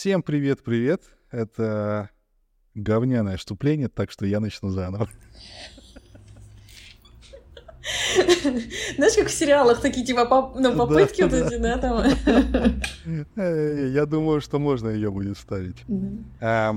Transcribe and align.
Всем 0.00 0.22
привет-привет. 0.22 1.02
Это 1.30 2.08
говняное 2.74 3.36
вступление, 3.36 3.90
так 3.90 4.10
что 4.10 4.24
я 4.24 4.40
начну 4.40 4.70
заново. 4.70 5.10
Знаешь, 8.96 9.14
как 9.14 9.26
в 9.26 9.30
сериалах 9.30 9.82
такие 9.82 10.06
типа 10.06 10.24
поп- 10.24 10.58
ну, 10.58 10.74
попытки 10.74 11.20
вот 11.20 11.34
эти, 11.34 11.58
да, 11.58 11.76
там. 11.76 12.02
Э, 13.36 13.90
Я 13.92 14.06
думаю, 14.06 14.40
что 14.40 14.58
можно 14.58 14.88
ее 14.88 15.10
будет 15.10 15.36
вставить. 15.36 15.84
А, 16.40 16.76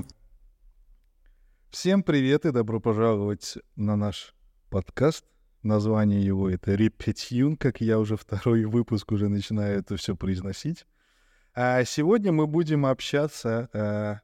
Всем 1.70 2.02
привет 2.02 2.44
и 2.44 2.50
добро 2.50 2.78
пожаловать 2.78 3.56
на 3.74 3.96
наш 3.96 4.34
подкаст. 4.68 5.24
Название 5.62 6.22
его 6.22 6.50
это 6.50 6.74
Репетюн, 6.74 7.56
как 7.56 7.80
я 7.80 7.98
уже 7.98 8.18
второй 8.18 8.66
выпуск 8.66 9.12
уже 9.12 9.30
начинаю 9.30 9.78
это 9.78 9.96
все 9.96 10.14
произносить. 10.14 10.84
А 11.54 11.84
сегодня 11.84 12.32
мы 12.32 12.46
будем 12.46 12.84
общаться... 12.84 13.68
а, 13.72 14.20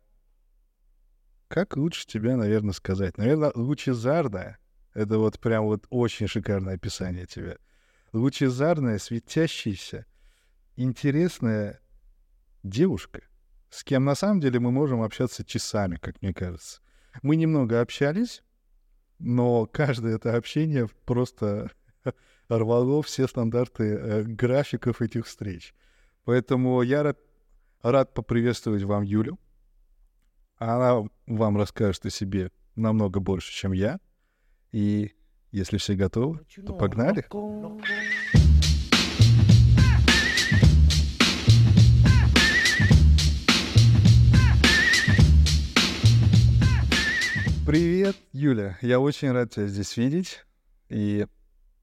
Как 1.48 1.76
лучше 1.76 2.06
тебя, 2.06 2.36
наверное, 2.36 2.72
сказать? 2.72 3.18
Наверное, 3.18 3.52
лучезарная. 3.54 4.58
Это 4.94 5.18
вот 5.18 5.38
прям 5.38 5.64
вот 5.64 5.86
очень 5.90 6.26
шикарное 6.26 6.74
описание 6.74 7.26
тебя. 7.26 7.56
Лучезарная, 8.12 8.98
светящаяся, 8.98 10.06
интересная 10.74 11.80
девушка, 12.64 13.22
с 13.70 13.84
кем 13.84 14.04
на 14.04 14.16
самом 14.16 14.40
деле 14.40 14.58
мы 14.58 14.72
можем 14.72 15.02
общаться 15.02 15.44
часами, 15.44 15.96
как 15.96 16.20
мне 16.20 16.34
кажется. 16.34 16.80
Мы 17.22 17.36
немного 17.36 17.80
общались, 17.80 18.42
но 19.20 19.66
каждое 19.66 20.16
это 20.16 20.36
общение 20.36 20.88
просто 21.04 21.70
рвало 22.48 23.02
все 23.02 23.28
стандарты 23.28 23.84
э, 23.84 24.22
графиков 24.24 25.00
этих 25.00 25.26
встреч. 25.26 25.72
Поэтому 26.24 26.82
я 26.82 27.02
рад, 27.02 27.18
рад 27.82 28.12
поприветствовать 28.12 28.82
вам 28.82 29.02
Юлю. 29.02 29.38
Она 30.56 31.02
вам 31.26 31.56
расскажет 31.56 32.04
о 32.04 32.10
себе 32.10 32.50
намного 32.76 33.20
больше, 33.20 33.52
чем 33.52 33.72
я. 33.72 33.98
И 34.72 35.12
если 35.50 35.78
все 35.78 35.94
готовы, 35.94 36.40
то 36.66 36.74
погнали. 36.74 37.26
Привет, 47.66 48.16
Юля. 48.32 48.78
Я 48.82 49.00
очень 49.00 49.30
рад 49.30 49.52
тебя 49.52 49.68
здесь 49.68 49.96
видеть. 49.96 50.44
И 50.88 51.26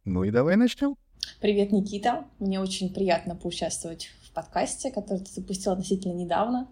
ну 0.05 0.23
и 0.23 0.31
давай 0.31 0.57
начнем. 0.57 0.95
Привет, 1.41 1.72
Никита. 1.72 2.25
Мне 2.39 2.59
очень 2.59 2.94
приятно 2.94 3.35
поучаствовать 3.35 4.11
подкасте, 4.38 4.91
который 4.91 5.19
ты 5.19 5.31
запустил 5.31 5.71
относительно 5.71 6.13
недавно. 6.13 6.67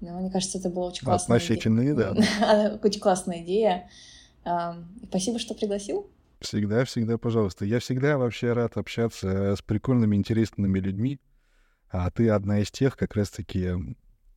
Но 0.00 0.18
мне 0.18 0.30
кажется, 0.30 0.58
это 0.58 0.70
была 0.70 0.86
очень 0.86 1.04
классная 1.04 1.36
Относительно 1.36 1.80
идея. 1.80 1.92
недавно. 1.92 2.78
Очень 2.82 3.00
классная 3.00 3.42
идея. 3.42 3.90
Спасибо, 5.08 5.38
что 5.38 5.54
пригласил. 5.54 6.10
Всегда, 6.40 6.84
всегда, 6.84 7.18
пожалуйста. 7.18 7.64
Я 7.66 7.80
всегда 7.80 8.16
вообще 8.16 8.52
рад 8.52 8.76
общаться 8.78 9.56
с 9.56 9.62
прикольными, 9.62 10.16
интересными 10.16 10.78
людьми. 10.78 11.20
А 11.90 12.10
ты 12.10 12.30
одна 12.30 12.60
из 12.60 12.70
тех, 12.70 12.96
как 12.96 13.14
раз-таки, 13.14 13.72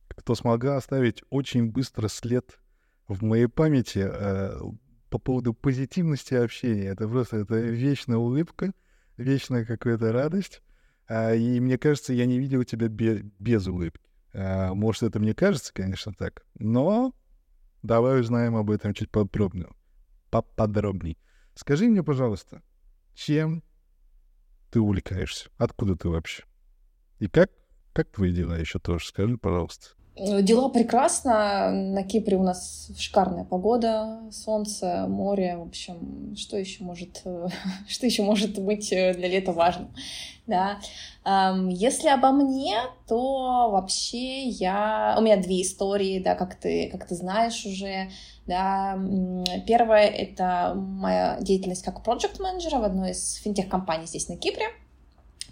кто 0.08 0.34
смогла 0.34 0.76
оставить 0.76 1.22
очень 1.30 1.70
быстро 1.70 2.08
след 2.08 2.58
в 3.08 3.22
моей 3.22 3.46
памяти 3.46 4.06
э, 4.06 4.58
по 5.08 5.18
поводу 5.18 5.54
позитивности 5.54 6.34
общения. 6.34 6.88
Это 6.88 7.08
просто 7.08 7.38
это 7.38 7.54
вечная 7.56 8.18
улыбка, 8.18 8.72
вечная 9.16 9.64
какая-то 9.64 10.12
радость. 10.12 10.62
А, 11.10 11.34
и 11.34 11.58
мне 11.58 11.76
кажется, 11.76 12.12
я 12.12 12.24
не 12.24 12.38
видел 12.38 12.62
тебя 12.62 12.86
бе- 12.86 13.24
без 13.40 13.66
улыбки. 13.66 14.08
А, 14.32 14.72
может, 14.74 15.02
это 15.02 15.18
мне 15.18 15.34
кажется, 15.34 15.74
конечно, 15.74 16.12
так. 16.14 16.46
Но 16.54 17.12
давай 17.82 18.20
узнаем 18.20 18.54
об 18.54 18.70
этом 18.70 18.94
чуть 18.94 19.10
подробнее. 19.10 19.70
Поподробней. 20.30 21.18
Скажи 21.56 21.88
мне, 21.88 22.04
пожалуйста, 22.04 22.62
чем 23.12 23.64
ты 24.70 24.78
увлекаешься? 24.78 25.50
Откуда 25.58 25.96
ты 25.96 26.08
вообще? 26.08 26.44
И 27.18 27.26
как, 27.26 27.50
как 27.92 28.12
твои 28.12 28.32
дела 28.32 28.56
еще 28.56 28.78
тоже? 28.78 29.08
Скажи, 29.08 29.36
пожалуйста. 29.36 29.96
Э, 30.16 30.42
Дела 30.42 30.68
прекрасно. 30.68 31.70
На 31.70 32.02
Кипре 32.02 32.36
у 32.36 32.42
нас 32.42 32.90
шикарная 32.98 33.44
погода, 33.44 34.20
солнце, 34.30 35.06
море. 35.08 35.56
В 35.56 35.62
общем, 35.62 36.34
что 36.36 36.56
еще 36.56 36.84
может, 36.84 37.22
э, 37.24 37.48
что 37.88 38.06
еще 38.06 38.22
может 38.22 38.58
быть 38.62 38.92
э, 38.92 39.14
для 39.14 39.28
лета 39.28 39.52
важным? 39.52 39.92
Да. 40.46 40.78
Если 41.68 42.08
обо 42.08 42.32
мне, 42.32 42.74
то 43.06 43.70
вообще 43.70 44.48
я... 44.48 45.14
У 45.16 45.22
меня 45.22 45.36
две 45.36 45.62
истории, 45.62 46.18
да, 46.18 46.34
как 46.34 46.56
ты, 46.56 46.88
как 46.90 47.06
ты 47.06 47.14
знаешь 47.14 47.64
уже. 47.66 48.10
Да. 48.46 48.98
Первая— 49.64 50.06
это 50.08 50.72
моя 50.74 51.38
деятельность 51.40 51.84
как 51.84 52.02
проект-менеджера 52.02 52.78
в 52.78 52.84
одной 52.84 53.12
из 53.12 53.34
финтех-компаний 53.34 54.06
здесь 54.06 54.28
на 54.28 54.36
Кипре. 54.36 54.66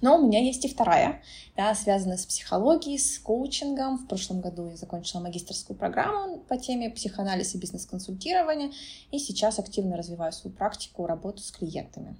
Но 0.00 0.16
у 0.16 0.26
меня 0.26 0.40
есть 0.40 0.64
и 0.64 0.68
вторая, 0.68 1.22
да, 1.56 1.74
связанная 1.74 2.16
с 2.16 2.26
психологией, 2.26 2.98
с 2.98 3.18
коучингом. 3.18 3.98
В 3.98 4.06
прошлом 4.06 4.40
году 4.40 4.68
я 4.68 4.76
закончила 4.76 5.20
магистрскую 5.20 5.76
программу 5.76 6.38
по 6.38 6.56
теме 6.56 6.90
психоанализ 6.90 7.54
и 7.54 7.58
бизнес-консультирования, 7.58 8.72
и 9.10 9.18
сейчас 9.18 9.58
активно 9.58 9.96
развиваю 9.96 10.32
свою 10.32 10.54
практику, 10.54 11.06
работу 11.06 11.42
с 11.42 11.50
клиентами. 11.50 12.16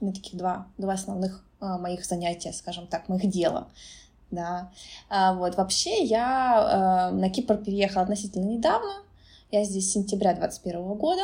У 0.00 0.04
меня 0.04 0.14
таких 0.14 0.36
два, 0.36 0.66
два 0.78 0.94
основных 0.94 1.44
а, 1.60 1.78
моих 1.78 2.04
занятия, 2.04 2.52
скажем 2.52 2.86
так, 2.88 3.08
моих 3.08 3.28
дела. 3.30 3.68
Да. 4.32 4.72
А, 5.08 5.34
вот. 5.34 5.56
Вообще 5.56 6.02
я 6.02 7.08
а, 7.08 7.10
на 7.12 7.30
Кипр 7.30 7.56
переехала 7.58 8.02
относительно 8.02 8.46
недавно. 8.46 8.92
Я 9.52 9.62
здесь 9.64 9.90
с 9.90 9.92
сентября 9.92 10.34
2021 10.34 10.94
года. 10.94 11.22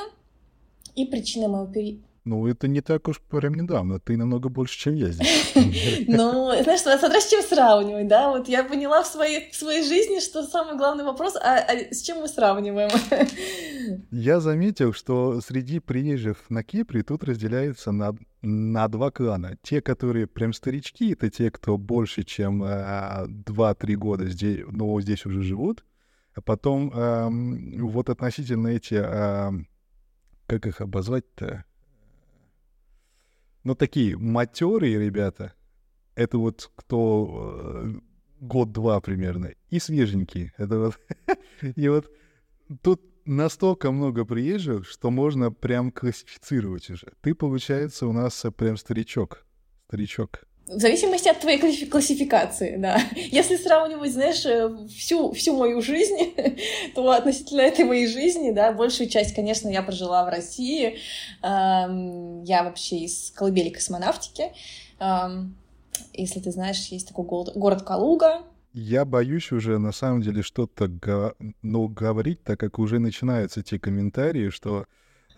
И 0.94 1.04
причиной 1.06 1.48
моего 1.48 1.66
пере... 1.66 1.98
Ну, 2.28 2.46
это 2.46 2.68
не 2.68 2.82
так 2.82 3.08
уж 3.08 3.20
прям 3.22 3.54
недавно. 3.54 4.00
Ты 4.00 4.18
намного 4.18 4.50
больше, 4.50 4.78
чем 4.78 4.94
я 4.94 5.08
здесь. 5.08 5.54
Ну, 6.08 6.52
знаешь, 6.62 6.80
смотря 6.80 7.20
с 7.20 7.30
чем 7.30 7.42
сравнивать, 7.42 8.06
да? 8.06 8.30
Вот 8.30 8.48
я 8.48 8.64
поняла 8.64 9.02
в 9.02 9.06
своей, 9.06 9.50
в 9.50 9.56
своей 9.56 9.82
жизни, 9.82 10.20
что 10.20 10.42
самый 10.42 10.76
главный 10.76 11.04
вопрос, 11.04 11.36
а, 11.36 11.58
а 11.58 11.94
с 11.94 12.02
чем 12.02 12.18
мы 12.18 12.28
сравниваем? 12.28 12.90
Я 14.10 14.40
заметил, 14.40 14.92
что 14.92 15.40
среди 15.40 15.80
приезжих 15.80 16.50
на 16.50 16.62
Кипре 16.62 17.02
тут 17.02 17.24
разделяется 17.24 17.92
на, 17.92 18.14
на 18.42 18.88
два 18.88 19.10
клана. 19.10 19.56
Те, 19.62 19.80
которые 19.80 20.26
прям 20.26 20.52
старички, 20.52 21.12
это 21.12 21.30
те, 21.30 21.50
кто 21.50 21.78
больше, 21.78 22.24
чем 22.24 22.62
а, 22.62 23.26
2-3 23.26 23.94
года 23.94 24.28
здесь, 24.28 24.64
ну, 24.70 25.00
здесь 25.00 25.24
уже 25.24 25.42
живут. 25.42 25.84
А 26.34 26.42
потом 26.42 26.92
ам, 26.94 27.88
вот 27.88 28.10
относительно 28.10 28.68
эти, 28.68 28.94
ам, 28.94 29.66
как 30.46 30.66
их 30.66 30.80
обозвать-то? 30.80 31.64
Ну, 33.68 33.74
такие 33.74 34.16
матерые 34.16 34.98
ребята, 34.98 35.52
это 36.14 36.38
вот 36.38 36.70
кто 36.74 37.82
э, 37.84 38.00
год-два 38.40 38.98
примерно, 39.02 39.50
и 39.68 39.78
свеженькие. 39.78 40.54
Это 40.56 40.78
вот, 40.78 40.98
и 41.76 41.88
вот 41.90 42.10
тут 42.80 43.02
настолько 43.26 43.90
много 43.92 44.24
приезжих, 44.24 44.88
что 44.88 45.10
можно 45.10 45.52
прям 45.52 45.92
классифицировать 45.92 46.88
уже. 46.88 47.12
Ты, 47.20 47.34
получается, 47.34 48.06
у 48.06 48.12
нас 48.12 48.42
прям 48.56 48.78
старичок. 48.78 49.44
Старичок. 49.88 50.47
В 50.68 50.80
зависимости 50.80 51.28
от 51.28 51.40
твоей 51.40 51.58
класси- 51.58 51.86
классификации, 51.86 52.76
да. 52.76 53.00
Если 53.16 53.56
сравнивать, 53.56 54.12
знаешь, 54.12 54.44
э, 54.44 54.68
всю, 54.88 55.32
всю 55.32 55.56
мою 55.56 55.80
жизнь, 55.80 56.34
то 56.94 57.10
относительно 57.10 57.62
этой 57.62 57.84
моей 57.86 58.06
жизни, 58.06 58.50
да, 58.52 58.72
большую 58.72 59.08
часть, 59.08 59.34
конечно, 59.34 59.68
я 59.68 59.82
прожила 59.82 60.24
в 60.24 60.28
России. 60.28 60.98
Эм, 61.42 62.42
Я 62.44 62.64
вообще 62.64 62.98
из 62.98 63.30
колыбели 63.34 63.70
космонавтики. 63.70 64.52
Эм, 65.00 65.56
Если 66.12 66.40
ты 66.40 66.50
знаешь, 66.50 66.86
есть 66.92 67.08
такой 67.08 67.24
город 67.24 67.82
Калуга, 67.82 68.42
Я 68.74 69.04
боюсь 69.04 69.50
уже 69.52 69.78
на 69.78 69.92
самом 69.92 70.20
деле 70.22 70.42
что-то 70.42 70.86
го- 70.88 71.34
ну, 71.62 71.88
говорить, 71.88 72.44
так 72.44 72.60
как 72.60 72.78
уже 72.78 72.98
начинаются 72.98 73.62
те 73.62 73.78
комментарии, 73.78 74.50
что 74.50 74.84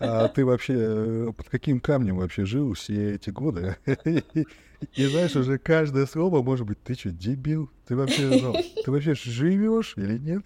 а, 0.01 0.27
ты 0.27 0.45
вообще 0.45 0.73
э, 0.77 1.33
под 1.35 1.49
каким 1.49 1.79
камнем 1.79 2.17
вообще 2.17 2.45
жил 2.45 2.73
все 2.73 3.15
эти 3.15 3.29
годы? 3.29 3.77
И 4.95 5.05
знаешь, 5.05 5.35
уже 5.35 5.59
каждое 5.59 6.05
слово 6.07 6.41
может 6.41 6.65
быть, 6.65 6.81
ты 6.83 6.95
что, 6.95 7.11
дебил? 7.11 7.69
Ты 7.87 7.95
вообще, 7.95 8.27
ну, 8.41 8.55
ты 8.83 8.91
вообще 8.91 9.13
живешь 9.13 9.93
или 9.95 10.17
нет? 10.17 10.43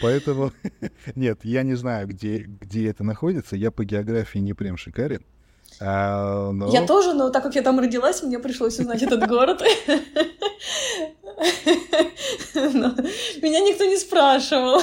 Поэтому, 0.00 0.52
нет, 1.14 1.40
я 1.44 1.62
не 1.62 1.74
знаю, 1.74 2.06
где, 2.08 2.38
где 2.38 2.88
это 2.88 3.04
находится. 3.04 3.56
Я 3.56 3.70
по 3.70 3.84
географии 3.84 4.38
не 4.38 4.54
прям 4.54 4.76
шикарен. 4.76 5.22
А, 5.80 6.50
но... 6.50 6.68
Я 6.70 6.86
тоже, 6.86 7.14
но 7.14 7.30
так 7.30 7.42
как 7.42 7.54
я 7.54 7.62
там 7.62 7.78
родилась, 7.78 8.22
мне 8.22 8.38
пришлось 8.38 8.78
узнать 8.78 9.02
этот 9.02 9.26
город. 9.28 9.62
Меня 12.54 13.60
никто 13.60 13.84
не 13.84 13.96
спрашивал. 13.96 14.80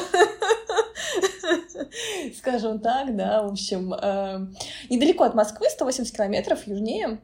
Скажем 2.37 2.79
так, 2.79 3.15
да, 3.15 3.43
в 3.43 3.51
общем, 3.51 3.93
э, 3.93 4.47
недалеко 4.89 5.23
от 5.23 5.35
Москвы, 5.35 5.67
180 5.69 6.15
километров 6.15 6.65
южнее. 6.67 7.19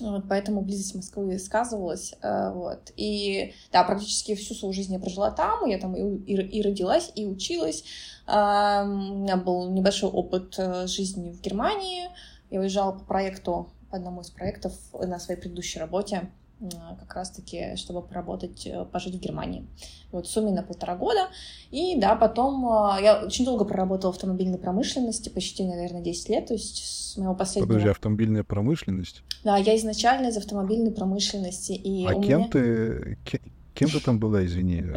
Вот, 0.00 0.24
поэтому 0.28 0.60
близость 0.60 0.94
Москвы 0.94 1.38
сказывалась. 1.38 2.14
Э, 2.22 2.52
вот. 2.52 2.92
И 2.96 3.54
да, 3.72 3.82
практически 3.84 4.34
всю 4.34 4.54
свою 4.54 4.72
жизнь 4.72 4.92
я 4.92 5.00
прожила 5.00 5.30
там. 5.30 5.66
Я 5.66 5.78
там 5.78 5.96
и, 5.96 6.32
и, 6.32 6.34
и 6.34 6.62
родилась, 6.62 7.10
и 7.14 7.26
училась. 7.26 7.84
Э, 8.26 8.82
у 8.84 9.18
меня 9.18 9.36
был 9.36 9.70
небольшой 9.70 10.10
опыт 10.10 10.56
жизни 10.86 11.30
в 11.30 11.40
Германии. 11.40 12.08
Я 12.50 12.60
уезжала 12.60 12.92
по 12.92 13.04
проекту, 13.04 13.70
по 13.90 13.96
одному 13.96 14.22
из 14.22 14.30
проектов 14.30 14.72
на 14.92 15.18
своей 15.18 15.40
предыдущей 15.40 15.78
работе 15.78 16.30
как 16.98 17.14
раз-таки, 17.14 17.76
чтобы 17.76 18.02
поработать, 18.02 18.68
пожить 18.92 19.14
в 19.14 19.20
Германии. 19.20 19.66
Вот 20.10 20.26
в 20.26 20.30
сумме 20.30 20.50
на 20.50 20.62
полтора 20.62 20.96
года. 20.96 21.28
И 21.70 21.96
да, 21.96 22.16
потом 22.16 22.62
я 23.00 23.22
очень 23.24 23.44
долго 23.44 23.64
проработала 23.64 24.12
в 24.12 24.16
автомобильной 24.16 24.58
промышленности, 24.58 25.28
почти, 25.28 25.64
наверное, 25.64 26.00
10 26.00 26.28
лет, 26.28 26.46
то 26.46 26.54
есть 26.54 26.84
с 26.84 27.16
моего 27.16 27.34
последнего... 27.34 27.68
Подожди, 27.68 27.88
автомобильная 27.88 28.42
промышленность? 28.42 29.22
Да, 29.44 29.56
я 29.56 29.76
изначально 29.76 30.28
из 30.28 30.36
автомобильной 30.36 30.90
промышленности. 30.90 31.72
И 31.72 32.06
а 32.06 32.14
кем 32.14 32.40
меня... 32.40 32.48
ты... 32.48 33.18
Кем 33.74 33.90
ты 33.90 34.00
там 34.00 34.18
была, 34.18 34.44
извини? 34.44 34.84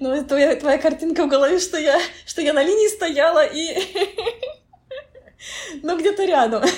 Ну, 0.00 0.24
твоя, 0.24 0.54
твоя 0.54 0.78
картинка 0.78 1.26
в 1.26 1.28
голове, 1.28 1.58
что 1.58 1.78
я, 1.78 1.98
что 2.26 2.40
я 2.40 2.52
на 2.52 2.62
линии 2.62 2.94
стояла 2.94 3.44
и... 3.44 3.76
Ну, 5.82 5.98
где-то 5.98 6.24
рядом. 6.24 6.62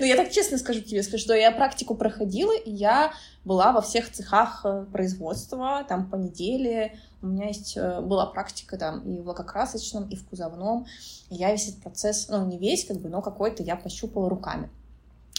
Ну, 0.00 0.04
я 0.04 0.16
так 0.16 0.30
честно 0.30 0.58
скажу 0.58 0.80
тебе, 0.80 1.02
что 1.02 1.34
я 1.34 1.50
практику 1.50 1.94
проходила, 1.94 2.56
и 2.56 2.70
я 2.70 3.12
была 3.44 3.72
во 3.72 3.80
всех 3.80 4.10
цехах 4.12 4.62
э, 4.64 4.84
производства, 4.92 5.84
там 5.88 6.08
по 6.08 6.16
неделе. 6.16 6.98
У 7.22 7.26
меня 7.26 7.48
есть, 7.48 7.76
э, 7.76 8.00
была 8.00 8.26
практика 8.26 8.76
там 8.76 9.00
и 9.00 9.20
в 9.20 9.28
лакокрасочном, 9.28 10.08
и 10.08 10.16
в 10.16 10.26
кузовном. 10.28 10.86
И 11.30 11.36
я 11.36 11.50
весь 11.52 11.68
этот 11.68 11.82
процесс, 11.82 12.28
ну, 12.28 12.44
не 12.46 12.58
весь, 12.58 12.84
как 12.84 12.98
бы, 12.98 13.08
но 13.08 13.22
какой-то 13.22 13.62
я 13.62 13.76
пощупала 13.76 14.28
руками. 14.28 14.68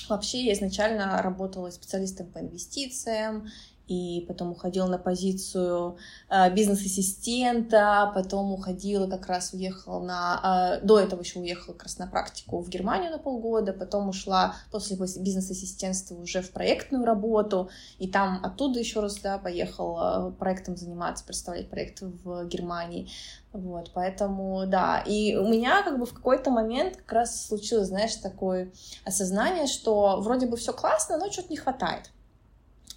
Вообще, 0.09 0.41
я 0.43 0.53
изначально 0.53 1.21
работала 1.21 1.69
специалистом 1.69 2.27
по 2.27 2.39
инвестициям, 2.39 3.49
и 3.89 4.23
потом 4.27 4.51
уходила 4.51 4.85
на 4.85 4.99
позицию 4.99 5.97
э, 6.29 6.53
бизнес-ассистента, 6.53 8.11
потом 8.13 8.53
уходила 8.53 9.07
как 9.07 9.25
раз, 9.25 9.51
уехала 9.53 9.99
на... 9.99 10.77
Э, 10.79 10.85
до 10.85 10.99
этого 10.99 11.21
еще 11.21 11.39
уехала 11.39 11.73
как 11.73 11.83
раз 11.83 11.97
на 11.97 12.05
практику 12.05 12.61
в 12.61 12.69
Германию 12.69 13.11
на 13.11 13.17
полгода, 13.17 13.73
потом 13.73 14.07
ушла 14.07 14.53
после 14.71 14.95
бизнес-ассистентства 14.95 16.13
уже 16.15 16.43
в 16.43 16.51
проектную 16.51 17.03
работу, 17.03 17.71
и 17.97 18.07
там 18.07 18.39
оттуда 18.43 18.79
еще 18.79 18.99
раз, 18.99 19.17
да, 19.17 19.39
поехала 19.39 20.35
проектом 20.37 20.77
заниматься, 20.77 21.25
представлять 21.25 21.69
проекты 21.69 22.11
в 22.23 22.45
Германии. 22.45 23.09
Вот, 23.53 23.89
поэтому, 23.95 24.67
да, 24.67 24.99
и 24.99 25.35
у 25.35 25.47
меня 25.47 25.81
как 25.81 25.97
бы 25.97 26.05
в 26.05 26.13
какой-то 26.13 26.51
момент 26.51 26.97
как 26.97 27.11
раз 27.11 27.47
случилось, 27.47 27.87
знаешь, 27.87 28.15
такое 28.17 28.71
осознание, 29.03 29.65
что 29.65 30.21
вроде 30.21 30.45
бы 30.45 30.57
все 30.57 30.73
классно, 30.73 31.17
но 31.17 31.31
что-то 31.31 31.49
не 31.49 31.57
хватает 31.57 32.11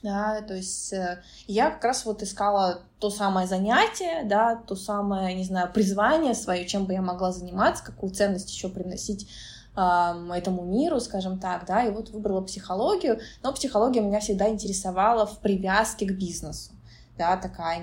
да, 0.03 0.43
то 0.43 0.55
есть 0.55 0.93
э, 0.93 1.23
я 1.47 1.71
как 1.71 1.85
раз 1.85 2.05
вот 2.05 2.23
искала 2.23 2.83
то 2.99 3.11
самое 3.11 3.47
занятие, 3.47 4.25
да, 4.25 4.57
то 4.57 4.75
самое, 4.75 5.35
не 5.35 5.45
знаю, 5.45 5.73
призвание 5.73 6.35
свое, 6.35 6.67
чем 6.67 6.87
бы 6.87 6.93
я 6.93 7.03
могла 7.03 7.33
заниматься, 7.33 7.85
какую 7.85 8.13
ценность 8.13 8.51
еще 8.51 8.69
приносить 8.69 9.29
этому 9.75 10.67
миру, 10.67 11.01
скажем 11.01 11.39
так, 11.39 11.65
да, 11.65 11.83
и 11.83 11.91
вот 11.91 12.11
выбрала 12.11 12.43
психологию, 12.43 13.21
но 13.43 13.55
психология 13.55 14.03
меня 14.03 14.21
всегда 14.21 14.51
интересовала 14.51 15.25
в 15.25 15.39
привязке 15.39 16.05
к 16.05 16.13
бизнесу, 16.13 16.73
да, 17.17 17.39
такая 17.39 17.83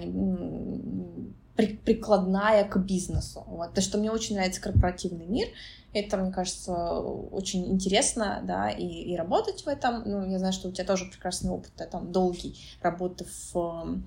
прикладная 1.68 2.64
к 2.64 2.78
бизнесу, 2.78 3.44
вот, 3.48 3.74
то, 3.74 3.82
что 3.82 3.98
мне 3.98 4.12
очень 4.12 4.36
нравится 4.36 4.62
корпоративный 4.62 5.26
мир, 5.26 5.48
это, 5.94 6.18
мне 6.18 6.32
кажется, 6.32 6.74
очень 7.00 7.66
интересно, 7.72 8.42
да, 8.44 8.70
и, 8.70 8.86
и 8.86 9.16
работать 9.16 9.64
в 9.64 9.68
этом. 9.68 10.04
Ну, 10.06 10.30
я 10.30 10.38
знаю, 10.38 10.54
что 10.54 10.70
у 10.70 10.72
тебя 10.72 10.86
тоже 10.86 11.06
прекрасный 11.06 11.50
опыт, 11.50 11.72
да, 11.78 11.86
там, 11.88 12.12
долгий 12.12 12.56
работы 12.82 13.26
в, 13.26 13.56
в 13.56 14.00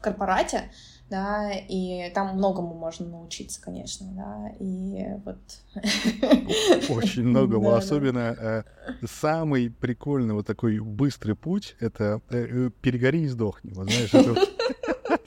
корпорате, 0.00 0.70
да, 1.10 1.50
и 1.52 2.10
там 2.14 2.36
многому 2.36 2.74
можно 2.74 3.06
научиться, 3.06 3.60
конечно, 3.60 4.06
да, 4.12 4.52
и 4.58 5.06
вот... 5.24 5.38
Очень 6.90 7.24
многому, 7.24 7.74
особенно 7.74 8.36
э, 8.38 8.62
самый 9.06 9.70
прикольный 9.70 10.34
вот 10.34 10.46
такой 10.46 10.78
быстрый 10.80 11.34
путь— 11.34 11.76
это 11.80 12.20
э, 12.30 12.70
перегори 12.80 13.22
и 13.22 13.28
сдохни, 13.28 13.72
вот 13.72 13.90
знаешь, 13.90 14.14
это... 14.14 14.57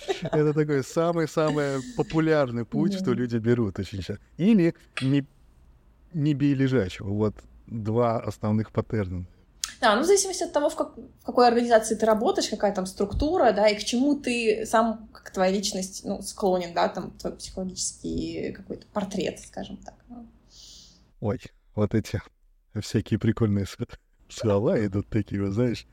Это 0.22 0.54
такой 0.54 0.84
самый-самый 0.84 1.82
популярный 1.96 2.66
путь, 2.66 2.94
что 2.94 3.14
люди 3.14 3.38
берут 3.38 3.80
очень 3.80 4.02
часто. 4.02 4.22
Или 4.38 4.74
не 5.02 5.26
не 6.14 6.34
бей 6.34 6.54
лежачего. 6.54 7.10
Вот 7.10 7.36
два 7.68 8.20
основных 8.20 8.72
паттерна. 8.72 9.26
Да, 9.80 9.96
ну 9.96 10.04
в 10.04 10.06
зависимости 10.06 10.44
от 10.44 10.54
того, 10.54 10.70
в, 10.70 10.76
как, 10.76 10.96
в 10.98 11.26
какой 11.26 11.48
организации 11.48 11.96
ты 11.96 12.06
работаешь, 12.06 12.50
какая 12.50 12.74
там 12.74 12.86
структура, 12.86 13.52
да, 13.52 13.68
и 13.68 13.80
к 13.80 13.84
чему 13.84 14.16
ты 14.16 14.66
сам, 14.66 15.10
как 15.12 15.32
твоя 15.32 15.52
личность, 15.52 16.04
ну, 16.06 16.22
склонен, 16.22 16.74
да, 16.76 16.88
там, 16.88 17.12
твой 17.12 17.34
психологический 17.34 18.52
какой-то 18.52 18.86
портрет, 18.94 19.40
скажем 19.40 19.78
так. 19.78 19.96
Ой, 21.20 21.40
вот 21.74 21.96
эти 21.96 22.22
всякие 22.80 23.18
прикольные 23.20 23.66
слова 24.30 24.86
идут 24.86 25.08
такие, 25.08 25.42
вот, 25.42 25.54
знаешь, 25.54 25.88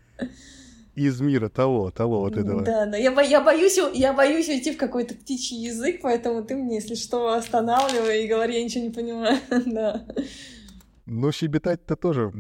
из 0.99 1.21
мира 1.21 1.49
того, 1.49 1.91
того 1.91 2.21
вот 2.21 2.37
этого. 2.37 2.65
Да, 2.65 2.87
да, 2.87 2.97
я, 2.97 3.13
бо- 3.13 3.23
я, 3.23 3.41
боюсь, 3.41 3.79
я 3.95 4.13
боюсь 4.13 4.49
уйти 4.49 4.73
в 4.73 4.77
какой-то 4.77 5.15
птичий 5.15 5.57
язык, 5.57 6.01
поэтому 6.03 6.45
ты 6.45 6.57
мне, 6.57 6.77
если 6.77 6.95
что, 6.95 7.33
останавливай 7.33 8.25
и 8.25 8.29
говори, 8.29 8.55
я 8.55 8.65
ничего 8.65 8.85
не 8.85 8.91
понимаю, 8.91 9.39
да. 9.67 10.07
Ну, 11.07 11.33
щебетать-то 11.33 11.97
тоже 11.97 12.33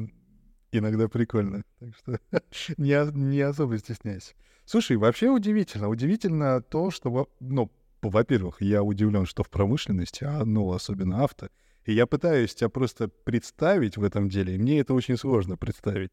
иногда 0.72 1.08
прикольно, 1.08 1.62
так 1.78 1.94
что 1.94 2.18
не, 2.76 3.12
не 3.16 3.40
особо 3.40 3.78
стесняйся. 3.78 4.34
Слушай, 4.64 4.96
вообще 4.96 5.30
удивительно, 5.30 5.88
удивительно 5.88 6.60
то, 6.60 6.90
что, 6.90 7.28
ну, 7.40 7.70
во-первых, 8.02 8.60
я 8.60 8.82
удивлен, 8.82 9.24
что 9.24 9.42
в 9.42 9.50
промышленности, 9.50 10.24
а, 10.24 10.44
ну, 10.44 10.70
особенно 10.72 11.24
авто, 11.24 11.48
и 11.84 11.94
я 11.94 12.06
пытаюсь 12.06 12.54
тебя 12.54 12.68
просто 12.68 13.08
представить 13.08 13.96
в 13.96 14.04
этом 14.04 14.28
деле, 14.28 14.54
и 14.54 14.58
мне 14.58 14.80
это 14.80 14.92
очень 14.94 15.16
сложно 15.16 15.56
представить. 15.56 16.10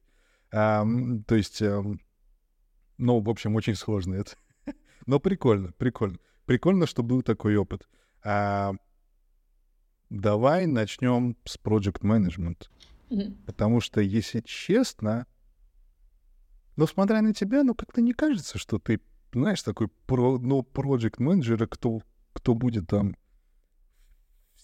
А, 0.54 0.86
то 1.28 1.36
есть 1.36 1.62
ну, 2.98 3.20
в 3.20 3.30
общем, 3.30 3.56
очень 3.56 3.76
сложно 3.76 4.16
это. 4.16 4.36
Но 5.06 5.20
прикольно, 5.20 5.72
прикольно. 5.78 6.18
Прикольно, 6.46 6.86
что 6.88 7.04
был 7.04 7.22
такой 7.22 7.56
опыт. 7.56 7.88
А, 8.24 8.74
давай 10.10 10.66
начнем 10.66 11.36
с 11.46 11.58
Project 11.58 12.02
Management. 12.02 12.70
Mm-hmm. 13.10 13.46
Потому 13.46 13.82
что, 13.82 14.02
если 14.02 14.42
честно, 14.42 15.28
ну, 16.76 16.88
смотря 16.88 17.22
на 17.22 17.34
тебя, 17.34 17.64
ну, 17.64 17.74
как-то 17.74 18.02
не 18.02 18.14
кажется, 18.14 18.58
что 18.58 18.80
ты, 18.80 19.02
знаешь, 19.34 19.64
такой 19.64 19.88
про, 20.06 20.38
ну, 20.38 20.62
Project 20.62 21.18
Manager, 21.18 21.68
кто, 21.68 22.02
кто 22.34 22.54
будет 22.54 22.88
там 22.88 23.16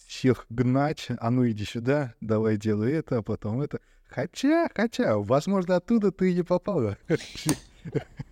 всех 0.07 0.45
гнать, 0.50 1.07
а 1.19 1.31
ну 1.31 1.50
иди 1.50 1.63
сюда, 1.63 2.15
давай 2.19 2.57
делай 2.57 2.91
это, 2.91 3.19
а 3.19 3.21
потом 3.21 3.61
это. 3.61 3.79
Хотя, 4.05 4.69
хотя, 4.75 5.17
возможно, 5.17 5.77
оттуда 5.77 6.11
ты 6.11 6.31
и 6.31 6.35
не 6.35 6.43
попала. 6.43 6.97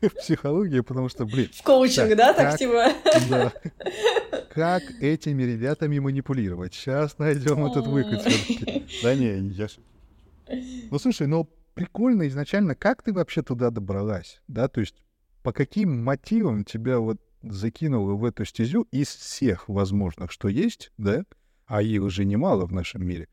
в 0.01 0.10
психологии, 0.20 0.79
потому 0.82 1.10
что, 1.10 1.25
блин... 1.25 1.50
В 1.53 1.63
коучинг, 1.63 2.15
да, 2.15 2.34
так 2.34 2.58
типа? 2.58 2.94
Да. 3.29 3.53
Как 4.53 4.84
этими 5.00 5.44
ребятами 5.44 6.00
манипулировать? 6.00 6.74
Сейчас 6.74 7.18
найдем 7.18 7.65
этот 7.65 7.88
выход 7.88 8.22
все-таки. 8.22 8.86
Да 9.03 9.15
не, 9.15 9.50
я... 9.50 9.68
Ну, 10.89 11.00
слушай, 11.00 11.27
ну, 11.27 11.48
прикольно 11.74 12.27
изначально, 12.27 12.75
как 12.75 13.03
ты 13.03 13.13
вообще 13.13 13.41
туда 13.41 13.70
добралась, 13.70 14.41
да, 14.48 14.68
то 14.68 14.82
есть 14.82 14.96
по 15.44 15.53
каким 15.53 16.03
мотивам 16.03 16.65
тебя 16.65 17.00
вот 17.00 17.22
закинуло 17.41 18.15
в 18.15 18.25
эту 18.25 18.44
стезю 18.44 18.88
из 18.91 19.08
всех 19.08 19.70
возможных, 19.70 20.32
что 20.32 20.50
есть, 20.50 20.91
да, 20.98 21.24
а 21.65 21.82
их 21.82 22.01
уже 22.01 22.25
немало 22.25 22.65
в 22.65 22.74
нашем 22.74 23.06
мире, 23.06 23.29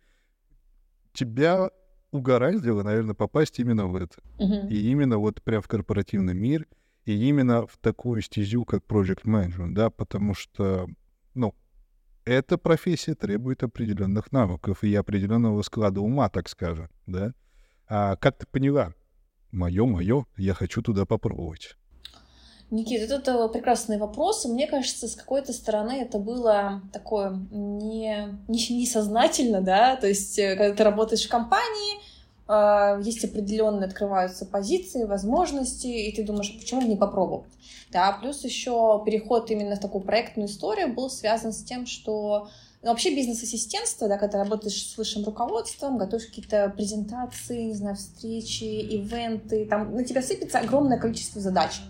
тебя 1.13 1.71
угораздило, 2.11 2.83
наверное, 2.83 3.15
попасть 3.15 3.59
именно 3.59 3.87
в 3.87 3.97
это. 3.97 4.19
Uh-huh. 4.39 4.69
И 4.69 4.91
именно 4.91 5.19
вот 5.19 5.43
прям 5.43 5.63
в 5.63 5.69
корпоративный 5.69 6.35
мир, 6.35 6.67
и 7.05 7.29
именно 7.29 7.67
в 7.67 7.77
такую 7.79 8.21
стезю, 8.23 8.65
как 8.65 8.85
Project 8.85 9.25
Management, 9.25 9.75
да, 9.75 9.91
потому 9.91 10.35
что, 10.35 10.89
ну, 11.35 11.55
эта 12.25 12.59
профессия 12.59 13.15
требует 13.15 13.63
определенных 13.63 14.33
навыков 14.33 14.83
и 14.83 14.95
определенного 14.95 15.63
склада 15.63 16.01
ума, 16.01 16.29
так 16.29 16.49
скажем, 16.49 16.89
да. 17.07 17.33
А 17.89 18.17
как 18.17 18.39
ты 18.39 18.47
поняла? 18.47 18.93
Мое, 19.53 19.87
мое, 19.87 20.27
я 20.37 20.55
хочу 20.55 20.83
туда 20.83 21.07
попробовать. 21.07 21.77
Никита, 22.71 23.15
это 23.15 23.47
прекрасный 23.49 23.97
вопрос. 23.97 24.45
Мне 24.45 24.67
кажется, 24.67 25.07
с 25.07 25.15
какой-то 25.15 25.53
стороны 25.53 26.01
это 26.01 26.19
было 26.19 26.83
такое 26.93 27.39
не, 27.53 28.37
не, 28.49 28.81
несознательно, 28.81 29.61
да, 29.61 29.95
то 29.97 30.09
есть, 30.09 30.37
э, 30.39 30.57
когда 30.57 30.75
ты 30.75 30.83
работаешь 30.83 31.25
в 31.25 31.29
компании, 31.29 32.01
э, 32.49 33.01
есть 33.05 33.25
определенные 33.25 33.87
открываются 33.87 34.47
позиции, 34.47 35.05
возможности, 35.05 35.87
и 35.87 36.11
ты 36.11 36.25
думаешь, 36.25 36.53
а 36.57 36.59
почему 36.59 36.83
не 36.83 36.97
попробовать? 36.97 37.53
Да, 37.93 38.11
плюс 38.21 38.43
еще 38.43 39.01
переход 39.07 39.49
именно 39.53 39.77
в 39.77 39.81
такую 39.81 40.03
проектную 40.03 40.49
историю 40.49 40.93
был 40.93 41.09
связан 41.09 41.53
с 41.53 41.63
тем, 41.63 41.87
что 41.87 42.49
ну, 42.83 42.91
вообще 42.91 43.15
бизнес-ассистентство, 43.15 44.09
да, 44.09 44.19
когда 44.19 44.39
работаешь 44.39 44.91
с 44.91 44.99
высшим 44.99 45.25
руководством, 45.25 45.99
готовишь 45.99 46.27
какие-то 46.27 46.69
презентации, 46.77 47.63
не 47.63 47.75
знаю, 47.75 47.95
встречи, 47.95 48.65
ивенты, 48.65 49.67
там 49.67 49.95
на 49.95 50.03
тебя 50.03 50.21
сыпется 50.21 50.59
огромное 50.59 50.99
количество 50.99 51.41
задач 51.41 51.81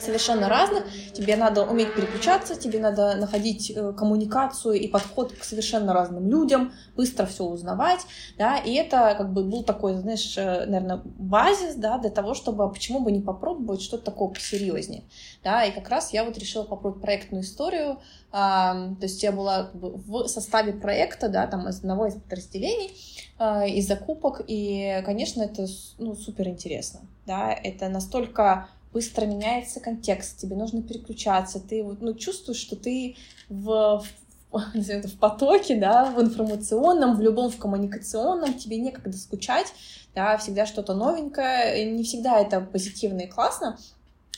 совершенно 0.00 0.48
разных. 0.48 0.84
Тебе 1.12 1.36
надо 1.36 1.64
уметь 1.64 1.94
переключаться, 1.94 2.56
тебе 2.56 2.78
надо 2.78 3.16
находить 3.16 3.70
э, 3.70 3.92
коммуникацию 3.92 4.74
и 4.74 4.88
подход 4.88 5.32
к 5.32 5.44
совершенно 5.44 5.92
разным 5.92 6.28
людям, 6.28 6.72
быстро 6.96 7.26
все 7.26 7.44
узнавать, 7.44 8.00
да, 8.36 8.58
и 8.58 8.74
это 8.74 9.14
как 9.16 9.32
бы 9.32 9.44
был 9.44 9.62
такой, 9.62 9.94
знаешь, 9.94 10.36
э, 10.36 10.66
наверное, 10.66 11.02
базис, 11.04 11.74
да, 11.74 11.98
для 11.98 12.10
того, 12.10 12.34
чтобы 12.34 12.64
а 12.64 12.68
почему 12.68 13.00
бы 13.00 13.12
не 13.12 13.20
попробовать 13.20 13.82
что-то 13.82 14.04
такое 14.04 14.28
посерьезнее, 14.28 15.04
да, 15.44 15.64
и 15.64 15.72
как 15.72 15.88
раз 15.88 16.12
я 16.12 16.24
вот 16.24 16.38
решила 16.38 16.64
попробовать 16.64 17.02
проектную 17.02 17.42
историю, 17.42 17.98
а, 18.30 18.94
то 19.00 19.06
есть 19.06 19.22
я 19.22 19.32
была 19.32 19.64
как 19.64 19.74
бы, 19.76 19.96
в 19.96 20.28
составе 20.28 20.72
проекта, 20.72 21.28
да, 21.28 21.46
там 21.46 21.68
из 21.68 21.78
одного 21.78 22.06
из 22.06 22.14
подразделений, 22.14 22.92
а, 23.38 23.66
из 23.66 23.86
закупок, 23.86 24.42
и, 24.46 25.02
конечно, 25.04 25.42
это 25.42 25.66
ну, 25.98 26.14
супер 26.14 26.48
интересно, 26.48 27.00
да, 27.26 27.52
это 27.52 27.88
настолько 27.88 28.68
быстро 28.92 29.26
меняется 29.26 29.80
контекст, 29.80 30.38
тебе 30.38 30.56
нужно 30.56 30.82
переключаться, 30.82 31.60
ты 31.60 31.82
вот, 31.82 32.00
ну, 32.00 32.14
чувствуешь, 32.14 32.58
что 32.58 32.76
ты 32.76 33.16
в, 33.48 34.04
в, 34.50 35.18
потоке, 35.18 35.76
да, 35.76 36.06
в 36.06 36.20
информационном, 36.20 37.16
в 37.16 37.20
любом 37.20 37.50
в 37.50 37.58
коммуникационном, 37.58 38.54
тебе 38.54 38.78
некогда 38.78 39.16
скучать, 39.16 39.72
да, 40.14 40.36
всегда 40.38 40.66
что-то 40.66 40.94
новенькое, 40.94 41.90
не 41.92 42.02
всегда 42.02 42.40
это 42.40 42.60
позитивно 42.60 43.20
и 43.20 43.26
классно, 43.26 43.78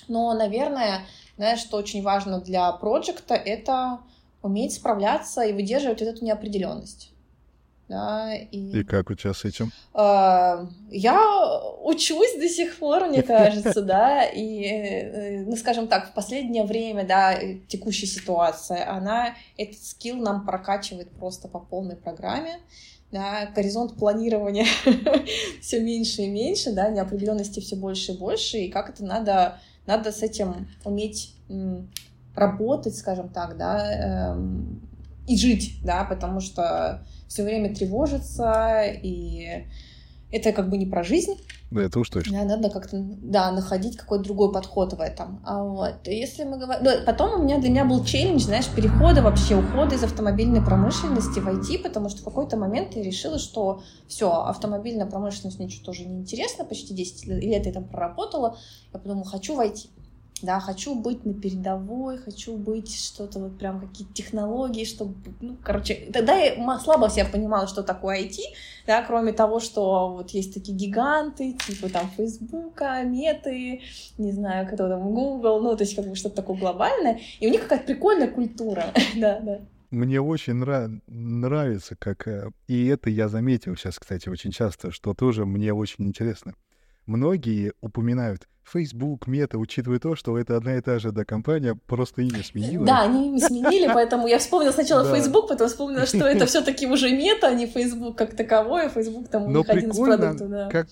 но, 0.09 0.33
наверное, 0.35 1.07
знаешь, 1.37 1.61
что 1.61 1.77
очень 1.77 2.03
важно 2.03 2.41
для 2.41 2.71
проекта, 2.73 3.35
это 3.35 4.01
уметь 4.43 4.75
справляться 4.75 5.43
и 5.43 5.53
выдерживать 5.53 6.03
эту 6.03 6.25
неопределенность 6.25 7.11
да, 7.91 8.33
и... 8.35 8.81
И 8.81 8.85
как 8.85 9.11
у 9.11 9.15
тебя 9.15 9.35
с 9.35 9.45
этим? 9.45 9.73
Э, 9.95 10.65
я 10.91 11.21
учусь 11.83 12.39
до 12.39 12.49
сих 12.49 12.77
пор, 12.77 13.07
мне 13.07 13.23
кажется, 13.25 13.83
да, 13.83 14.25
и, 14.25 14.63
э, 14.65 15.45
ну, 15.45 15.57
скажем 15.57 15.89
так, 15.89 16.11
в 16.11 16.15
последнее 16.15 16.65
время, 16.65 17.05
да, 17.05 17.37
текущая 17.67 18.07
ситуация, 18.07 18.89
она 18.89 19.35
этот 19.59 19.83
скилл 19.83 20.17
нам 20.17 20.47
прокачивает 20.47 21.11
просто 21.11 21.49
по 21.49 21.59
полной 21.59 21.97
программе, 21.97 22.61
да, 23.11 23.47
горизонт 23.57 23.97
планирования 23.97 24.67
все 25.61 25.81
меньше 25.81 26.23
и 26.23 26.31
меньше, 26.31 26.73
да, 26.73 26.91
неопределенности 26.91 27.59
все 27.59 27.75
больше 27.75 28.13
и 28.13 28.19
больше, 28.19 28.59
и 28.59 28.71
как 28.71 28.91
это 28.91 29.05
надо, 29.05 29.59
надо 29.87 30.13
с 30.13 30.23
этим 30.23 30.69
уметь 30.85 31.35
работать, 32.37 32.97
скажем 32.97 33.31
так, 33.31 33.57
да, 33.57 34.33
эм, 34.33 34.81
и 35.31 35.37
жить, 35.37 35.79
да, 35.85 36.05
потому 36.05 36.41
что 36.41 37.07
все 37.29 37.45
время 37.45 37.73
тревожиться, 37.73 38.83
и 38.85 39.65
это 40.33 40.53
как 40.53 40.69
бы 40.69 40.77
не 40.77 40.87
про 40.87 41.05
жизнь. 41.05 41.35
Да, 41.71 41.83
это 41.83 42.01
уж 42.01 42.11
точно. 42.11 42.39
Да, 42.39 42.45
надо 42.57 42.69
как-то, 42.69 42.97
да, 43.01 43.53
находить 43.53 43.97
какой-то 43.97 44.25
другой 44.25 44.53
подход 44.53 44.93
в 44.93 45.01
этом. 45.01 45.41
А 45.45 45.63
вот, 45.63 46.07
если 46.07 46.43
мы 46.43 46.59
говорим... 46.59 46.83
Да, 46.83 47.03
потом 47.07 47.41
у 47.41 47.45
меня, 47.45 47.59
для 47.59 47.71
меня 47.71 47.85
был 47.85 48.05
челлендж, 48.05 48.41
знаешь, 48.41 48.67
перехода 48.75 49.23
вообще, 49.23 49.57
ухода 49.57 49.95
из 49.95 50.03
автомобильной 50.03 50.63
промышленности 50.63 51.39
в 51.39 51.47
IT, 51.47 51.79
потому 51.85 52.09
что 52.09 52.23
в 52.23 52.25
какой-то 52.25 52.57
момент 52.57 52.97
я 52.97 53.05
решила, 53.05 53.39
что 53.39 53.83
все, 54.09 54.33
автомобильная 54.33 55.07
промышленность 55.07 55.61
мне 55.61 55.69
что-то 55.69 55.87
тоже 55.87 56.07
неинтересно, 56.07 56.65
почти 56.65 56.93
10 56.93 57.27
лет 57.27 57.67
я 57.67 57.73
там 57.73 57.85
проработала, 57.85 58.57
я 58.93 58.99
подумала, 58.99 59.25
хочу 59.25 59.55
войти 59.55 59.91
да, 60.43 60.61
хочу 60.61 60.95
быть 60.95 61.25
на 61.25 61.35
передовой, 61.35 62.19
хочу 62.19 62.57
быть 62.57 62.95
что-то 62.95 63.39
вот 63.39 63.59
прям 63.59 63.81
какие-то 63.81 64.13
технологии, 64.13 64.85
чтобы, 64.85 65.15
ну, 65.41 65.57
короче, 65.63 66.09
тогда 66.13 66.37
я 66.37 66.79
слабо 66.79 67.11
себя 67.11 67.27
понимала, 67.27 67.67
что 67.67 67.83
такое 67.83 68.23
IT, 68.23 68.39
да, 68.87 69.03
кроме 69.03 69.33
того, 69.33 69.61
что 69.61 70.13
вот 70.13 70.31
есть 70.31 70.55
такие 70.55 70.77
гиганты, 70.77 71.53
типа 71.53 71.89
там 71.89 72.11
Фейсбука, 72.17 73.03
Меты, 73.05 73.83
не 74.19 74.33
знаю, 74.33 74.67
кто 74.67 74.89
там, 74.89 75.03
Google, 75.13 75.61
ну, 75.61 75.77
то 75.77 75.85
есть 75.85 75.97
как 75.97 76.09
бы 76.09 76.15
что-то 76.15 76.37
такое 76.37 76.57
глобальное, 76.57 77.21
и 77.41 77.47
у 77.47 77.51
них 77.51 77.63
какая-то 77.63 77.87
прикольная 77.87 78.29
культура, 78.29 78.87
да, 79.17 79.41
да. 79.41 79.61
Мне 79.91 80.21
очень 80.21 80.55
нрав... 80.55 80.89
нравится, 81.09 81.97
как... 81.97 82.29
Э, 82.29 82.51
и 82.69 82.87
это 82.87 83.11
я 83.11 83.29
заметил 83.29 83.75
сейчас, 83.75 83.99
кстати, 83.99 84.29
очень 84.29 84.53
часто, 84.53 84.93
что 84.93 85.15
тоже 85.15 85.45
мне 85.45 85.75
очень 85.75 86.07
интересно. 86.07 86.55
Многие 87.07 87.73
упоминают 87.81 88.47
Facebook, 88.73 89.27
Мета, 89.27 89.59
учитывая 89.59 89.99
то, 89.99 90.15
что 90.15 90.39
это 90.39 90.57
одна 90.57 90.77
и 90.77 90.81
та 90.81 90.99
же 90.99 91.13
да, 91.13 91.25
компания, 91.25 91.75
просто 91.87 92.23
имя 92.23 92.43
сменила. 92.43 92.87
Да, 92.87 93.03
они 93.03 93.29
имя 93.29 93.39
сменили, 93.39 93.91
поэтому 93.93 94.27
я 94.27 94.39
вспомнила 94.39 94.73
сначала 94.73 95.05
Facebook, 95.15 95.49
потом 95.49 95.69
вспомнила, 95.69 96.07
что 96.07 96.27
это 96.27 96.47
все 96.47 96.63
таки 96.63 96.87
уже 96.87 97.11
Мета, 97.11 97.49
а 97.49 97.55
не 97.55 97.67
Facebook 97.67 98.17
как 98.17 98.37
таковой, 98.37 98.87
а 98.87 98.89
Facebook 98.89 99.29
там 99.29 99.45
у 99.45 99.51
них 99.51 99.69
один 99.69 99.91
из 99.91 99.99
продуктов. 99.99 100.49
Да. 100.49 100.69
Как, 100.71 100.89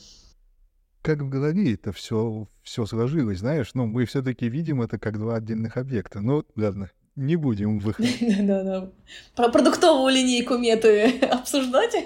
как 1.03 1.19
в 1.21 1.29
голове 1.29 1.75
это 1.75 1.93
все, 1.93 2.49
все 2.63 2.87
сложилось, 2.87 3.39
знаешь, 3.39 3.71
ну, 3.75 3.87
мы 3.87 4.05
все-таки 4.07 4.49
видим 4.49 4.83
это 4.83 4.99
как 4.99 5.19
два 5.19 5.37
отдельных 5.37 5.77
объекта. 5.77 6.21
Ну, 6.21 6.45
ладно, 6.57 6.91
не 7.19 7.37
будем 7.37 7.81
выходить. 7.81 8.19
Да-да. 8.47 8.91
Про 9.35 9.49
продуктовую 9.49 10.15
линейку 10.15 10.57
меты 10.57 11.19
обсуждать. 11.31 11.97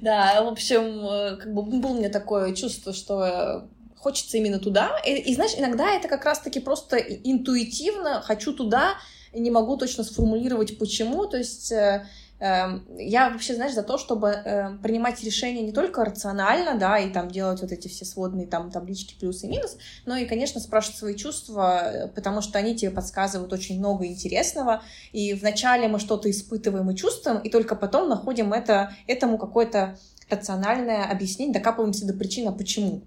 Да, 0.00 0.42
в 0.44 0.48
общем, 0.48 0.82
э, 0.82 1.36
как 1.36 1.52
бы 1.52 1.62
было 1.62 1.92
у 1.92 1.98
меня 1.98 2.08
такое 2.08 2.54
чувство, 2.54 2.92
что 2.92 3.68
хочется 3.98 4.36
именно 4.36 4.58
туда. 4.58 4.98
И, 5.04 5.12
и 5.14 5.34
знаешь, 5.34 5.54
иногда 5.56 5.90
это 5.90 6.08
как 6.08 6.24
раз-таки 6.24 6.60
просто 6.60 6.96
интуитивно 6.96 8.22
хочу 8.22 8.52
туда, 8.52 8.94
не 9.32 9.50
могу 9.50 9.76
точно 9.76 10.04
сформулировать 10.04 10.78
почему. 10.78 11.26
То 11.26 11.36
есть 11.36 11.70
э, 11.72 12.06
Эм, 12.40 12.84
я 12.96 13.30
вообще, 13.30 13.54
знаешь, 13.56 13.74
за 13.74 13.82
то, 13.82 13.98
чтобы 13.98 14.28
эм, 14.28 14.78
принимать 14.78 15.22
решения 15.24 15.62
не 15.62 15.72
только 15.72 16.04
рационально, 16.04 16.78
да, 16.78 16.96
и 16.98 17.10
там 17.10 17.28
делать 17.28 17.60
вот 17.60 17.72
эти 17.72 17.88
все 17.88 18.04
сводные 18.04 18.46
там 18.46 18.70
таблички 18.70 19.18
плюс 19.18 19.42
и 19.42 19.48
минус, 19.48 19.76
но 20.06 20.16
и, 20.16 20.24
конечно, 20.24 20.60
спрашивать 20.60 20.98
свои 20.98 21.16
чувства, 21.16 21.80
э, 21.82 22.08
потому 22.08 22.40
что 22.40 22.58
они 22.58 22.76
тебе 22.76 22.92
подсказывают 22.92 23.52
очень 23.52 23.80
много 23.80 24.06
интересного, 24.06 24.82
и 25.12 25.34
вначале 25.34 25.88
мы 25.88 25.98
что-то 25.98 26.30
испытываем 26.30 26.88
и 26.90 26.96
чувствуем, 26.96 27.38
и 27.38 27.50
только 27.50 27.74
потом 27.74 28.08
находим 28.08 28.52
это, 28.52 28.94
этому 29.08 29.36
какое-то 29.36 29.98
рациональное 30.30 31.10
объяснение, 31.10 31.54
докапываемся 31.54 32.06
до 32.06 32.12
причины, 32.12 32.52
почему. 32.52 33.02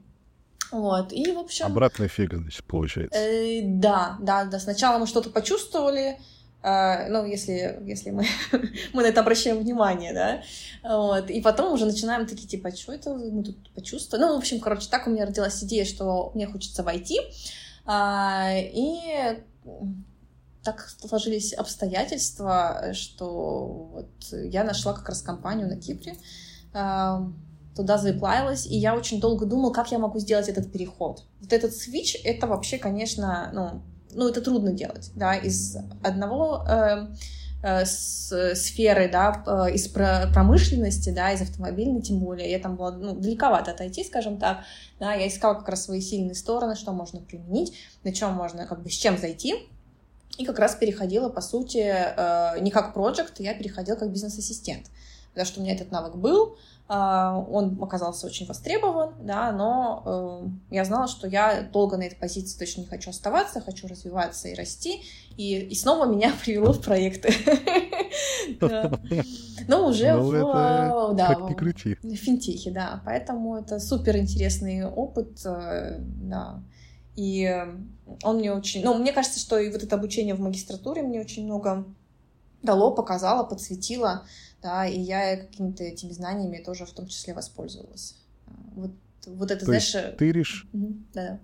Вот, 0.72 1.12
и, 1.12 1.32
в 1.32 1.40
общем... 1.40 1.66
Обратный 1.66 2.08
эффект, 2.08 2.34
значит, 2.34 2.64
получается. 2.64 3.20
Э, 3.20 3.62
да, 3.64 4.18
да, 4.22 4.46
да. 4.46 4.60
Сначала 4.60 4.98
мы 4.98 5.08
что-то 5.08 5.30
почувствовали, 5.30 6.18
Uh, 6.64 7.10
ну, 7.10 7.26
если, 7.26 7.80
если 7.86 8.12
мы, 8.12 8.24
мы 8.94 9.02
на 9.02 9.08
это 9.08 9.22
обращаем 9.22 9.58
внимание, 9.58 10.14
да, 10.14 10.44
вот, 10.84 11.32
и 11.32 11.42
потом 11.42 11.74
уже 11.74 11.88
начинаем 11.88 12.28
такие, 12.28 12.48
типа, 12.48 12.70
«А 12.70 12.76
что 12.76 12.94
это 12.94 13.16
мы 13.16 13.44
тут 13.44 13.74
почувствовали? 13.74 14.26
Ну, 14.26 14.36
в 14.36 14.38
общем, 14.38 14.60
короче, 14.60 14.88
так 14.88 15.08
у 15.08 15.10
меня 15.10 15.26
родилась 15.26 15.64
идея, 15.64 15.86
что 15.86 16.32
мне 16.36 16.46
хочется 16.46 16.84
войти, 16.84 17.20
uh, 17.88 18.70
и 18.74 19.42
так 20.64 20.88
сложились 21.00 21.54
обстоятельства, 21.54 22.94
что 22.94 23.90
вот 23.92 24.12
я 24.32 24.64
нашла 24.64 24.94
как 24.94 25.10
раз 25.10 25.24
компанию 25.24 25.68
на 25.68 25.78
Кипре, 25.78 26.16
туда 27.76 27.98
заплавилась, 27.98 28.66
и 28.66 28.76
я 28.76 28.96
очень 28.96 29.20
долго 29.20 29.46
думала, 29.46 29.72
как 29.72 29.92
я 29.92 30.00
могу 30.00 30.20
сделать 30.20 30.50
этот 30.50 30.72
переход. 30.72 31.24
Вот 31.40 31.54
этот 31.54 31.76
свич, 31.76 32.18
это 32.24 32.48
вообще, 32.48 32.78
конечно, 32.78 33.50
ну, 33.54 33.82
ну, 34.14 34.28
это 34.28 34.42
трудно 34.42 34.74
делать, 34.74 35.12
да, 35.16 35.36
из 35.36 35.78
одного 36.04 36.66
э, 36.68 37.08
э, 37.64 37.86
с, 37.86 38.56
сферы, 38.56 39.10
да, 39.10 39.44
э, 39.46 39.74
из 39.74 39.88
промышленности, 39.88 41.12
да, 41.12 41.32
из 41.32 41.42
автомобильной, 41.42 42.02
тем 42.02 42.20
более, 42.20 42.52
я 42.52 42.60
там 42.60 42.76
была, 42.76 42.92
ну, 42.92 43.16
далековато 43.16 43.72
отойти, 43.72 44.04
скажем 44.04 44.38
так, 44.38 44.60
да, 45.00 45.14
я 45.14 45.28
искала 45.28 45.54
как 45.54 45.70
раз 45.70 45.86
свои 45.86 46.02
сильные 46.02 46.36
стороны, 46.36 46.76
что 46.76 46.92
можно 46.92 47.22
применить, 47.22 47.74
на 48.04 48.14
чем 48.14 48.34
можно, 48.34 48.66
как 48.66 48.84
бы, 48.84 48.90
с 48.90 48.94
чем 48.94 49.18
зайти, 49.18 49.56
и 50.38 50.46
как 50.46 50.60
раз 50.60 50.76
переходила, 50.76 51.30
по 51.30 51.42
сути, 51.42 51.86
э, 51.86 52.60
не 52.60 52.72
как 52.72 52.94
проект, 52.94 53.40
я 53.40 53.54
переходила 53.54 53.96
как 53.96 54.12
бизнес-ассистент, 54.12 54.88
потому 55.32 55.46
что 55.46 55.60
у 55.60 55.64
меня 55.64 55.74
этот 55.74 55.92
навык 55.92 56.16
был, 56.16 56.58
а, 56.94 57.38
он 57.50 57.82
оказался 57.82 58.28
очень 58.28 58.46
востребован, 58.46 59.14
да, 59.22 59.54
но 59.54 60.04
э, 60.70 60.76
я 60.76 60.84
знала, 60.84 61.08
что 61.08 61.26
я 61.26 61.62
долго 61.62 61.96
на 61.96 62.04
этой 62.04 62.18
позиции 62.18 62.60
точно 62.60 62.82
не 62.82 62.88
хочу 62.88 63.12
оставаться, 63.12 63.62
хочу 63.62 63.88
развиваться 63.88 64.50
и 64.50 64.56
расти, 64.56 65.02
и, 65.38 65.58
и 65.58 65.74
снова 65.76 66.06
меня 66.06 66.34
привело 66.44 66.74
в 66.74 66.82
проекты. 66.82 67.34
Но 69.70 69.88
уже 69.88 70.12
ну, 70.14 70.32
в, 70.32 71.16
да, 71.16 71.38
в 71.38 72.16
финтехе, 72.16 72.72
да, 72.72 73.02
поэтому 73.06 73.56
это 73.56 73.80
супер 73.80 74.18
интересный 74.18 74.86
опыт, 74.86 75.46
э, 75.46 75.98
да, 75.98 76.62
и 77.16 77.50
он 78.22 78.38
мне 78.38 78.52
очень, 78.52 78.84
ну, 78.84 78.98
мне 78.98 79.14
кажется, 79.14 79.40
что 79.40 79.58
и 79.58 79.72
вот 79.72 79.82
это 79.82 79.96
обучение 79.96 80.36
в 80.36 80.42
магистратуре 80.42 81.04
мне 81.04 81.22
очень 81.22 81.46
много 81.46 81.86
дало, 82.64 82.92
показало, 82.92 83.44
подсветило, 83.44 84.26
да, 84.62 84.86
и 84.86 85.00
я 85.00 85.38
какими-то 85.38 85.84
этими 85.84 86.12
знаниями 86.12 86.64
тоже 86.64 86.86
в 86.86 86.92
том 86.92 87.08
числе 87.08 87.34
воспользовалась. 87.34 88.16
вот, 88.74 88.92
вот 89.26 89.52
это, 89.52 89.60
То 89.62 89.66
знаешь... 89.66 89.94
есть 89.94 90.18
ты 90.18 90.32
реш... 90.32 90.68
Да-да. 90.74 91.40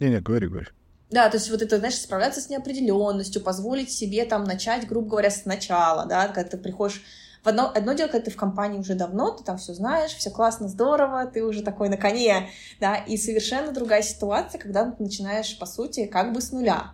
Не-не, 0.00 0.20
говори, 0.20 0.48
говори. 0.48 0.66
Да, 1.10 1.28
то 1.28 1.36
есть 1.36 1.50
вот 1.50 1.60
это, 1.60 1.78
знаешь, 1.78 1.96
справляться 1.96 2.40
с 2.40 2.48
неопределенностью, 2.48 3.42
позволить 3.42 3.90
себе 3.90 4.24
там 4.24 4.44
начать, 4.44 4.88
грубо 4.88 5.10
говоря, 5.10 5.30
сначала, 5.30 6.06
да, 6.06 6.28
когда 6.28 6.50
ты 6.50 6.56
приходишь 6.56 7.02
в 7.44 7.48
одно, 7.48 7.70
одно 7.74 7.92
дело, 7.92 8.08
когда 8.08 8.24
ты 8.24 8.30
в 8.30 8.36
компании 8.36 8.78
уже 8.78 8.94
давно, 8.94 9.30
ты 9.32 9.44
там 9.44 9.58
все 9.58 9.74
знаешь, 9.74 10.12
все 10.12 10.30
классно, 10.30 10.68
здорово, 10.68 11.26
ты 11.26 11.44
уже 11.44 11.62
такой 11.62 11.88
на 11.88 11.96
коне, 11.96 12.48
да, 12.80 12.96
и 12.96 13.16
совершенно 13.16 13.72
другая 13.72 14.02
ситуация, 14.02 14.58
когда 14.58 14.90
ты 14.90 15.02
начинаешь, 15.02 15.58
по 15.58 15.66
сути, 15.66 16.06
как 16.06 16.32
бы 16.32 16.40
с 16.40 16.50
нуля, 16.50 16.92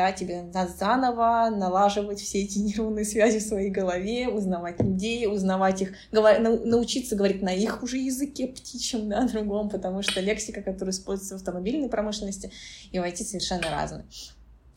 да, 0.00 0.12
тебе 0.12 0.42
надо 0.42 0.72
заново 0.72 1.50
налаживать 1.54 2.20
все 2.20 2.42
эти 2.42 2.58
нейронные 2.58 3.04
связи 3.04 3.38
в 3.38 3.42
своей 3.42 3.68
голове, 3.68 4.28
узнавать 4.28 4.80
людей, 4.80 5.26
узнавать 5.26 5.82
их, 5.82 5.92
говор... 6.10 6.38
научиться 6.40 7.16
говорить 7.16 7.42
на 7.42 7.52
их 7.52 7.82
уже 7.82 7.98
языке 7.98 8.46
птичьем, 8.46 9.10
да, 9.10 9.28
другом, 9.32 9.68
потому 9.68 10.00
что 10.00 10.20
лексика, 10.20 10.62
которая 10.62 10.94
используется 10.94 11.34
в 11.34 11.38
автомобильной 11.38 11.90
промышленности 11.90 12.50
и 12.92 12.98
в 12.98 13.02
IT 13.02 13.16
совершенно 13.24 13.70
разная. 13.70 14.06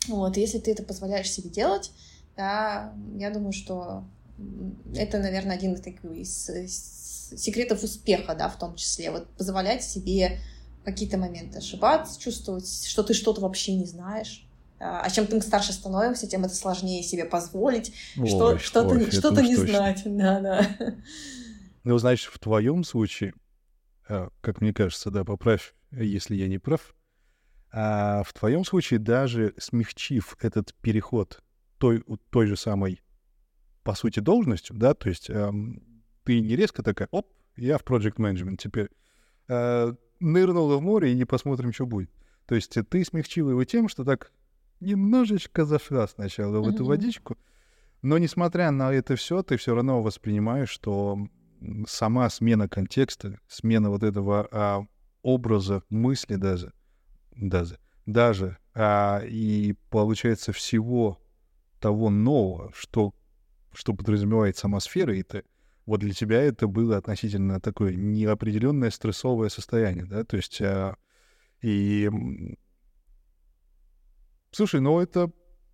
Вот, 0.09 0.35
если 0.35 0.59
ты 0.59 0.71
это 0.71 0.83
позволяешь 0.83 1.31
себе 1.31 1.49
делать, 1.49 1.91
да, 2.35 2.93
я 3.17 3.29
думаю, 3.29 3.53
что 3.53 4.03
это, 4.93 5.19
наверное, 5.19 5.55
один 5.55 5.75
из 5.75 5.79
таких 5.79 6.03
из 6.03 6.49
секретов 7.37 7.81
успеха, 7.81 8.35
да, 8.35 8.49
в 8.49 8.59
том 8.59 8.75
числе. 8.75 9.09
Вот 9.09 9.29
позволять 9.37 9.85
себе 9.85 10.41
какие-то 10.83 11.17
моменты 11.17 11.59
ошибаться, 11.59 12.19
чувствовать, 12.19 12.85
что 12.85 13.03
ты 13.03 13.13
что-то 13.13 13.39
вообще 13.39 13.73
не 13.73 13.85
знаешь. 13.85 14.45
А 14.85 15.09
чем 15.09 15.27
мы 15.31 15.41
старше 15.41 15.73
становимся, 15.73 16.27
тем 16.27 16.43
это 16.43 16.53
сложнее 16.53 17.03
себе 17.03 17.25
позволить, 17.25 17.93
ой, 18.17 18.27
что, 18.27 18.57
что-то, 18.59 18.95
ой, 18.95 19.11
что-то 19.11 19.41
не 19.41 19.55
точно. 19.55 19.77
знать. 19.77 20.03
Да, 20.05 20.39
да. 20.39 20.67
Ну, 21.83 21.97
значит, 21.97 22.31
в 22.31 22.39
твоем 22.39 22.83
случае, 22.83 23.33
э, 24.07 24.29
как 24.41 24.61
мне 24.61 24.73
кажется, 24.73 25.11
да, 25.11 25.23
поправь, 25.23 25.73
если 25.91 26.35
я 26.35 26.47
не 26.47 26.57
прав, 26.57 26.95
а 27.71 28.23
в 28.23 28.33
твоем 28.33 28.63
случае 28.63 28.99
даже 28.99 29.53
смягчив 29.57 30.37
этот 30.39 30.73
переход 30.75 31.41
той, 31.77 32.03
той 32.29 32.47
же 32.47 32.55
самой 32.55 33.01
по 33.83 33.95
сути, 33.95 34.19
должностью, 34.19 34.75
да, 34.75 34.93
то 34.93 35.09
есть 35.09 35.29
эм, 35.29 35.83
ты 36.23 36.39
не 36.39 36.55
резко 36.55 36.83
такая, 36.83 37.07
оп, 37.11 37.27
я 37.55 37.77
в 37.77 37.83
project 37.83 38.15
management 38.15 38.57
теперь. 38.57 38.89
Э, 39.47 39.93
нырнула 40.19 40.77
в 40.77 40.81
море 40.81 41.11
и 41.11 41.15
не 41.15 41.25
посмотрим, 41.25 41.73
что 41.73 41.85
будет. 41.85 42.09
То 42.45 42.55
есть 42.55 42.77
ты 42.89 43.05
смягчила 43.05 43.51
его 43.51 43.63
тем, 43.65 43.89
что 43.89 44.03
так 44.05 44.31
немножечко 44.83 45.65
зашла 45.65 46.07
сначала 46.07 46.59
в 46.59 46.67
эту 46.67 46.85
водичку, 46.85 47.37
но 48.01 48.17
несмотря 48.17 48.71
на 48.71 48.93
это 48.93 49.15
все, 49.15 49.43
ты 49.43 49.57
все 49.57 49.73
равно 49.73 50.01
воспринимаешь, 50.01 50.69
что 50.69 51.17
сама 51.87 52.29
смена 52.29 52.67
контекста, 52.67 53.39
смена 53.47 53.89
вот 53.89 54.03
этого 54.03 54.47
а, 54.51 54.85
образа 55.21 55.83
мысли 55.89 56.35
даже, 56.35 56.73
даже, 57.31 57.79
даже 58.05 58.57
а, 58.73 59.21
и 59.25 59.75
получается 59.89 60.51
всего 60.51 61.19
того 61.79 62.09
нового, 62.09 62.71
что 62.75 63.13
что 63.73 63.93
подразумевает 63.93 64.55
сама 64.55 64.79
сфера, 64.79 65.15
и 65.15 65.23
ты, 65.23 65.43
вот 65.85 65.99
для 66.01 66.13
тебя 66.13 66.41
это 66.41 66.67
было 66.67 66.97
относительно 66.97 67.59
такое 67.59 67.95
неопределенное 67.95 68.91
стрессовое 68.91 69.49
состояние, 69.49 70.05
да, 70.05 70.23
то 70.23 70.37
есть 70.37 70.61
а, 70.61 70.95
и 71.61 72.09
слушай, 74.53 74.79
ну 74.79 74.99
это 74.99 75.31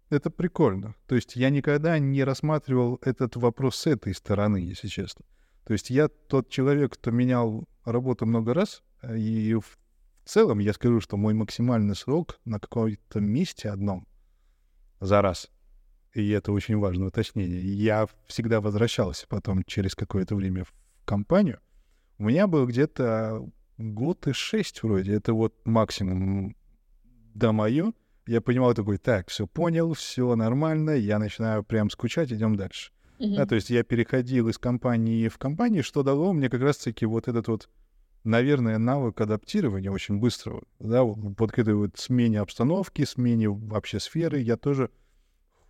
это 0.10 0.32
прикольно. 0.32 0.96
То 1.06 1.16
есть 1.16 1.36
я 1.36 1.52
никогда 1.52 2.00
не 2.00 2.24
рассматривал 2.24 3.00
этот 3.04 3.36
вопрос 3.36 3.76
с 3.76 3.86
этой 3.86 4.16
стороны, 4.16 4.58
если 4.58 4.88
честно. 4.88 5.24
То 5.66 5.74
есть 5.74 5.92
я 5.92 6.08
тот 6.08 6.50
человек, 6.50 6.94
кто 6.94 7.12
менял 7.12 7.68
работу 7.86 8.26
много 8.26 8.56
раз, 8.56 8.82
и 9.08 9.54
в 9.54 9.78
целом 10.26 10.58
я 10.58 10.74
скажу, 10.74 11.00
что 11.00 11.16
мой 11.16 11.36
максимальный 11.36 11.96
срок 11.96 12.40
на 12.44 12.60
каком-то 12.60 13.20
месте 13.20 13.70
одном 13.70 14.08
за 15.00 15.22
раз 15.22 15.52
и 16.14 16.30
это 16.30 16.52
очень 16.52 16.78
важное 16.78 17.08
уточнение, 17.08 17.62
я 17.62 18.08
всегда 18.28 18.62
возвращался 18.62 19.28
потом 19.28 19.64
через 19.64 19.96
какое-то 19.96 20.36
время 20.36 20.64
в 20.64 20.74
компанию. 21.06 21.60
У 22.18 22.24
меня 22.26 22.48
был 22.48 22.68
где-то 22.68 23.48
год 23.78 24.28
и 24.28 24.34
шесть 24.34 24.84
вроде, 24.84 25.14
это 25.14 25.34
вот 25.34 25.56
максимум 25.66 26.56
до 27.34 27.52
мое. 27.52 27.94
Я 28.30 28.42
понимал 28.42 28.76
такой, 28.76 29.00
так, 29.00 29.30
все 29.30 29.48
понял, 29.48 29.94
все 29.94 30.36
нормально, 30.36 30.92
я 30.92 31.18
начинаю 31.18 31.64
прям 31.64 31.90
скучать, 31.90 32.32
идем 32.32 32.58
дальше. 32.58 32.92
Uh-huh. 33.18 33.38
Да, 33.38 33.48
то 33.48 33.56
есть 33.56 33.72
я 33.72 33.82
переходил 33.82 34.50
из 34.50 34.60
компании 34.60 35.28
в 35.30 35.40
компанию, 35.40 35.84
что 35.84 36.04
дало 36.04 36.32
мне 36.32 36.48
как 36.48 36.62
раз-таки 36.62 37.08
вот 37.08 37.28
этот 37.28 37.48
вот, 37.48 37.70
наверное, 38.24 38.78
навык 38.78 39.20
адаптирования 39.20 39.90
очень 39.90 40.20
быстрого, 40.20 40.62
да, 40.78 41.02
вот 41.02 41.52
к 41.52 41.58
этой 41.58 41.74
вот 41.74 41.98
смене 41.98 42.42
обстановки, 42.42 43.04
смене 43.04 43.50
вообще 43.50 44.00
сферы, 44.00 44.38
я 44.38 44.58
тоже 44.58 44.92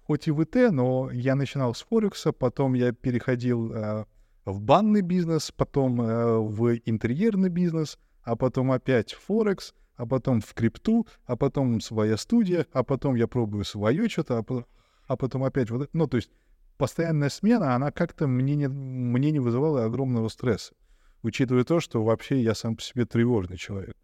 хоть 0.02 0.28
и 0.28 0.32
ВТ, 0.34 0.70
но 0.74 1.10
я 1.14 1.36
начинал 1.36 1.74
с 1.74 1.84
Форекса, 1.84 2.34
потом 2.34 2.74
я 2.74 2.92
переходил 2.92 3.72
э, 3.72 4.04
в 4.44 4.60
банный 4.60 5.02
бизнес, 5.02 5.54
потом 5.56 6.02
э, 6.02 6.38
в 6.40 6.76
интерьерный 6.84 7.48
бизнес, 7.48 7.98
а 8.22 8.36
потом 8.36 8.74
опять 8.74 9.14
Форекс, 9.14 9.74
а 10.00 10.06
потом 10.06 10.40
в 10.40 10.54
крипту, 10.54 11.06
а 11.26 11.36
потом 11.36 11.82
своя 11.82 12.16
студия, 12.16 12.66
а 12.72 12.84
потом 12.86 13.16
я 13.16 13.28
пробую 13.28 13.66
свое 13.66 14.08
что-то, 14.08 14.38
а, 14.38 14.64
а 15.08 15.18
потом 15.18 15.44
опять 15.44 15.70
вот, 15.70 15.90
ну 15.92 16.08
то 16.08 16.16
есть 16.16 16.32
постоянная 16.78 17.28
смена, 17.28 17.76
она 17.76 17.92
как-то 17.92 18.26
мне 18.26 18.56
не, 18.56 18.70
мне 18.70 19.30
не 19.32 19.42
вызывала 19.42 19.84
огромного 19.84 20.30
стресса, 20.30 20.74
учитывая 21.22 21.66
то, 21.66 21.82
что 21.82 22.02
вообще 22.02 22.42
я 22.42 22.56
сам 22.56 22.78
по 22.78 22.82
себе 22.82 23.04
тревожный 23.04 23.58
человек. 23.58 23.98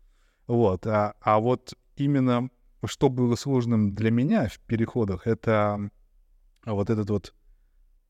Вот, 0.47 0.85
а, 0.85 1.15
а 1.21 1.39
вот 1.39 1.75
именно 1.95 2.49
что 2.83 3.07
было 3.07 3.35
сложным 3.35 3.95
для 3.95 4.11
меня 4.11 4.49
в 4.49 4.59
переходах, 4.59 5.25
это 5.25 5.89
вот 6.65 6.89
этот 6.89 7.09
вот 7.09 7.33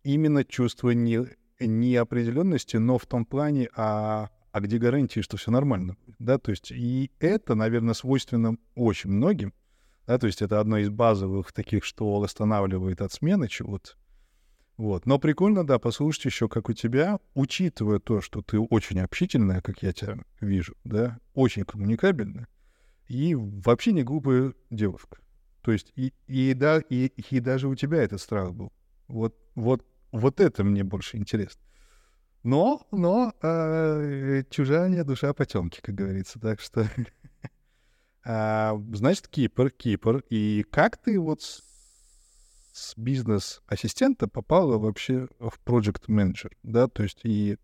именно 0.01 0.43
чувство 0.43 0.89
не, 0.89 1.23
неопределенности, 1.59 2.77
но 2.77 2.97
в 2.97 3.05
том 3.05 3.25
плане, 3.25 3.69
а, 3.75 4.29
а 4.55 4.61
где 4.61 4.77
гарантии, 4.77 5.19
что 5.19 5.35
все 5.35 5.51
нормально, 5.51 5.97
да, 6.17 6.37
то 6.37 6.49
есть 6.49 6.71
и 6.71 7.11
это, 7.19 7.55
наверное, 7.55 7.93
свойственно 7.93 8.55
очень 8.73 9.09
многим, 9.09 9.53
да, 10.07 10.17
то 10.17 10.27
есть 10.27 10.41
это 10.41 10.61
одно 10.61 10.77
из 10.77 10.87
базовых 10.89 11.51
таких, 11.51 11.83
что 11.83 12.23
останавливает 12.23 13.01
от 13.01 13.11
смены 13.11 13.49
чего-то, 13.49 13.97
вот. 14.77 15.05
Но 15.05 15.19
прикольно, 15.19 15.67
да, 15.67 15.77
послушать 15.77 16.23
еще, 16.23 16.47
как 16.47 16.69
у 16.69 16.73
тебя, 16.73 17.19
учитывая 17.33 17.99
то, 17.99 18.21
что 18.21 18.41
ты 18.41 18.57
очень 18.57 19.01
общительная, 19.01 19.59
как 19.59 19.83
я 19.83 19.91
тебя 19.91 20.19
вижу, 20.39 20.73
да, 20.85 21.19
очень 21.33 21.65
коммуникабельная, 21.65 22.47
и 23.09 23.35
вообще 23.35 23.91
не 23.91 24.03
глупая 24.03 24.53
девушка. 24.69 25.17
То 25.63 25.73
есть 25.73 25.91
и, 25.97 26.13
и, 26.27 26.53
да, 26.53 26.79
и, 26.79 27.07
и 27.07 27.41
даже 27.41 27.67
у 27.67 27.75
тебя 27.75 28.01
этот 28.01 28.21
страх 28.21 28.53
был. 28.53 28.71
Вот, 29.09 29.35
вот, 29.55 29.85
вот 30.13 30.39
это 30.39 30.63
мне 30.63 30.85
больше 30.85 31.17
интересно. 31.17 31.61
Но, 32.45 32.85
но 32.91 33.33
э, 33.41 34.43
чужая 34.51 35.03
душа 35.03 35.33
потемки, 35.33 35.81
как 35.81 35.95
говорится. 35.95 36.39
Так 36.39 36.61
что, 36.61 36.87
а, 38.23 38.79
значит, 38.93 39.27
Кипр, 39.27 39.71
Кипр. 39.71 40.23
И 40.29 40.63
как 40.69 40.97
ты 40.97 41.19
вот 41.19 41.41
с, 41.41 41.63
с 42.71 42.95
бизнес-ассистента 42.97 44.27
попала 44.27 44.77
вообще 44.77 45.27
в 45.39 45.53
project 45.65 46.03
менеджер, 46.05 46.55
да? 46.61 46.87
То 46.87 47.01
есть 47.01 47.21
и 47.23 47.57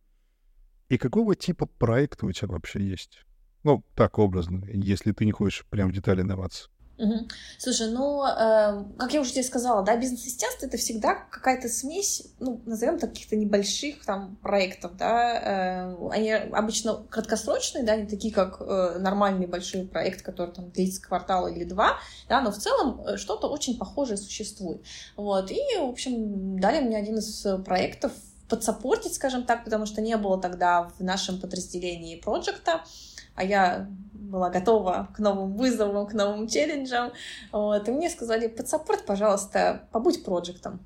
и 0.90 0.98
какого 0.98 1.36
типа 1.36 1.68
проекта 1.68 2.26
у 2.26 2.32
тебя 2.32 2.48
вообще 2.48 2.82
есть? 2.82 3.24
Ну, 3.64 3.86
так 3.94 4.18
образно, 4.18 4.66
если 4.66 5.12
ты 5.12 5.26
не 5.26 5.32
хочешь 5.32 5.64
прям 5.70 5.90
в 5.90 5.94
детали 5.94 6.24
даваться. 6.24 6.72
Угу. 7.02 7.28
Слушай, 7.58 7.90
ну, 7.90 8.24
э, 8.24 8.84
как 9.00 9.12
я 9.12 9.22
уже 9.22 9.32
тебе 9.32 9.44
сказала, 9.44 9.84
да, 9.84 9.98
бизнес-ассистентство 9.98 10.68
это 10.68 10.78
всегда 10.78 11.16
какая-то 11.16 11.68
смесь, 11.68 12.28
ну, 12.40 12.62
назовем 12.68 13.00
так, 13.00 13.10
каких-то 13.10 13.36
небольших 13.36 14.06
там 14.06 14.36
проектов, 14.36 14.96
да, 14.98 15.88
э, 15.90 16.10
они 16.12 16.32
обычно 16.32 17.04
краткосрочные, 17.10 17.84
да, 17.84 17.96
не 17.96 18.06
такие, 18.06 18.32
как 18.32 18.62
э, 18.62 19.00
нормальный 19.00 19.48
большой 19.48 19.88
проект, 19.88 20.22
который 20.22 20.54
там 20.54 20.70
длится 20.70 21.02
квартал 21.02 21.48
или 21.48 21.64
два, 21.64 21.98
да, 22.30 22.40
но 22.40 22.52
в 22.52 22.58
целом 22.58 23.02
э, 23.02 23.18
что-то 23.18 23.48
очень 23.48 23.80
похожее 23.80 24.18
существует. 24.18 24.84
Вот, 25.18 25.50
и, 25.50 25.60
в 25.80 25.90
общем, 25.90 26.60
дали 26.60 26.82
мне 26.82 26.98
один 26.98 27.18
из 27.18 27.48
проектов 27.66 28.12
подсопортить, 28.48 29.16
скажем 29.16 29.46
так, 29.46 29.64
потому 29.64 29.88
что 29.88 30.02
не 30.02 30.16
было 30.18 30.40
тогда 30.40 30.92
в 31.00 31.04
нашем 31.04 31.40
подразделении 31.40 32.20
проекта, 32.20 32.82
а 33.36 33.44
я 33.44 33.88
была 34.32 34.50
готова 34.50 35.10
к 35.16 35.20
новым 35.20 35.56
вызовам, 35.56 36.08
к 36.08 36.14
новым 36.14 36.48
челленджам. 36.48 37.12
Вот, 37.52 37.88
и 37.88 37.92
мне 37.92 38.10
сказали, 38.10 38.48
подсаппорт, 38.48 39.06
пожалуйста, 39.06 39.88
побудь 39.92 40.24
проектом. 40.24 40.80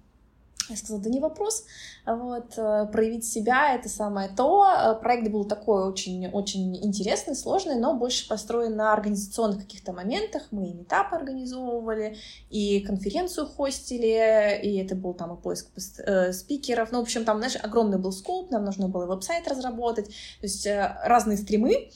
я 0.70 0.76
сказала, 0.76 1.02
да 1.04 1.10
не 1.10 1.20
вопрос, 1.20 1.66
вот, 2.06 2.54
э, 2.58 2.88
проявить 2.92 3.26
себя— 3.26 3.74
это 3.80 3.90
самое 3.90 4.30
то. 4.30 4.66
Э, 4.66 4.96
проект 5.02 5.32
был 5.32 5.46
такой 5.46 5.88
очень-очень 5.88 6.76
интересный, 6.86 7.36
сложный, 7.36 7.76
но 7.76 7.96
больше 7.96 8.28
построен 8.28 8.76
на 8.76 8.94
организационных 8.94 9.62
каких-то 9.62 9.92
моментах. 9.92 10.44
Мы 10.52 10.70
и 10.70 10.74
метап 10.74 11.14
организовывали, 11.14 12.18
и 12.52 12.80
конференцию 12.82 13.48
хостили, 13.48 14.60
и 14.62 14.78
это 14.78 14.96
был 14.96 15.16
там 15.16 15.34
и 15.34 15.42
поиск 15.42 15.70
э, 16.00 16.32
спикеров. 16.32 16.92
Ну, 16.92 17.00
в 17.00 17.04
общем, 17.04 17.26
там, 17.26 17.38
знаешь, 17.38 17.58
огромный 17.62 17.98
был 17.98 18.12
скоп, 18.12 18.52
нам 18.52 18.66
нужно 18.66 18.88
было 18.88 19.08
веб-сайт 19.08 19.48
разработать, 19.48 20.08
то 20.08 20.44
есть 20.44 20.68
разные 20.68 21.38
стримы, 21.38 21.90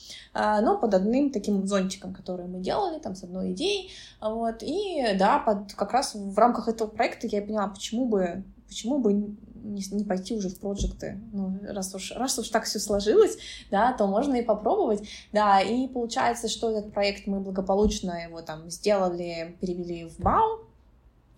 но 0.61 0.77
под 0.77 0.93
одним 0.93 1.31
таким 1.31 1.65
зонтиком, 1.67 2.13
который 2.13 2.47
мы 2.47 2.59
делали, 2.59 2.99
там, 2.99 3.15
с 3.15 3.23
одной 3.23 3.51
идеей, 3.53 3.91
вот, 4.21 4.61
и, 4.61 5.15
да, 5.17 5.39
под, 5.39 5.73
как 5.73 5.91
раз 5.91 6.15
в 6.15 6.37
рамках 6.37 6.67
этого 6.67 6.87
проекта 6.87 7.27
я 7.27 7.41
поняла, 7.41 7.67
почему 7.67 8.07
бы 8.07 8.43
почему 8.69 8.99
бы 8.99 9.13
не, 9.13 9.83
не 9.91 10.03
пойти 10.03 10.35
уже 10.35 10.49
в 10.49 10.59
проекты? 10.59 11.19
Ну, 11.33 11.59
раз 11.63 11.93
уж, 11.93 12.13
раз 12.15 12.37
уж 12.39 12.49
так 12.49 12.63
все 12.63 12.79
сложилось, 12.79 13.37
да, 13.71 13.93
то 13.93 14.07
можно 14.07 14.35
и 14.35 14.43
попробовать. 14.43 15.07
Да, 15.33 15.59
и 15.59 15.87
получается, 15.87 16.47
что 16.47 16.69
этот 16.69 16.93
проект 16.93 17.27
мы 17.27 17.39
благополучно 17.39 18.11
его 18.23 18.41
там 18.41 18.69
сделали, 18.69 19.57
перевели 19.59 20.05
в 20.05 20.19
БАУ, 20.19 20.53
а, 20.53 20.68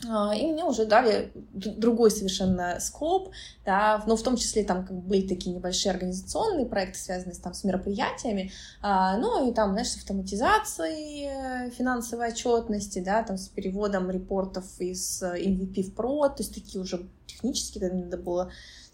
и 0.03 0.51
мне 0.51 0.63
уже 0.63 0.85
дали 0.85 1.31
другой 1.53 2.11
совершенно 2.11 2.79
скоп, 2.79 3.31
да, 3.65 4.03
но 4.07 4.15
в 4.15 4.23
том 4.23 4.35
числе 4.35 4.63
там 4.63 4.85
как 4.85 4.95
бы 4.95 5.01
были 5.01 5.27
такие 5.27 5.55
небольшие 5.55 5.91
организационные 5.91 6.65
проекты, 6.65 6.97
связанные 6.97 7.35
там 7.35 7.53
с 7.53 7.63
мероприятиями, 7.63 8.51
а, 8.81 9.17
ну 9.17 9.49
и 9.49 9.53
там, 9.53 9.71
знаешь, 9.71 9.89
с 9.89 9.97
автоматизацией 9.97 11.27
э, 11.27 11.69
финансовой 11.71 12.29
отчетности, 12.29 12.99
да, 12.99 13.23
там 13.23 13.37
с 13.37 13.47
переводом 13.47 14.09
репортов 14.09 14.65
из 14.79 15.21
MVP 15.21 15.83
в 15.83 15.95
PRO, 15.95 16.29
то 16.29 16.35
есть 16.39 16.53
такие 16.53 16.81
уже 16.81 17.07
технические, 17.27 17.91
надо 17.91 18.17
было 18.17 18.51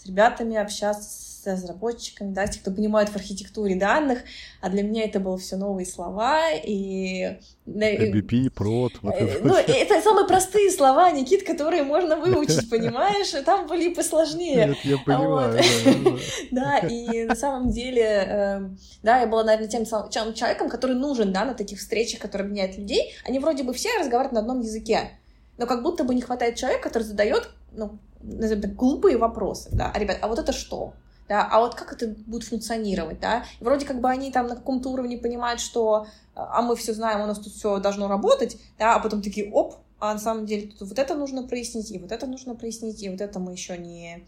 ребятами 0.08 0.58
общаться, 0.58 1.28
разработчиками, 1.52 2.34
да, 2.34 2.48
те, 2.48 2.60
кто 2.60 2.72
понимают 2.72 3.10
в 3.10 3.16
архитектуре 3.16 3.76
данных, 3.76 4.20
а 4.62 4.70
для 4.70 4.84
меня 4.84 5.06
это 5.06 5.20
было 5.20 5.38
все 5.38 5.56
новые 5.56 5.86
слова, 5.86 6.52
и... 6.52 7.38
MVP, 7.66 8.50
прод. 8.52 8.94
Вот 9.02 9.14
э, 9.16 9.28
это. 9.28 9.48
Ну, 9.48 9.56
это 9.56 10.02
самые 10.02 10.28
простые 10.28 10.72
слова, 10.72 11.12
Никит, 11.12 11.46
которые 11.46 11.84
можно 11.84 12.16
выучить, 12.20 12.70
понимаешь? 12.70 13.30
Там 13.46 13.68
были 13.68 13.94
посложнее. 13.94 14.68
Нет, 14.68 14.78
я 14.84 14.98
понимаю. 14.98 15.60
Да, 16.52 16.80
и 16.80 17.26
на 17.26 17.36
самом 17.36 17.70
деле, 17.72 18.04
эм, 18.04 18.78
да, 19.04 19.20
я 19.20 19.28
была, 19.28 19.44
наверное, 19.44 19.68
тем 19.68 19.86
человеком, 19.86 20.70
который 20.70 20.96
нужен, 20.96 21.32
да, 21.34 21.46
на 21.46 21.54
таких 21.54 21.80
встречах, 21.80 22.20
которые 22.20 22.46
объединяют 22.46 22.78
людей. 22.78 23.14
Они 23.26 23.40
вроде 23.40 23.64
бы 23.64 23.74
все 23.74 23.90
разговаривают 24.00 24.34
на 24.34 24.40
одном 24.40 24.62
языке, 24.62 25.12
но 25.58 25.66
как 25.66 25.84
будто 25.84 26.04
бы 26.04 26.16
не 26.16 26.22
хватает 26.22 26.56
человека, 26.56 26.84
который 26.84 27.04
задает, 27.04 27.50
ну, 27.72 28.00
назовем 28.22 28.62
так, 28.62 28.76
глупые 28.76 29.18
вопросы, 29.18 29.70
да, 29.72 29.92
а, 29.94 30.00
ребят, 30.00 30.18
а 30.22 30.28
вот 30.28 30.40
это 30.40 30.54
что? 30.54 30.94
да, 31.28 31.48
а 31.52 31.60
вот 31.60 31.76
как 31.76 31.94
это 31.94 32.08
будет 32.26 32.44
функционировать, 32.44 33.20
да, 33.20 33.44
вроде 33.60 33.86
как 33.86 34.00
бы 34.00 34.10
они 34.10 34.32
там 34.32 34.48
на 34.48 34.56
каком-то 34.56 34.90
уровне 34.90 35.18
понимают, 35.18 35.60
что, 35.60 36.08
а 36.36 36.62
мы 36.62 36.76
все 36.76 36.94
знаем, 36.94 37.22
у 37.22 37.26
нас 37.26 37.40
тут 37.40 37.54
все 37.54 37.80
должно 37.80 38.08
работать, 38.08 38.58
да, 38.80 38.96
а 38.96 39.00
потом 39.00 39.22
такие, 39.22 39.52
оп, 39.52 39.76
а 40.00 40.14
на 40.14 40.20
самом 40.20 40.46
деле 40.46 40.68
тут 40.68 40.90
вот 40.90 41.00
это 41.00 41.16
нужно 41.16 41.44
прояснить, 41.44 41.92
и 41.92 42.00
вот 42.00 42.12
это 42.12 42.28
нужно 42.28 42.56
прояснить, 42.56 43.02
и 43.04 43.10
вот 43.10 43.20
это 43.20 43.40
мы 43.40 43.52
еще 43.52 43.78
не, 43.78 44.26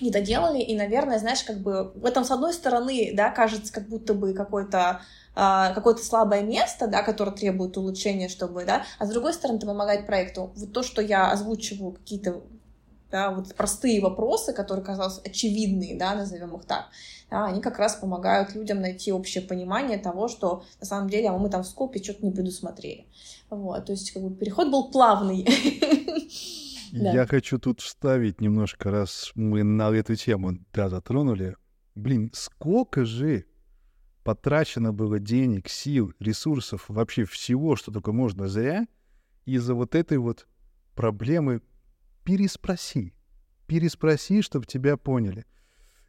не 0.00 0.10
доделали, 0.10 0.60
и, 0.60 0.76
наверное, 0.76 1.18
знаешь, 1.18 1.42
как 1.42 1.58
бы 1.58 1.92
в 1.94 2.04
этом, 2.04 2.24
с 2.24 2.30
одной 2.30 2.52
стороны, 2.52 3.12
да, 3.14 3.30
кажется, 3.30 3.72
как 3.72 3.88
будто 3.88 4.12
бы 4.12 4.34
какой-то 4.34 5.00
а, 5.38 5.74
какое-то 5.74 6.02
слабое 6.02 6.42
место, 6.42 6.86
да, 6.86 7.02
которое 7.02 7.32
требует 7.32 7.76
улучшения, 7.76 8.28
чтобы, 8.28 8.64
да, 8.64 8.84
а 8.98 9.06
с 9.06 9.10
другой 9.10 9.34
стороны, 9.34 9.58
это 9.58 9.66
помогает 9.66 10.06
проекту. 10.06 10.50
Вот 10.56 10.72
то, 10.72 10.82
что 10.82 11.02
я 11.02 11.30
озвучиваю 11.30 11.92
какие-то 11.92 12.42
да, 13.10 13.30
вот 13.30 13.54
простые 13.54 14.00
вопросы, 14.00 14.52
которые 14.52 14.84
казалось 14.84 15.20
очевидные, 15.24 15.96
да, 15.96 16.14
назовем 16.14 16.56
их 16.56 16.64
так, 16.64 16.86
да, 17.30 17.46
они 17.46 17.60
как 17.60 17.78
раз 17.78 17.96
помогают 17.96 18.54
людям 18.54 18.80
найти 18.80 19.12
общее 19.12 19.42
понимание 19.42 19.98
того, 19.98 20.28
что 20.28 20.64
на 20.80 20.86
самом 20.86 21.08
деле 21.08 21.28
а 21.28 21.38
мы 21.38 21.50
там 21.50 21.62
в 21.62 21.66
скопе 21.66 22.02
что-то 22.02 22.24
не 22.24 22.32
предусмотрели. 22.32 23.06
Вот, 23.50 23.84
то 23.86 23.92
есть 23.92 24.10
как 24.12 24.22
бы 24.22 24.34
переход 24.34 24.70
был 24.70 24.90
плавный. 24.90 25.46
Я 26.92 27.26
хочу 27.26 27.58
тут 27.58 27.80
вставить 27.80 28.40
немножко, 28.40 28.90
раз 28.90 29.32
мы 29.34 29.62
на 29.62 29.90
эту 29.90 30.14
тему 30.16 30.58
да, 30.72 30.88
затронули. 30.88 31.56
Блин, 31.94 32.30
сколько 32.32 33.04
же 33.04 33.44
потрачено 34.22 34.92
было 34.92 35.18
денег, 35.18 35.68
сил, 35.68 36.12
ресурсов, 36.18 36.86
вообще 36.88 37.24
всего, 37.24 37.76
что 37.76 37.92
только 37.92 38.12
можно 38.12 38.48
зря, 38.48 38.86
из-за 39.44 39.74
вот 39.74 39.94
этой 39.94 40.18
вот 40.18 40.46
проблемы 40.94 41.62
переспроси. 42.26 43.14
Переспроси, 43.66 44.42
чтобы 44.42 44.66
тебя 44.66 44.96
поняли. 44.96 45.46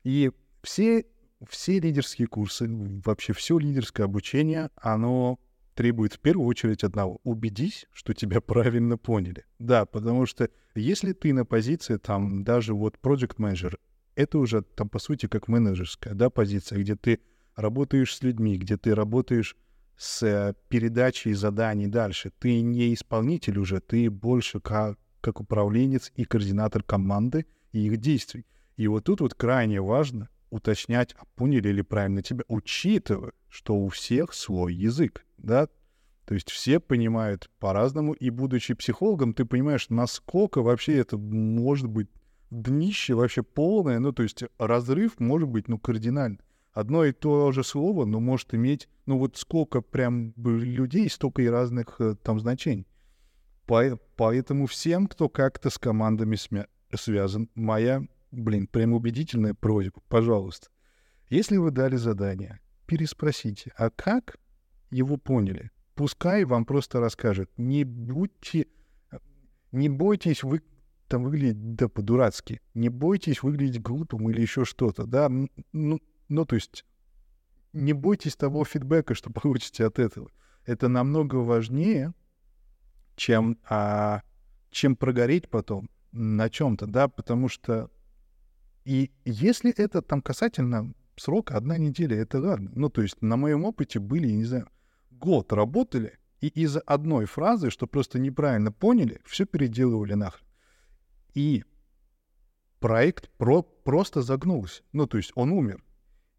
И 0.03 0.31
все, 0.63 1.05
все 1.47 1.79
лидерские 1.79 2.27
курсы, 2.27 2.67
вообще 3.05 3.33
все 3.33 3.57
лидерское 3.57 4.05
обучение, 4.05 4.69
оно 4.75 5.39
требует 5.75 6.13
в 6.13 6.19
первую 6.19 6.47
очередь 6.47 6.83
одного. 6.83 7.19
Убедись, 7.23 7.85
что 7.93 8.13
тебя 8.13 8.41
правильно 8.41 8.97
поняли. 8.97 9.45
Да, 9.59 9.85
потому 9.85 10.25
что 10.25 10.49
если 10.75 11.13
ты 11.13 11.33
на 11.33 11.45
позиции, 11.45 11.97
там, 11.97 12.43
даже 12.43 12.73
вот 12.73 12.97
project 13.01 13.35
менеджер 13.37 13.79
это 14.15 14.39
уже 14.39 14.63
там, 14.63 14.89
по 14.89 14.97
сути, 14.97 15.27
как 15.27 15.47
менеджерская, 15.47 16.15
да, 16.15 16.31
позиция, 16.31 16.79
где 16.79 16.95
ты 16.95 17.19
работаешь 17.55 18.15
с 18.15 18.23
людьми, 18.23 18.57
где 18.57 18.75
ты 18.75 18.95
работаешь 18.95 19.55
с 19.95 20.23
э, 20.23 20.55
передачей 20.69 21.33
заданий 21.33 21.85
дальше. 21.85 22.31
Ты 22.39 22.61
не 22.61 22.95
исполнитель 22.95 23.59
уже, 23.59 23.79
ты 23.79 24.09
больше 24.09 24.59
как 24.59 24.97
как 25.21 25.39
управленец 25.39 26.11
и 26.15 26.25
координатор 26.25 26.83
команды 26.83 27.45
и 27.71 27.85
их 27.85 27.97
действий. 27.97 28.45
И 28.75 28.87
вот 28.87 29.05
тут 29.05 29.21
вот 29.21 29.33
крайне 29.33 29.81
важно 29.81 30.29
уточнять, 30.49 31.15
а 31.19 31.25
поняли 31.35 31.69
ли 31.69 31.81
правильно 31.81 32.21
тебя, 32.21 32.43
учитывая, 32.47 33.33
что 33.49 33.75
у 33.75 33.89
всех 33.89 34.33
свой 34.33 34.73
язык, 34.73 35.25
да, 35.37 35.67
то 36.25 36.33
есть 36.33 36.51
все 36.51 36.79
понимают 36.79 37.49
по-разному, 37.59 38.13
и 38.13 38.29
будучи 38.29 38.73
психологом, 38.73 39.33
ты 39.33 39.45
понимаешь, 39.45 39.87
насколько 39.89 40.61
вообще 40.61 40.97
это 40.97 41.17
может 41.17 41.87
быть 41.87 42.09
днище 42.49 43.13
вообще 43.13 43.43
полное, 43.43 43.99
ну, 43.99 44.11
то 44.11 44.23
есть 44.23 44.43
разрыв 44.57 45.19
может 45.19 45.47
быть, 45.47 45.67
ну, 45.67 45.79
кардинальный. 45.79 46.39
Одно 46.73 47.05
и 47.05 47.11
то 47.11 47.51
же 47.51 47.63
слово, 47.63 48.05
но 48.05 48.19
может 48.19 48.53
иметь, 48.53 48.87
ну, 49.05 49.17
вот 49.17 49.37
сколько 49.37 49.81
прям 49.81 50.33
людей, 50.35 51.09
столько 51.09 51.41
и 51.41 51.47
разных 51.47 51.95
э, 51.99 52.15
там 52.21 52.39
значений. 52.39 52.85
Поэтому 53.67 54.65
всем, 54.65 55.07
кто 55.07 55.29
как-то 55.29 55.69
с 55.69 55.77
командами 55.77 56.37
связан, 56.95 57.49
моя, 57.53 58.01
блин, 58.31 58.67
прям 58.67 58.93
убедительная 58.93 59.53
просьба, 59.53 60.01
пожалуйста. 60.07 60.69
Если 61.29 61.57
вы 61.57 61.71
дали 61.71 61.97
задание, 61.97 62.61
переспросите, 62.85 63.73
а 63.77 63.89
как 63.89 64.37
его 64.89 65.17
поняли? 65.17 65.71
Пускай 65.95 66.45
вам 66.45 66.65
просто 66.65 67.01
расскажет. 67.01 67.51
Не 67.57 67.83
будьте, 67.83 68.67
не 69.71 69.89
бойтесь 69.89 70.43
вы 70.43 70.61
там 71.09 71.23
выглядеть 71.23 71.75
да 71.75 71.89
по-дурацки. 71.89 72.61
Не 72.73 72.89
бойтесь 72.89 73.43
выглядеть 73.43 73.81
глупым 73.81 74.29
или 74.29 74.41
еще 74.41 74.63
что-то, 74.63 75.05
да. 75.05 75.29
Ну, 75.73 75.99
ну, 76.29 76.45
то 76.45 76.55
есть 76.55 76.85
не 77.73 77.93
бойтесь 77.93 78.35
того 78.35 78.63
фидбэка, 78.63 79.13
что 79.13 79.29
получите 79.33 79.85
от 79.85 79.99
этого. 79.99 80.29
Это 80.65 80.87
намного 80.87 81.35
важнее, 81.37 82.13
чем, 83.17 83.57
а, 83.67 84.21
чем 84.71 84.95
прогореть 84.95 85.49
потом 85.49 85.89
на 86.13 86.49
чем-то, 86.49 86.87
да, 86.87 87.09
потому 87.09 87.49
что 87.49 87.91
и 88.85 89.11
если 89.25 89.73
это 89.73 90.01
там 90.01 90.21
касательно 90.21 90.93
срока 91.17 91.57
одна 91.57 91.77
неделя, 91.77 92.15
это 92.15 92.39
ладно. 92.39 92.71
Ну, 92.73 92.89
то 92.89 93.01
есть 93.01 93.21
на 93.21 93.35
моем 93.35 93.65
опыте 93.65 93.99
были, 93.99 94.29
не 94.29 94.45
знаю, 94.45 94.69
год 95.11 95.51
работали, 95.51 96.17
и 96.39 96.47
из-за 96.47 96.79
одной 96.81 97.25
фразы, 97.25 97.69
что 97.69 97.87
просто 97.87 98.19
неправильно 98.19 98.71
поняли, 98.71 99.19
все 99.25 99.45
переделывали 99.45 100.13
нахрен. 100.13 100.45
И 101.33 101.65
проект 102.79 103.29
про 103.31 103.63
просто 103.63 104.21
загнулся. 104.21 104.83
Ну, 104.93 105.07
то 105.07 105.17
есть 105.17 105.31
он 105.35 105.51
умер. 105.51 105.83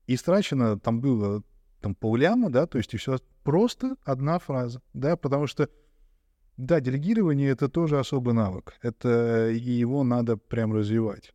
И 0.07 0.17
страчено 0.17 0.79
там 0.79 1.01
было 1.01 1.43
там 1.81 1.95
полляма, 1.95 2.51
да, 2.51 2.67
то 2.67 2.79
есть 2.79 2.95
и 2.95 2.97
все 2.97 3.19
просто 3.43 3.97
одна 4.05 4.39
фраза, 4.39 4.81
да, 4.95 5.17
потому 5.17 5.47
что 5.47 5.69
да, 6.59 6.81
делегирование— 6.81 7.51
это 7.53 7.69
тоже 7.69 8.01
особый 8.01 8.35
навык. 8.35 8.75
Это 8.83 9.49
и 9.51 9.71
его 9.71 10.03
надо 10.03 10.37
прям 10.37 10.75
развивать. 10.75 11.33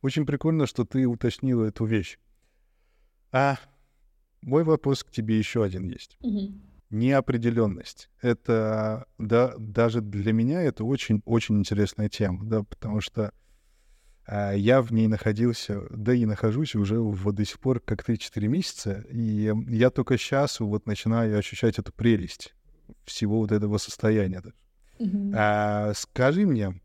Очень 0.00 0.24
прикольно, 0.24 0.66
что 0.66 0.84
ты 0.84 1.06
уточнила 1.06 1.66
эту 1.66 1.84
вещь. 1.84 2.18
А 3.30 3.58
мой 4.40 4.64
вопрос 4.64 5.04
к 5.04 5.10
тебе 5.10 5.38
еще 5.38 5.62
один 5.62 5.84
есть. 5.84 6.16
Угу. 6.20 6.54
Неопределенность. 6.88 8.08
Это 8.22 9.06
да, 9.18 9.54
даже 9.58 10.00
для 10.00 10.32
меня 10.32 10.62
это 10.62 10.84
очень-очень 10.84 11.58
интересная 11.58 12.08
тема, 12.08 12.44
да, 12.44 12.62
потому 12.62 13.02
что 13.02 13.32
а, 14.26 14.52
я 14.52 14.80
в 14.80 14.90
ней 14.90 15.06
находился, 15.06 15.82
да 15.90 16.14
и 16.14 16.24
нахожусь 16.24 16.74
уже 16.74 16.98
вот 16.98 17.34
до 17.34 17.44
сих 17.44 17.60
пор 17.60 17.80
как 17.80 18.08
3-4 18.08 18.48
месяца, 18.48 19.04
и 19.10 19.52
я 19.68 19.90
только 19.90 20.16
сейчас 20.16 20.60
вот 20.60 20.86
начинаю 20.86 21.38
ощущать 21.38 21.78
эту 21.78 21.92
прелесть 21.92 22.54
всего 23.04 23.38
вот 23.38 23.52
этого 23.52 23.76
состояния. 23.76 24.42
А, 25.34 25.92
скажи 25.94 26.46
мне, 26.46 26.80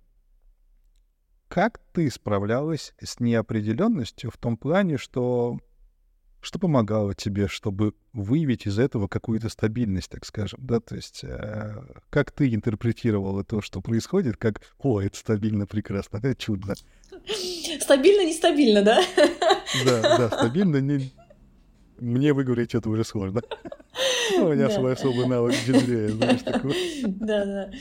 как 1.48 1.80
ты 1.94 2.10
справлялась 2.10 2.94
с 3.02 3.20
неопределенностью 3.20 4.32
в 4.32 4.38
том 4.38 4.58
плане, 4.58 4.98
что 4.98 5.60
что 6.40 6.60
помогало 6.60 7.14
тебе, 7.14 7.48
чтобы 7.48 7.94
выявить 8.14 8.68
из 8.68 8.80
этого 8.80 9.08
какую-то 9.08 9.50
стабильность, 9.50 10.10
так 10.10 10.24
скажем, 10.24 10.60
да, 10.62 10.80
то 10.80 10.96
есть 10.96 11.24
э, 11.24 11.84
как 12.10 12.32
ты 12.32 12.54
интерпретировала 12.54 13.44
то, 13.44 13.62
что 13.62 13.82
происходит, 13.82 14.38
как 14.38 14.62
«О, 14.78 15.02
это 15.02 15.18
стабильно, 15.18 15.66
прекрасно, 15.66 16.18
это 16.18 16.36
чудно». 16.36 16.76
Стабильно, 17.82 18.26
нестабильно, 18.26 18.82
да? 18.82 19.02
Да, 19.84 20.02
да, 20.18 20.30
стабильно, 20.30 20.78
не... 20.78 21.12
Мне 22.00 22.34
выговорить 22.34 22.76
это 22.76 22.90
уже 22.90 23.04
сложно. 23.04 23.42
У 24.38 24.48
меня 24.50 24.70
свой 24.70 24.94
особый 24.94 25.26
навык 25.26 25.56
дженгрея, 25.66 26.10
знаешь, 26.10 26.42
такой. 26.44 26.76
Да, 27.04 27.46
да. 27.46 27.72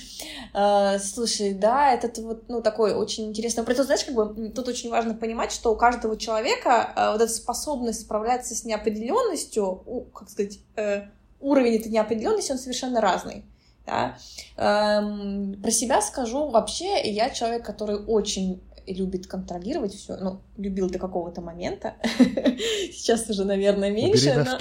А, 0.55 0.99
слушай, 0.99 1.53
да, 1.53 1.93
это 1.93 2.23
вот, 2.23 2.49
ну, 2.49 2.63
такой 2.63 2.95
очень 2.95 3.29
интересный 3.29 3.61
вопрос. 3.61 3.79
Знаешь, 3.79 4.05
как 4.05 4.15
бы 4.15 4.49
тут 4.49 4.69
очень 4.69 4.91
важно 4.91 5.15
понимать, 5.15 5.53
что 5.53 5.73
у 5.73 5.77
каждого 5.77 6.17
человека 6.17 6.93
а, 6.95 7.13
вот 7.13 7.21
эта 7.21 7.33
способность 7.33 8.03
справляться 8.03 8.55
с 8.55 8.65
неопределенностью, 8.65 10.09
как 10.15 10.31
сказать, 10.31 10.61
э, 10.77 11.07
уровень 11.41 11.77
этой 11.77 11.91
неопределенности, 11.91 12.53
он 12.53 12.59
совершенно 12.59 13.01
разный. 13.01 13.45
Да? 13.87 14.19
Эм, 14.57 15.61
про 15.63 15.71
себя 15.71 16.01
скажу, 16.01 16.49
вообще 16.49 17.09
я 17.09 17.31
человек, 17.31 17.65
который 17.65 17.97
очень 17.97 18.61
любит 18.93 19.27
контролировать 19.27 19.95
все. 19.95 20.17
Ну, 20.17 20.41
любил 20.57 20.89
до 20.89 20.99
какого-то 20.99 21.41
момента. 21.41 21.95
Сейчас 22.93 23.29
уже, 23.29 23.45
наверное, 23.45 23.91
меньше. 23.91 24.45
Но... 24.45 24.59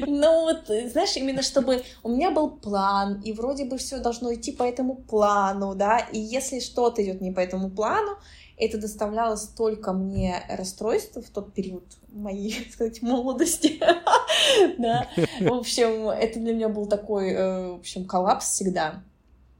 ну 0.06 0.42
вот, 0.42 0.66
знаешь, 0.66 1.16
именно 1.16 1.42
чтобы 1.42 1.82
у 2.02 2.08
меня 2.08 2.30
был 2.30 2.50
план, 2.50 3.20
и 3.22 3.32
вроде 3.32 3.64
бы 3.64 3.78
все 3.78 3.98
должно 3.98 4.32
идти 4.34 4.52
по 4.52 4.62
этому 4.62 4.96
плану, 4.96 5.74
да, 5.74 5.98
и 5.98 6.18
если 6.18 6.60
что-то 6.60 7.02
идет 7.04 7.20
не 7.20 7.30
по 7.30 7.40
этому 7.40 7.70
плану, 7.70 8.16
это 8.58 8.78
доставляло 8.78 9.36
столько 9.36 9.92
мне 9.92 10.42
расстройств 10.48 11.16
в 11.16 11.30
тот 11.30 11.54
период 11.54 11.84
моей, 12.08 12.52
так 12.64 12.72
сказать, 12.72 13.02
молодости. 13.02 13.80
да. 14.78 15.08
В 15.40 15.52
общем, 15.52 16.08
это 16.08 16.40
для 16.40 16.54
меня 16.54 16.68
был 16.68 16.86
такой, 16.86 17.30
э, 17.30 17.72
в 17.72 17.76
общем, 17.76 18.04
коллапс 18.04 18.50
всегда. 18.50 19.02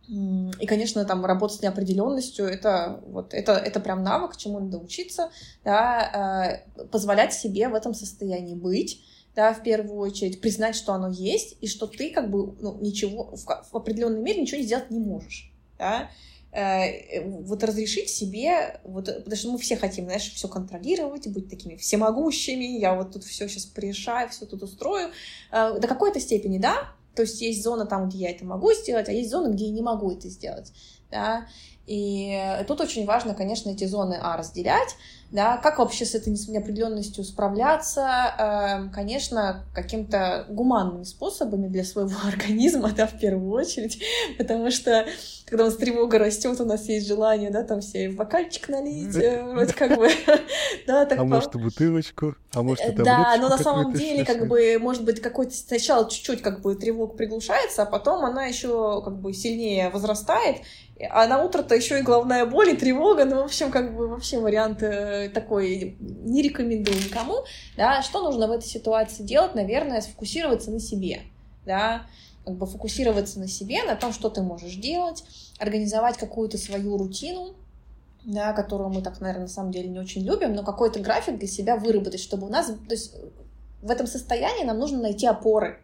И, 0.08 0.66
конечно, 0.66 1.04
там 1.04 1.24
работать 1.24 1.58
с 1.58 1.62
неопределенностью 1.62 2.46
это 2.46 3.00
вот 3.06 3.34
это, 3.34 3.52
это 3.52 3.78
прям 3.78 4.02
навык, 4.02 4.38
чему 4.38 4.58
надо 4.58 4.78
учиться, 4.78 5.30
да, 5.64 6.62
э, 6.78 6.84
позволять 6.86 7.34
себе 7.34 7.68
в 7.68 7.74
этом 7.74 7.92
состоянии 7.92 8.54
быть, 8.54 9.04
да, 9.36 9.52
в 9.52 9.62
первую 9.62 9.98
очередь, 9.98 10.40
признать, 10.40 10.76
что 10.76 10.94
оно 10.94 11.10
есть, 11.10 11.56
и 11.60 11.66
что 11.66 11.86
ты 11.86 12.10
как 12.10 12.30
бы 12.30 12.56
ну, 12.60 12.78
ничего 12.80 13.36
в, 13.36 13.44
в 13.44 13.76
определенной 13.76 14.20
мере 14.20 14.40
ничего 14.40 14.62
сделать 14.62 14.90
не 14.90 14.98
можешь. 14.98 15.52
Да? 15.78 16.08
Э, 16.50 17.22
вот 17.24 17.62
разрешить 17.62 18.08
себе, 18.08 18.80
вот, 18.84 19.04
потому 19.04 19.36
что 19.36 19.52
мы 19.52 19.58
все 19.58 19.76
хотим, 19.76 20.06
знаешь, 20.06 20.32
все 20.32 20.48
контролировать, 20.48 21.28
быть 21.28 21.50
такими 21.50 21.76
всемогущими, 21.76 22.78
я 22.78 22.94
вот 22.94 23.12
тут 23.12 23.24
все 23.24 23.46
сейчас 23.46 23.66
порешаю, 23.66 24.30
все 24.30 24.46
тут 24.46 24.62
устрою. 24.62 25.10
Э, 25.52 25.78
до 25.78 25.86
какой-то 25.86 26.18
степени, 26.18 26.56
да, 26.56 26.94
то 27.18 27.22
есть 27.22 27.40
есть 27.40 27.64
зона 27.64 27.84
там, 27.84 28.08
где 28.08 28.18
я 28.18 28.30
это 28.30 28.44
могу 28.44 28.72
сделать, 28.72 29.08
а 29.08 29.12
есть 29.12 29.30
зона, 29.30 29.48
где 29.48 29.64
я 29.64 29.72
не 29.72 29.82
могу 29.82 30.12
это 30.12 30.28
сделать. 30.28 30.72
Да? 31.10 31.48
И 31.84 32.40
тут 32.68 32.80
очень 32.80 33.06
важно, 33.06 33.34
конечно, 33.34 33.70
эти 33.70 33.86
зоны 33.86 34.16
а, 34.22 34.36
разделять, 34.36 34.94
да, 35.30 35.58
как 35.58 35.78
вообще 35.78 36.06
с 36.06 36.14
этой 36.14 36.30
неопределенностью 36.30 37.22
справляться, 37.22 38.34
эм, 38.38 38.90
конечно, 38.90 39.66
каким-то 39.74 40.46
гуманными 40.48 41.04
способами 41.04 41.68
для 41.68 41.84
своего 41.84 42.16
организма, 42.26 42.92
да, 42.96 43.06
в 43.06 43.18
первую 43.18 43.52
очередь, 43.52 44.02
потому 44.38 44.70
что 44.70 45.06
когда 45.44 45.64
у 45.64 45.66
нас 45.66 45.76
тревога 45.76 46.18
растет, 46.18 46.60
у 46.60 46.64
нас 46.64 46.88
есть 46.88 47.06
желание, 47.06 47.50
да, 47.50 47.62
там 47.62 47.80
все 47.80 48.08
бокальчик 48.10 48.68
налить, 48.68 49.16
э, 49.16 49.42
вроде 49.52 49.72
как 49.74 49.96
бы, 49.98 50.08
да, 50.86 51.04
так. 51.04 51.18
А 51.18 51.24
может 51.24 51.54
бутылочку, 51.56 52.34
а 52.52 52.62
может 52.62 52.86
и 52.86 52.92
Да, 52.92 53.36
но 53.38 53.48
на 53.48 53.58
самом 53.58 53.92
деле, 53.92 54.24
как 54.24 54.48
бы, 54.48 54.78
может 54.80 55.04
быть, 55.04 55.20
какой-то 55.20 55.54
сначала 55.54 56.08
чуть-чуть 56.08 56.40
как 56.40 56.62
бы 56.62 56.74
тревога 56.74 57.14
приглушается, 57.14 57.82
а 57.82 57.86
потом 57.86 58.24
она 58.24 58.46
еще 58.46 59.02
как 59.02 59.18
бы 59.18 59.34
сильнее 59.34 59.90
возрастает, 59.90 60.58
а 61.10 61.26
на 61.26 61.42
утро-то 61.42 61.74
еще 61.74 62.00
и 62.00 62.02
головная 62.02 62.44
боль, 62.44 62.70
и 62.70 62.76
тревога, 62.76 63.24
ну, 63.24 63.36
в 63.42 63.44
общем, 63.44 63.70
как 63.70 63.94
бы 63.94 64.08
вообще 64.08 64.40
вариант 64.40 64.82
э, 64.82 65.30
такой 65.32 65.96
не 66.00 66.42
рекомендую 66.42 66.96
никому, 66.98 67.44
да, 67.76 68.02
что 68.02 68.22
нужно 68.22 68.48
в 68.48 68.52
этой 68.52 68.66
ситуации 68.66 69.22
делать, 69.22 69.54
наверное, 69.54 70.00
сфокусироваться 70.00 70.70
на 70.70 70.80
себе, 70.80 71.22
да, 71.64 72.02
как 72.44 72.56
бы 72.56 72.66
фокусироваться 72.66 73.38
на 73.38 73.46
себе, 73.46 73.84
на 73.84 73.94
том, 73.94 74.12
что 74.12 74.28
ты 74.28 74.42
можешь 74.42 74.74
делать, 74.74 75.24
организовать 75.58 76.16
какую-то 76.16 76.58
свою 76.58 76.96
рутину, 76.96 77.54
да, 78.24 78.52
которую 78.52 78.90
мы 78.90 79.00
так, 79.00 79.20
наверное, 79.20 79.42
на 79.42 79.48
самом 79.48 79.70
деле 79.70 79.88
не 79.88 80.00
очень 80.00 80.24
любим, 80.24 80.52
но 80.52 80.64
какой-то 80.64 80.98
график 80.98 81.38
для 81.38 81.48
себя 81.48 81.76
выработать, 81.76 82.20
чтобы 82.20 82.48
у 82.48 82.50
нас, 82.50 82.66
то 82.66 82.90
есть 82.90 83.14
в 83.82 83.90
этом 83.90 84.08
состоянии 84.08 84.64
нам 84.64 84.78
нужно 84.78 85.00
найти 85.00 85.26
опоры, 85.26 85.80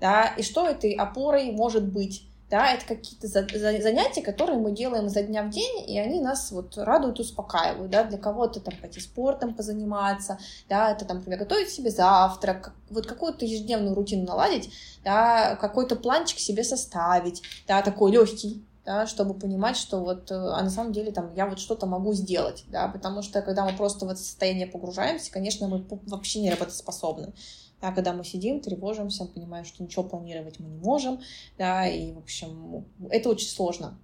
да, 0.00 0.34
и 0.36 0.42
что 0.42 0.68
этой 0.68 0.92
опорой 0.92 1.50
может 1.50 1.84
быть, 1.84 2.28
да, 2.48 2.72
это 2.72 2.86
какие-то 2.86 3.26
занятия, 3.26 4.22
которые 4.22 4.58
мы 4.58 4.70
делаем 4.70 5.08
за 5.08 5.22
дня 5.22 5.42
в 5.42 5.50
день, 5.50 5.88
и 5.88 5.98
они 5.98 6.20
нас 6.20 6.52
вот 6.52 6.76
радуют, 6.76 7.18
успокаивают, 7.18 7.90
да, 7.90 8.04
для 8.04 8.18
кого-то 8.18 8.60
там 8.60 8.74
пойти 8.80 9.00
спортом 9.00 9.54
позаниматься, 9.54 10.38
да, 10.68 10.92
это 10.92 11.04
там, 11.04 11.18
например, 11.18 11.40
готовить 11.40 11.70
себе 11.70 11.90
завтрак, 11.90 12.72
вот 12.90 13.06
какую-то 13.06 13.44
ежедневную 13.44 13.94
рутину 13.94 14.24
наладить, 14.24 14.72
да, 15.04 15.56
какой-то 15.56 15.96
планчик 15.96 16.38
себе 16.38 16.62
составить, 16.62 17.42
да, 17.66 17.82
такой 17.82 18.12
легкий, 18.12 18.64
да, 18.84 19.08
чтобы 19.08 19.34
понимать, 19.34 19.76
что 19.76 19.98
вот, 19.98 20.30
э, 20.30 20.34
а 20.34 20.62
на 20.62 20.70
самом 20.70 20.92
деле 20.92 21.10
там 21.10 21.34
я 21.34 21.46
вот 21.46 21.58
что-то 21.58 21.86
могу 21.86 22.12
сделать, 22.12 22.64
да, 22.68 22.86
потому 22.86 23.22
что 23.22 23.42
когда 23.42 23.64
мы 23.64 23.76
просто 23.76 24.06
в 24.06 24.08
это 24.08 24.20
состояние 24.20 24.68
погружаемся, 24.68 25.32
конечно, 25.32 25.66
мы 25.66 25.84
вообще 26.06 26.40
не 26.40 26.50
работоспособны, 26.50 27.32
да, 27.80 27.92
когда 27.92 28.12
мы 28.12 28.24
сидим, 28.24 28.60
тревожимся, 28.60 29.26
понимаем, 29.26 29.64
что 29.64 29.82
ничего 29.82 30.04
планировать 30.04 30.58
мы 30.60 30.68
не 30.68 30.78
можем, 30.78 31.20
да, 31.58 31.86
и, 31.86 32.12
в 32.12 32.18
общем, 32.18 32.86
это 33.10 33.28
очень 33.28 33.48
сложно. 33.48 33.98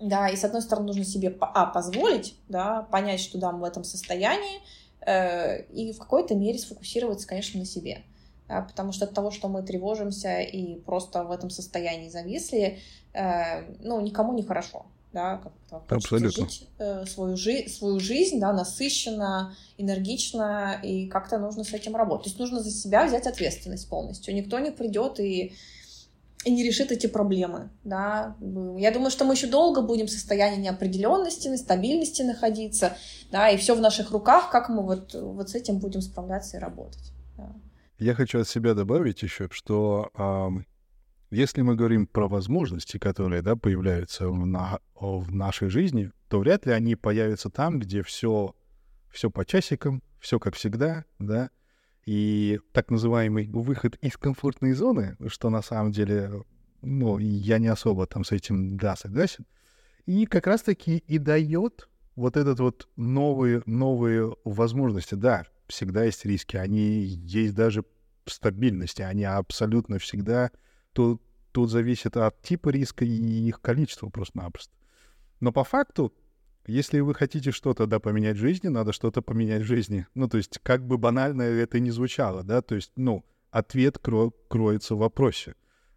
Да, 0.00 0.28
и 0.28 0.36
с 0.36 0.44
одной 0.44 0.62
стороны 0.62 0.88
нужно 0.88 1.04
себе, 1.04 1.36
а, 1.40 1.66
позволить, 1.66 2.36
да, 2.48 2.82
понять, 2.82 3.20
что 3.20 3.38
да, 3.38 3.52
мы 3.52 3.60
в 3.60 3.64
этом 3.64 3.84
состоянии, 3.84 4.60
э, 5.00 5.62
и 5.66 5.92
в 5.92 5.98
какой-то 5.98 6.34
мере 6.34 6.58
сфокусироваться, 6.58 7.26
конечно, 7.26 7.60
на 7.60 7.66
себе. 7.66 8.02
Да, 8.48 8.60
потому 8.60 8.92
что 8.92 9.06
от 9.06 9.14
того, 9.14 9.30
что 9.30 9.48
мы 9.48 9.62
тревожимся 9.62 10.40
и 10.40 10.78
просто 10.80 11.24
в 11.24 11.30
этом 11.30 11.48
состоянии 11.48 12.10
зависли, 12.10 12.78
э, 13.14 13.72
ну, 13.80 14.00
никому 14.00 14.34
не 14.34 14.42
хорошо 14.42 14.84
да, 15.14 15.38
как-то 15.38 15.94
Абсолютно. 15.94 16.30
жить 16.30 16.68
э, 16.78 17.06
свою, 17.06 17.36
жи- 17.36 17.68
свою 17.68 18.00
жизнь, 18.00 18.40
да, 18.40 18.52
насыщенно, 18.52 19.54
энергично, 19.78 20.78
и 20.82 21.06
как-то 21.06 21.38
нужно 21.38 21.64
с 21.64 21.72
этим 21.72 21.96
работать. 21.96 22.24
То 22.24 22.28
есть 22.30 22.40
нужно 22.40 22.62
за 22.62 22.70
себя 22.70 23.06
взять 23.06 23.26
ответственность 23.26 23.88
полностью. 23.88 24.34
Никто 24.34 24.58
не 24.58 24.72
придет 24.72 25.20
и, 25.20 25.54
и 26.44 26.50
не 26.50 26.64
решит 26.64 26.92
эти 26.92 27.06
проблемы, 27.06 27.70
да. 27.84 28.36
Я 28.76 28.90
думаю, 28.90 29.10
что 29.10 29.24
мы 29.24 29.34
еще 29.34 29.46
долго 29.46 29.80
будем 29.80 30.06
в 30.06 30.10
состоянии 30.10 30.60
неопределенности, 30.60 31.48
нестабильности 31.48 32.22
находиться, 32.22 32.96
да, 33.30 33.48
и 33.48 33.56
все 33.56 33.74
в 33.74 33.80
наших 33.80 34.10
руках, 34.10 34.50
как 34.50 34.68
мы 34.68 34.82
вот, 34.82 35.14
вот 35.14 35.48
с 35.48 35.54
этим 35.54 35.78
будем 35.78 36.02
справляться 36.02 36.56
и 36.56 36.60
работать. 36.60 37.12
Да. 37.38 37.52
Я 37.98 38.14
хочу 38.14 38.40
от 38.40 38.48
себя 38.48 38.74
добавить 38.74 39.22
еще, 39.22 39.48
что 39.50 40.10
если 41.30 41.62
мы 41.62 41.74
говорим 41.74 42.06
про 42.06 42.28
возможности, 42.28 42.98
которые 42.98 43.42
да, 43.42 43.56
появляются 43.56 44.28
в, 44.28 44.46
на, 44.46 44.80
в 44.94 45.34
нашей 45.34 45.68
жизни, 45.68 46.10
то 46.28 46.38
вряд 46.38 46.66
ли 46.66 46.72
они 46.72 46.96
появятся 46.96 47.50
там, 47.50 47.78
где 47.78 48.02
все, 48.02 48.54
все 49.10 49.30
по 49.30 49.44
часикам, 49.44 50.02
все 50.20 50.38
как 50.38 50.54
всегда, 50.54 51.04
да, 51.18 51.50
и 52.06 52.60
так 52.72 52.90
называемый 52.90 53.48
выход 53.48 53.96
из 53.96 54.16
комфортной 54.16 54.72
зоны, 54.72 55.16
что 55.28 55.50
на 55.50 55.62
самом 55.62 55.92
деле, 55.92 56.44
ну, 56.82 57.18
я 57.18 57.58
не 57.58 57.68
особо 57.68 58.06
там 58.06 58.24
с 58.24 58.32
этим, 58.32 58.76
да, 58.76 58.96
согласен, 58.96 59.46
и 60.06 60.26
как 60.26 60.46
раз-таки 60.46 60.98
и 60.98 61.18
дает 61.18 61.88
вот 62.16 62.36
этот 62.36 62.60
вот 62.60 62.88
новые, 62.96 63.62
новые 63.66 64.34
возможности. 64.44 65.14
Да, 65.14 65.44
всегда 65.66 66.04
есть 66.04 66.24
риски, 66.24 66.56
они 66.56 67.00
есть 67.00 67.54
даже 67.54 67.84
в 68.24 68.30
стабильности, 68.30 69.02
они 69.02 69.24
абсолютно 69.24 69.98
всегда 69.98 70.50
Тут, 70.94 71.20
тут 71.52 71.70
зависит 71.70 72.16
от 72.16 72.40
типа 72.40 72.70
риска 72.70 73.04
и 73.04 73.10
их 73.10 73.60
количества 73.60 74.08
просто-напросто. 74.08 74.72
Но 75.40 75.52
по 75.52 75.64
факту, 75.64 76.14
если 76.66 77.00
вы 77.00 77.14
хотите 77.14 77.50
что-то, 77.50 77.86
да, 77.86 78.00
поменять 78.00 78.36
в 78.36 78.40
жизни, 78.40 78.68
надо 78.68 78.92
что-то 78.92 79.20
поменять 79.20 79.62
в 79.62 79.66
жизни. 79.66 80.06
Ну, 80.14 80.28
то 80.28 80.38
есть, 80.38 80.58
как 80.62 80.86
бы 80.86 80.96
банально 80.96 81.42
это 81.42 81.80
ни 81.80 81.90
звучало, 81.90 82.42
да, 82.42 82.62
то 82.62 82.74
есть, 82.74 82.92
ну, 82.96 83.24
ответ 83.50 83.98
кро- 84.02 84.32
кроется 84.48 84.94
в 84.94 84.98
вопросе. 84.98 85.56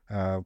А, 0.10 0.42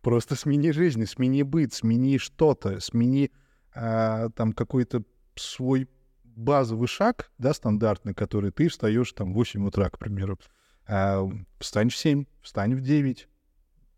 просто 0.00 0.36
смени 0.36 0.70
жизнь, 0.70 1.04
смени 1.06 1.42
быт, 1.42 1.72
смени 1.72 2.18
что-то, 2.18 2.78
смени 2.80 3.32
а, 3.74 4.28
там 4.30 4.52
какой-то 4.52 5.02
свой 5.34 5.88
базовый 6.24 6.88
шаг, 6.88 7.30
да, 7.38 7.52
стандартный, 7.52 8.14
который 8.14 8.52
ты 8.52 8.68
встаешь 8.68 9.12
там 9.12 9.32
в 9.32 9.36
8 9.36 9.66
утра, 9.66 9.90
к 9.90 9.98
примеру. 9.98 10.38
А, 10.86 11.28
встань 11.58 11.88
в 11.88 11.96
7, 11.96 12.26
встань 12.42 12.74
в 12.74 12.80
9, 12.80 13.28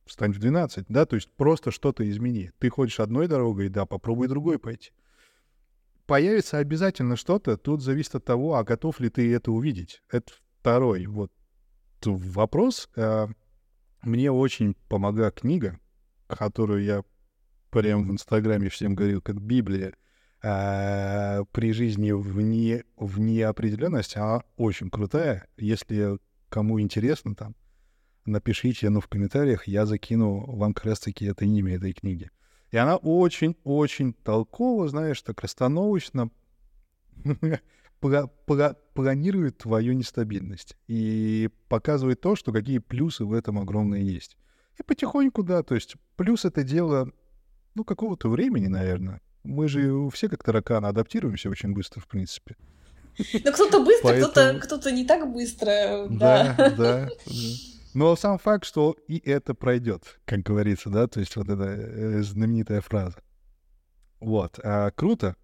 встань 0.06 0.32
в 0.32 0.38
12, 0.38 0.86
да, 0.88 1.06
то 1.06 1.16
есть 1.16 1.30
просто 1.36 1.70
что-то 1.70 2.08
измени. 2.08 2.52
Ты 2.58 2.68
ходишь 2.70 3.00
одной 3.00 3.28
дорогой, 3.28 3.68
да, 3.68 3.86
попробуй 3.86 4.28
другой 4.28 4.58
пойти. 4.58 4.90
появится 6.06 6.58
обязательно 6.58 7.16
что-то, 7.16 7.56
тут 7.56 7.82
зависит 7.82 8.14
от 8.14 8.24
того, 8.24 8.56
а 8.56 8.64
готов 8.64 9.00
ли 9.00 9.08
ты 9.08 9.32
это 9.32 9.50
увидеть. 9.50 10.02
Это 10.10 10.32
второй 10.60 11.06
вот 11.06 11.32
вопрос. 12.04 12.88
А, 12.96 13.28
мне 14.02 14.30
очень 14.30 14.74
помогла 14.88 15.30
книга, 15.30 15.78
которую 16.26 16.84
я 16.84 17.02
прям 17.70 18.06
в 18.06 18.12
Инстаграме 18.12 18.68
всем 18.68 18.94
говорил, 18.94 19.22
как 19.22 19.40
Библия. 19.40 19.94
А, 20.42 21.44
при 21.52 21.72
жизни 21.72 22.12
вне, 22.12 22.84
в 22.96 23.18
неопределенности, 23.18 24.18
она 24.18 24.42
очень 24.56 24.90
крутая. 24.90 25.46
Если 25.56 26.18
кому 26.50 26.80
интересно, 26.80 27.34
там, 27.34 27.54
напишите, 28.26 28.90
ну, 28.90 29.00
в 29.00 29.08
комментариях, 29.08 29.68
я 29.68 29.86
закину 29.86 30.44
вам 30.56 30.74
как 30.74 30.86
раз-таки 30.86 31.26
это 31.26 31.44
имя 31.44 31.76
этой 31.76 31.92
книги. 31.92 32.30
И 32.70 32.76
она 32.76 32.96
очень-очень 32.96 34.14
толково, 34.14 34.88
знаешь, 34.88 35.22
так 35.22 35.40
расстановочно 35.40 36.30
планирует 38.00 39.58
твою 39.58 39.92
нестабильность 39.92 40.76
и 40.88 41.50
показывает 41.68 42.20
то, 42.20 42.36
что 42.36 42.52
какие 42.52 42.78
плюсы 42.78 43.24
в 43.24 43.32
этом 43.32 43.58
огромные 43.58 44.04
есть. 44.04 44.36
И 44.78 44.82
потихоньку, 44.82 45.42
да, 45.42 45.62
то 45.62 45.74
есть 45.74 45.94
плюс 46.16 46.44
это 46.44 46.64
дело, 46.64 47.12
ну, 47.74 47.84
какого-то 47.84 48.28
времени, 48.28 48.66
наверное. 48.66 49.20
Мы 49.44 49.68
же 49.68 50.10
все 50.10 50.28
как 50.28 50.42
тараканы 50.42 50.86
адаптируемся 50.86 51.50
очень 51.50 51.72
быстро, 51.74 52.00
в 52.00 52.08
принципе. 52.08 52.56
Ну, 53.18 53.52
кто-то 53.52 53.84
быстро, 53.84 54.08
Поэтому... 54.08 54.32
кто-то, 54.32 54.58
кто-то 54.60 54.90
не 54.90 55.04
так 55.04 55.32
быстро, 55.32 56.08
да. 56.10 56.54
Да, 56.56 56.70
да. 56.70 57.08
Но 57.94 58.16
сам 58.16 58.38
факт, 58.38 58.64
что 58.64 58.96
и 59.06 59.18
это 59.18 59.54
пройдет, 59.54 60.20
как 60.24 60.40
говорится, 60.40 60.90
да, 60.90 61.06
то 61.06 61.20
есть 61.20 61.36
вот 61.36 61.48
эта 61.48 61.64
э, 61.64 62.22
знаменитая 62.22 62.80
фраза. 62.80 63.18
Вот. 64.18 64.58
А, 64.62 64.90
круто. 64.90 65.36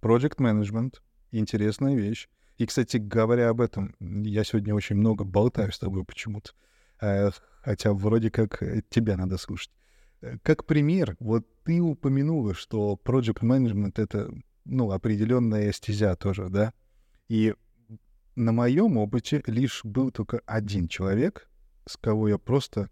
Project 0.00 0.38
Management. 0.38 0.94
Интересная 1.30 1.94
вещь. 1.94 2.28
И, 2.56 2.66
кстати, 2.66 2.96
говоря 2.96 3.50
об 3.50 3.60
этом, 3.60 3.94
я 4.00 4.44
сегодня 4.44 4.74
очень 4.74 4.96
много 4.96 5.24
болтаю 5.24 5.72
с 5.72 5.78
тобой 5.78 6.04
почему-то. 6.04 6.52
Э, 7.00 7.30
хотя 7.62 7.92
вроде 7.92 8.30
как 8.30 8.62
э, 8.62 8.82
тебя 8.88 9.16
надо 9.16 9.36
слушать. 9.36 9.72
Как 10.42 10.66
пример, 10.66 11.16
вот 11.18 11.46
ты 11.64 11.80
упомянула, 11.80 12.54
что 12.54 12.98
Project 13.02 13.40
Management— 13.40 13.92
это, 13.96 14.30
ну, 14.64 14.90
определенная 14.90 15.72
стезя 15.72 16.14
тоже, 16.14 16.48
да? 16.48 16.72
И 17.28 17.54
на 18.36 18.52
моем 18.52 18.96
опыте 18.96 19.42
лишь 19.46 19.84
был 19.84 20.10
только 20.10 20.40
один 20.46 20.88
человек, 20.88 21.49
с 21.90 21.96
кого 21.96 22.28
я 22.28 22.38
просто 22.38 22.88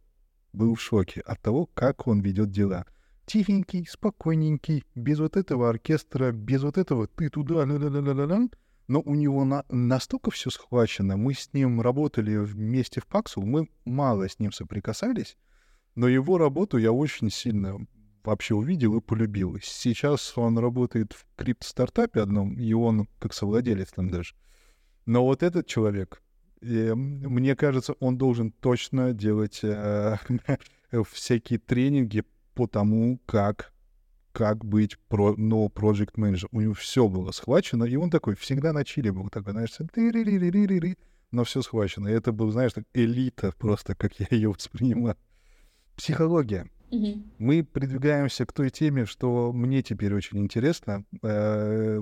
был 0.52 0.74
в 0.74 0.80
шоке 0.80 1.20
от 1.20 1.40
того, 1.40 1.66
как 1.66 2.06
он 2.06 2.20
ведет 2.20 2.50
дела. 2.50 2.84
Тихенький, 3.26 3.87
спокойненький, 3.87 4.84
без 4.94 5.20
вот 5.20 5.37
этого 5.37 5.68
оркестра, 5.68 6.32
без 6.32 6.62
вот 6.62 6.78
этого 6.78 7.06
ты 7.06 7.28
туда, 7.28 7.64
ля 7.64 7.76
ля 7.78 7.88
ля 7.88 8.00
ля 8.00 8.26
ля 8.26 8.48
но 8.88 9.02
у 9.02 9.14
него 9.14 9.44
на, 9.44 9.64
настолько 9.68 10.30
все 10.30 10.50
схвачено. 10.50 11.16
Мы 11.16 11.34
с 11.34 11.52
ним 11.52 11.80
работали 11.80 12.37
вместе 12.38 13.00
в 13.00 13.06
Паксу, 13.06 13.42
мы 13.42 13.68
мало 13.84 14.28
с 14.28 14.38
ним 14.38 14.50
соприкасались, 14.50 15.37
но 15.94 16.08
его 16.08 16.38
работу 16.38 16.78
я 16.78 16.90
очень 16.90 17.30
сильно 17.30 17.87
вообще 18.24 18.54
увидел 18.54 18.96
и 18.96 19.00
полюбил. 19.00 19.58
Сейчас 19.62 20.37
он 20.37 20.58
работает 20.58 21.12
в 21.12 21.26
крипто-стартапе 21.37 22.22
одном, 22.22 22.54
и 22.58 22.72
он 22.72 23.08
как 23.18 23.34
совладелец 23.34 23.90
там 23.90 24.08
даже. 24.08 24.34
Но 25.06 25.24
вот 25.24 25.42
этот 25.42 25.66
человек, 25.66 26.22
и 26.60 26.92
мне 26.94 27.56
кажется, 27.56 27.94
он 28.00 28.18
должен 28.18 28.52
точно 28.52 29.12
делать 29.12 29.60
э, 29.62 30.16
всякие 31.10 31.58
тренинги 31.58 32.24
по 32.54 32.66
тому, 32.66 33.20
как 33.26 33.72
как 34.32 34.64
быть 34.64 34.96
про, 35.08 35.34
no 35.34 35.68
project 35.68 36.14
manager. 36.16 36.46
У 36.52 36.60
него 36.60 36.74
все 36.74 37.08
было 37.08 37.32
схвачено, 37.32 37.82
и 37.82 37.96
он 37.96 38.08
такой 38.08 38.36
всегда 38.36 38.72
на 38.72 38.84
чили 38.84 39.10
был, 39.10 39.28
такой, 39.30 39.52
знаешь, 39.52 39.76
но 41.32 41.44
все 41.44 41.60
схвачено. 41.62 42.06
И 42.06 42.12
это 42.12 42.30
был, 42.30 42.50
знаешь, 42.52 42.72
так 42.72 42.84
элита 42.94 43.52
просто, 43.58 43.96
как 43.96 44.12
я 44.20 44.26
ее 44.30 44.50
воспринимаю. 44.50 45.16
Психология. 45.96 46.70
Mm-hmm. 46.90 47.30
Мы 47.38 47.64
придвигаемся 47.64 48.46
к 48.46 48.52
той 48.52 48.70
теме, 48.70 49.06
что 49.06 49.52
мне 49.52 49.82
теперь 49.82 50.14
очень 50.14 50.38
интересно. 50.38 51.04
Э, 51.22 52.00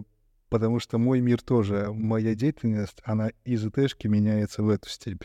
потому 0.48 0.78
что 0.78 0.98
мой 0.98 1.20
мир 1.20 1.42
тоже, 1.42 1.92
моя 1.92 2.35
деятельность, 2.35 3.00
она 3.04 3.30
из 3.44 3.64
ИТшки 3.66 4.06
меняется 4.06 4.62
в 4.62 4.68
эту 4.68 4.88
степь. 4.88 5.24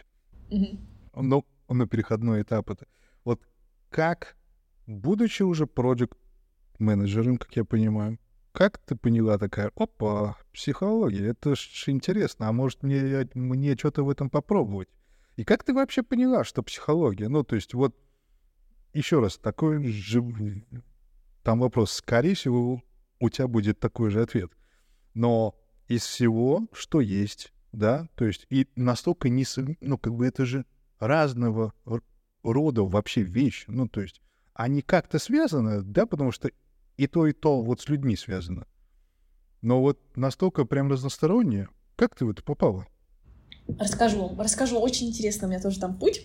Mm-hmm. 0.50 0.80
Но 1.22 1.46
на 1.70 1.88
переходной 1.88 2.42
этап 2.42 2.70
это. 2.70 2.88
Вот 3.24 3.42
как, 3.90 4.36
будучи 4.88 5.44
уже 5.44 5.68
проект 5.68 6.18
менеджером, 6.80 7.38
как 7.38 7.56
я 7.56 7.64
понимаю, 7.64 8.18
как 8.52 8.80
ты 8.80 8.96
поняла 8.96 9.38
такая, 9.38 9.72
опа, 9.76 10.38
психология, 10.52 11.28
это 11.28 11.56
ж 11.56 11.84
интересно, 11.88 12.50
а 12.50 12.52
может 12.52 12.84
мне, 12.84 13.30
мне 13.34 13.76
что-то 13.78 14.04
в 14.04 14.10
этом 14.10 14.30
попробовать? 14.30 14.90
И 15.38 15.46
как 15.46 15.64
ты 15.64 15.74
вообще 15.74 16.04
поняла, 16.04 16.44
что 16.44 16.62
психология? 16.62 17.30
Ну, 17.30 17.44
то 17.44 17.56
есть 17.56 17.74
вот 17.74 17.96
еще 18.94 19.22
раз, 19.22 19.38
такой 19.38 19.84
же... 19.86 20.22
Там 21.44 21.60
вопрос, 21.60 21.94
скорее 21.94 22.36
всего, 22.36 22.84
у 23.20 23.30
тебя 23.30 23.48
будет 23.48 23.80
такой 23.80 24.12
же 24.12 24.22
ответ 24.22 24.52
но 25.14 25.56
из 25.88 26.04
всего, 26.04 26.68
что 26.74 27.02
есть, 27.02 27.54
да, 27.72 28.08
то 28.16 28.26
есть 28.26 28.48
и 28.50 28.68
настолько 28.76 29.30
не, 29.30 29.46
ну, 29.82 29.98
как 29.98 30.14
бы 30.14 30.26
это 30.26 30.46
же 30.46 30.66
разного 31.00 31.74
рода 32.44 32.84
вообще 32.84 33.22
вещи, 33.22 33.66
ну, 33.68 33.88
то 33.88 34.02
есть 34.02 34.22
они 34.54 34.82
как-то 34.82 35.20
связаны, 35.20 35.82
да, 35.82 36.06
потому 36.06 36.32
что 36.32 36.52
и 36.98 37.08
то, 37.08 37.26
и 37.26 37.34
то 37.34 37.62
вот 37.62 37.82
с 37.82 37.90
людьми 37.90 38.16
связано. 38.16 38.68
Но 39.62 39.82
вот 39.82 40.00
настолько 40.16 40.66
прям 40.66 40.92
разностороннее. 40.92 41.70
Как 41.96 42.16
ты 42.16 42.26
в 42.26 42.30
это 42.30 42.44
попала? 42.44 42.88
Расскажу, 43.80 44.36
расскажу, 44.38 44.80
очень 44.80 45.08
интересно, 45.08 45.48
у 45.48 45.50
меня 45.50 45.62
тоже 45.62 45.80
там 45.80 45.98
путь. 45.98 46.22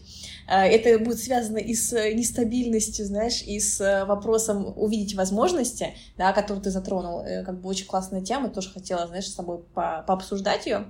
Э, 0.49 0.62
это 0.62 1.03
будет 1.03 1.18
связано 1.18 1.59
и 1.59 1.75
с 1.75 1.92
нестабильностью, 2.12 3.07
знаешь, 3.07 3.42
и 3.42 3.61
с 3.61 3.81
э, 3.81 4.05
вопросом 4.05 4.72
увидеть 4.77 5.14
возможности, 5.14 5.94
да, 6.16 6.33
который 6.33 6.62
ты 6.62 6.70
затронул. 6.70 7.20
Э, 7.20 7.44
как 7.44 7.61
бы 7.61 7.68
очень 7.68 7.87
классная 7.87 8.20
тема, 8.20 8.49
тоже 8.49 8.70
хотела, 8.70 9.07
знаешь, 9.07 9.29
с 9.29 9.35
тобой 9.35 9.59
по 9.75 10.05
пообсуждать 10.07 10.66
ее. 10.66 10.87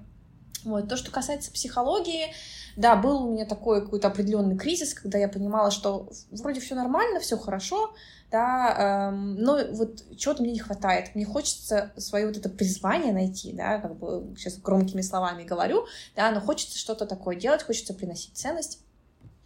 Вот. 0.66 0.88
То, 0.88 0.96
что 0.96 1.12
касается 1.12 1.52
психологии, 1.52 2.34
да, 2.74 2.96
был 2.96 3.22
у 3.22 3.32
меня 3.32 3.46
такой 3.46 3.82
какой-то 3.82 4.08
определенный 4.08 4.58
кризис, 4.58 4.94
когда 4.94 5.16
я 5.16 5.28
понимала, 5.28 5.70
что 5.70 6.10
вроде 6.32 6.60
все 6.60 6.74
нормально, 6.74 7.20
все 7.20 7.38
хорошо, 7.38 7.94
да, 8.32 9.10
эм, 9.12 9.36
но 9.36 9.60
вот 9.70 10.02
чего-то 10.18 10.42
мне 10.42 10.52
не 10.52 10.58
хватает. 10.58 11.14
Мне 11.14 11.24
хочется 11.24 11.92
свое 11.96 12.26
вот 12.26 12.36
это 12.36 12.48
призвание 12.48 13.12
найти, 13.12 13.52
да, 13.52 13.78
как 13.78 13.96
бы 13.96 14.34
сейчас 14.36 14.58
громкими 14.58 15.02
словами 15.02 15.44
говорю, 15.44 15.86
да, 16.16 16.32
но 16.32 16.40
хочется 16.40 16.76
что-то 16.76 17.06
такое 17.06 17.36
делать, 17.36 17.62
хочется 17.62 17.94
приносить 17.94 18.36
ценность. 18.36 18.80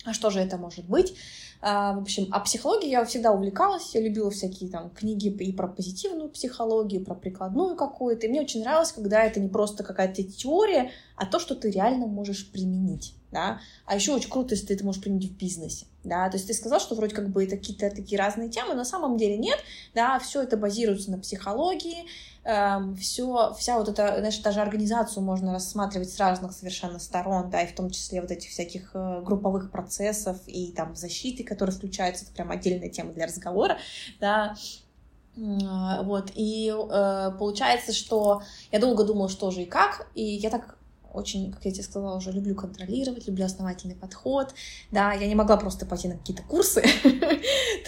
А 0.07 0.15
что 0.15 0.31
же 0.31 0.41
это 0.41 0.57
может 0.57 0.87
быть? 0.87 1.15
А, 1.63 1.93
в 1.93 2.03
общем, 2.03 2.29
а 2.31 2.41
психологией 2.41 2.93
я 2.93 3.05
всегда 3.05 3.33
увлекалась, 3.33 3.95
я 3.95 4.01
любила 4.01 4.31
всякие 4.31 4.71
там 4.71 4.91
книги 4.91 5.29
и 5.29 5.53
про 5.53 5.69
позитивную 5.69 6.31
психологию, 6.31 7.05
про 7.05 7.15
прикладную 7.15 7.77
какую-то, 7.77 8.27
и 8.27 8.31
мне 8.31 8.41
очень 8.41 8.61
нравилось, 8.61 8.93
когда 8.93 9.23
это 9.23 9.41
не 9.41 9.49
просто 9.49 9.85
какая-то 9.85 10.23
теория, 10.23 10.91
а 11.17 11.27
то, 11.27 11.39
что 11.39 11.55
ты 11.55 11.71
реально 11.71 12.07
можешь 12.07 12.51
применить, 12.51 13.15
да. 13.31 13.61
А 13.85 13.95
еще 13.95 14.15
очень 14.15 14.31
круто, 14.31 14.55
если 14.55 14.69
ты 14.69 14.75
это 14.75 14.87
можешь 14.87 15.03
применить 15.03 15.33
в 15.33 15.37
бизнесе, 15.37 15.85
да. 16.03 16.31
То 16.31 16.39
есть 16.39 16.47
ты 16.47 16.55
сказал, 16.55 16.81
что 16.81 16.95
вроде 16.95 17.15
как 17.15 17.29
бы 17.29 17.45
это 17.45 17.59
какие-то 17.59 17.91
такие 17.91 18.19
разные 18.19 18.49
темы, 18.49 18.73
на 18.73 18.87
самом 18.87 19.19
деле 19.19 19.37
нет, 19.37 19.59
да, 19.95 20.19
все 20.19 20.43
это 20.43 20.57
базируется 20.57 21.11
на 21.11 21.19
психологии, 21.19 22.07
эм, 22.45 22.97
все, 22.97 23.55
вся 23.59 23.79
вот 23.79 23.89
эта, 23.89 24.19
знаешь, 24.19 24.39
даже 24.39 24.61
организацию 24.61 25.23
можно 25.23 25.53
рассматривать 25.53 26.11
с 26.11 26.19
разных 26.19 26.53
совершенно 26.53 26.99
сторон, 26.99 27.51
да, 27.51 27.63
и 27.63 27.67
в 27.67 27.75
том 27.75 27.91
числе 27.91 28.21
вот 28.21 28.31
этих 28.31 28.51
всяких 28.51 28.91
э, 28.95 29.23
групповых 29.23 29.71
процессов 29.71 30.39
и 30.47 30.73
там 30.73 30.97
защиты, 30.97 31.45
которые 31.45 31.75
включаются, 31.75 32.25
это 32.25 32.33
прям 32.35 32.51
отдельная 32.51 32.89
тема 32.89 33.13
для 33.13 33.27
разговора, 33.27 33.79
да, 34.21 34.57
вот, 35.37 36.33
и 36.35 36.75
э, 36.75 37.31
получается, 37.39 37.93
что 37.93 38.43
я 38.73 38.81
долго 38.81 39.05
думала, 39.05 39.29
что 39.29 39.51
же 39.51 39.63
и 39.63 39.67
как, 39.67 40.09
и 40.15 40.23
я 40.23 40.51
так 40.51 40.77
очень, 41.13 41.53
как 41.53 41.65
я 41.65 41.73
тебе 41.73 41.83
сказала, 41.83 42.17
уже 42.17 42.33
люблю 42.33 42.55
контролировать, 42.55 43.27
люблю 43.27 43.45
основательный 43.45 43.95
подход, 43.95 44.55
да, 44.91 45.13
я 45.13 45.27
не 45.27 45.35
могла 45.35 45.57
просто 45.57 45.87
пойти 45.87 46.09
на 46.09 46.17
какие-то 46.17 46.43
курсы 46.43 46.83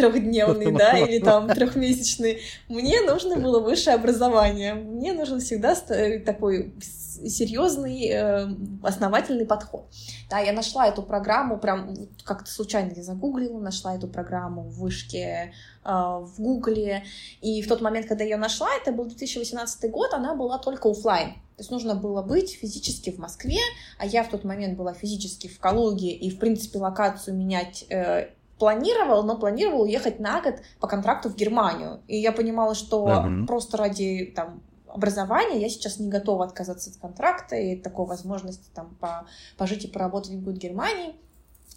трехдневные, 0.02 0.72
да, 0.72 0.98
или 0.98 1.18
там 1.18 1.48
трехмесячные. 1.48 2.40
Мне 2.68 3.00
нужно 3.02 3.36
было 3.36 3.60
высшее 3.60 3.96
образование, 3.96 4.74
мне 4.74 5.12
нужен 5.12 5.40
всегда 5.40 5.76
э, 5.88 6.18
такой 6.20 6.74
серьезный, 6.80 8.08
э, 8.08 8.48
основательный 8.82 9.46
подход. 9.46 9.86
Да, 10.28 10.38
я 10.38 10.52
нашла 10.52 10.88
эту 10.88 11.02
программу, 11.02 11.58
прям 11.58 11.94
как-то 12.24 12.50
случайно 12.50 12.92
я 12.96 13.02
загуглила, 13.02 13.60
нашла 13.60 13.94
эту 13.94 14.08
программу 14.08 14.62
в 14.62 14.80
вышке 14.80 15.52
э, 15.84 15.88
в 15.90 16.34
Гугле, 16.38 17.04
и 17.40 17.62
в 17.62 17.68
тот 17.68 17.80
момент, 17.80 18.06
когда 18.06 18.24
я 18.24 18.30
ее 18.30 18.36
нашла, 18.36 18.68
это 18.80 18.92
был 18.92 19.04
2018 19.04 19.90
год, 19.90 20.14
она 20.14 20.34
была 20.34 20.58
только 20.58 20.90
офлайн. 20.90 21.34
То 21.56 21.64
есть 21.64 21.70
нужно 21.70 21.94
было 21.94 22.22
быть 22.22 22.54
физически 22.54 23.10
в 23.10 23.18
Москве, 23.18 23.58
а 23.98 24.06
я 24.06 24.24
в 24.24 24.30
тот 24.30 24.42
момент 24.42 24.76
была 24.76 24.94
физически 24.94 25.48
в 25.48 25.60
Калуге, 25.60 26.10
и, 26.10 26.30
в 26.30 26.38
принципе, 26.38 26.78
локацию 26.78 27.36
менять 27.36 27.84
э, 27.90 28.30
планировал, 28.62 29.24
но 29.24 29.36
планировал 29.36 29.82
уехать 29.82 30.20
на 30.20 30.40
год 30.40 30.54
по 30.78 30.86
контракту 30.86 31.28
в 31.28 31.34
Германию. 31.34 32.00
И 32.06 32.16
я 32.16 32.30
понимала, 32.30 32.76
что 32.76 33.08
uh-huh. 33.08 33.44
просто 33.44 33.76
ради 33.76 34.32
там, 34.36 34.62
образования, 34.86 35.60
я 35.60 35.68
сейчас 35.68 35.98
не 35.98 36.08
готова 36.08 36.44
отказаться 36.44 36.90
от 36.90 36.96
контракта 36.96 37.56
и 37.56 37.74
такой 37.74 38.06
возможности 38.06 38.70
там 38.72 38.94
по, 39.00 39.26
пожить 39.58 39.84
и 39.84 39.88
поработать 39.88 40.34
в 40.34 40.52
Германии. 40.52 41.16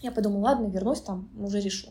Я 0.02 0.12
подумала, 0.12 0.50
ладно, 0.50 0.68
вернусь 0.68 1.02
там, 1.02 1.30
уже 1.38 1.60
решу. 1.60 1.88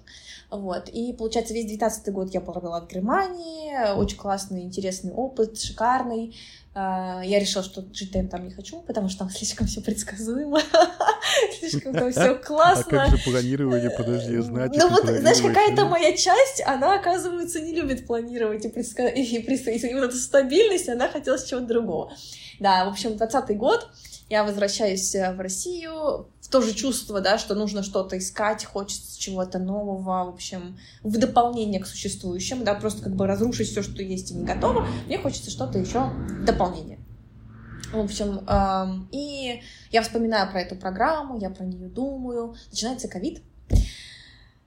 Вот. 0.50 0.88
И, 0.88 1.12
получается, 1.12 1.54
весь 1.54 1.66
19 1.66 2.12
год 2.12 2.32
я 2.32 2.40
провела 2.40 2.80
в 2.80 2.88
Германии. 2.88 3.94
Очень 3.94 4.18
классный, 4.18 4.62
интересный 4.62 5.12
опыт, 5.12 5.58
шикарный. 5.58 6.36
А, 6.76 7.22
я 7.24 7.38
решила, 7.38 7.62
что 7.62 7.84
жить 7.92 8.12
там 8.30 8.44
не 8.44 8.50
хочу, 8.52 8.80
потому 8.82 9.08
что 9.08 9.20
там 9.20 9.30
слишком 9.34 9.66
все 9.66 9.80
предсказуемо, 9.80 10.60
слишком 11.60 11.94
там 11.94 12.10
все 12.10 12.34
классно. 12.44 13.04
А 13.04 13.06
как 13.06 13.16
же 13.16 13.24
планирование, 13.24 13.90
подожди, 13.90 14.36
знать? 14.38 14.72
Ну 14.76 14.88
вот, 14.88 15.04
знаешь, 15.04 15.40
какая-то 15.40 15.84
моя 15.84 16.16
часть, 16.16 16.62
она, 16.66 16.98
оказывается, 16.98 17.60
не 17.60 17.72
любит 17.72 18.06
планировать 18.06 18.64
и, 18.64 18.68
предска... 18.68 19.06
и, 19.06 19.94
вот 19.94 20.04
эту 20.04 20.16
стабильность, 20.16 20.88
она 20.88 21.08
хотела 21.08 21.38
чего-то 21.38 21.66
другого. 21.66 22.12
Да, 22.58 22.84
в 22.86 22.88
общем, 22.88 23.16
20 23.16 23.56
год, 23.56 23.88
я 24.28 24.42
возвращаюсь 24.42 25.14
э, 25.14 25.32
в 25.32 25.40
Россию, 25.40 26.28
в 26.54 26.56
то 26.56 26.62
же 26.62 26.72
чувство, 26.72 27.20
да, 27.20 27.36
что 27.36 27.56
нужно 27.56 27.82
что-то 27.82 28.16
искать, 28.16 28.64
хочется 28.64 29.20
чего-то 29.20 29.58
нового, 29.58 30.24
в 30.24 30.28
общем, 30.28 30.78
в 31.02 31.18
дополнение 31.18 31.80
к 31.80 31.86
существующему, 31.86 32.62
да, 32.62 32.74
просто 32.74 33.02
как 33.02 33.16
бы 33.16 33.26
разрушить 33.26 33.70
все, 33.70 33.82
что 33.82 34.04
есть 34.04 34.30
и 34.30 34.34
не 34.34 34.44
готово, 34.44 34.86
мне 35.06 35.18
хочется 35.18 35.50
что-то 35.50 35.80
еще 35.80 36.12
дополнение. 36.46 37.00
В 37.92 37.98
общем, 37.98 38.44
эм, 38.48 39.08
и 39.10 39.62
я 39.90 40.02
вспоминаю 40.02 40.48
про 40.48 40.60
эту 40.60 40.76
программу, 40.76 41.40
я 41.40 41.50
про 41.50 41.64
нее 41.64 41.88
думаю. 41.88 42.54
Начинается 42.70 43.08
ковид, 43.08 43.42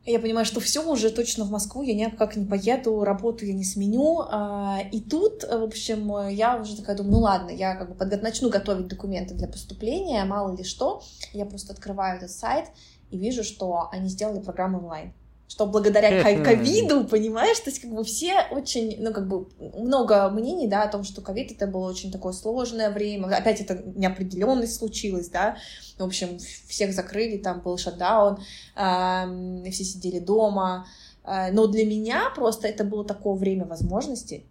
я 0.08 0.20
понимаю, 0.20 0.46
что 0.46 0.60
все 0.60 0.90
уже 0.90 1.10
точно 1.10 1.44
в 1.44 1.52
Москву, 1.52 1.82
я 1.82 1.94
никак 1.94 2.36
не 2.36 2.46
поеду, 2.46 3.04
работу 3.04 3.46
я 3.46 3.54
не 3.54 3.64
сменю. 3.64 4.22
А, 4.22 4.80
и 4.92 5.02
тут, 5.02 5.44
в 5.44 5.64
общем, 5.64 6.30
я 6.30 6.58
уже 6.58 6.78
такая 6.78 6.96
думаю, 6.96 7.14
ну 7.14 7.20
ладно, 7.20 7.50
я 7.50 7.76
как 7.76 7.90
бы 7.90 7.96
подго- 7.96 8.22
начну 8.22 8.50
готовить 8.50 8.88
документы 8.88 9.36
для 9.36 9.48
поступления, 9.48 10.24
мало 10.24 10.56
ли 10.56 10.64
что. 10.64 11.04
Я 11.34 11.46
просто 11.46 11.74
открываю 11.74 12.18
этот 12.18 12.32
сайт 12.32 12.70
и 13.12 13.18
вижу, 13.18 13.44
что 13.44 13.90
они 13.92 14.10
сделали 14.10 14.40
программу 14.40 14.80
онлайн 14.80 15.14
что 15.48 15.66
благодаря 15.66 16.22
ковиду, 16.44 17.06
понимаешь, 17.06 17.60
то 17.60 17.70
есть 17.70 17.82
как 17.82 17.92
бы 17.92 18.04
все 18.04 18.48
очень, 18.52 19.02
ну 19.02 19.14
как 19.14 19.28
бы 19.28 19.48
много 19.58 20.30
мнений, 20.30 20.68
да, 20.68 20.84
о 20.84 20.88
том, 20.90 21.04
что 21.04 21.22
ковид 21.22 21.52
это 21.52 21.68
было 21.68 21.90
очень 21.90 22.12
такое 22.12 22.34
сложное 22.34 22.90
время, 22.90 23.28
опять 23.28 23.62
это 23.62 23.82
неопределенность 23.96 24.76
случилась, 24.76 25.30
да, 25.30 25.58
в 25.98 26.04
общем, 26.04 26.38
всех 26.68 26.94
закрыли, 26.94 27.38
там 27.38 27.62
был 27.62 27.78
шатдаун, 27.78 28.40
э, 28.76 29.72
все 29.72 29.84
сидели 29.84 30.20
дома, 30.20 30.86
э, 31.24 31.52
но 31.54 31.68
для 31.68 31.86
меня 31.86 32.30
просто 32.36 32.68
это 32.68 32.84
было 32.84 33.06
такое 33.06 33.36
время 33.36 33.66
возможностей, 33.66 34.46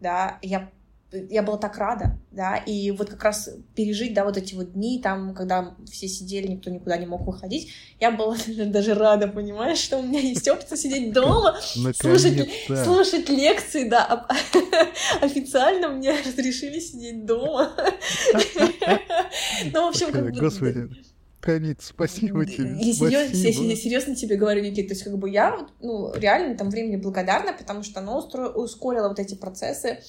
да, 0.00 0.38
я 0.42 0.70
я 1.12 1.42
была 1.42 1.56
так 1.56 1.78
рада, 1.78 2.18
да, 2.30 2.56
и 2.56 2.90
вот 2.90 3.08
как 3.08 3.24
раз 3.24 3.48
пережить, 3.74 4.12
да, 4.12 4.24
вот 4.24 4.36
эти 4.36 4.54
вот 4.54 4.74
дни, 4.74 5.00
там, 5.02 5.34
когда 5.34 5.74
все 5.90 6.06
сидели, 6.06 6.48
никто 6.48 6.70
никуда 6.70 6.98
не 6.98 7.06
мог 7.06 7.26
выходить, 7.26 7.72
я 7.98 8.10
была 8.10 8.36
даже 8.66 8.94
рада, 8.94 9.28
понимаешь, 9.28 9.78
что 9.78 9.98
у 9.98 10.02
меня 10.02 10.20
есть 10.20 10.46
опция 10.48 10.76
сидеть 10.76 11.12
дома, 11.12 11.58
слушать, 11.62 12.50
слушать 12.84 13.28
лекции, 13.28 13.88
да, 13.88 14.26
официально 15.22 15.88
мне 15.88 16.14
разрешили 16.26 16.78
сидеть 16.78 17.24
дома. 17.24 17.72
Ну, 19.72 19.86
в 19.86 19.88
общем, 19.88 20.12
как 20.12 20.24
бы... 20.24 20.40
Господи. 20.40 20.88
Ковид, 21.40 21.80
спасибо 21.80 22.44
тебе. 22.44 22.76
Я 22.80 22.92
серьезно, 22.92 23.62
я 23.62 23.76
серьезно 23.76 24.16
тебе 24.16 24.36
говорю, 24.36 24.60
Никит, 24.62 24.88
то 24.88 24.94
есть 24.94 25.04
как 25.04 25.16
бы 25.16 25.30
я 25.30 25.68
ну, 25.80 26.12
реально 26.14 26.56
там 26.56 26.68
времени 26.68 26.96
благодарна, 26.96 27.52
потому 27.52 27.84
что 27.84 28.00
оно 28.00 28.18
ускорило 28.18 29.08
вот 29.08 29.20
эти 29.20 29.36
процессы, 29.36 30.00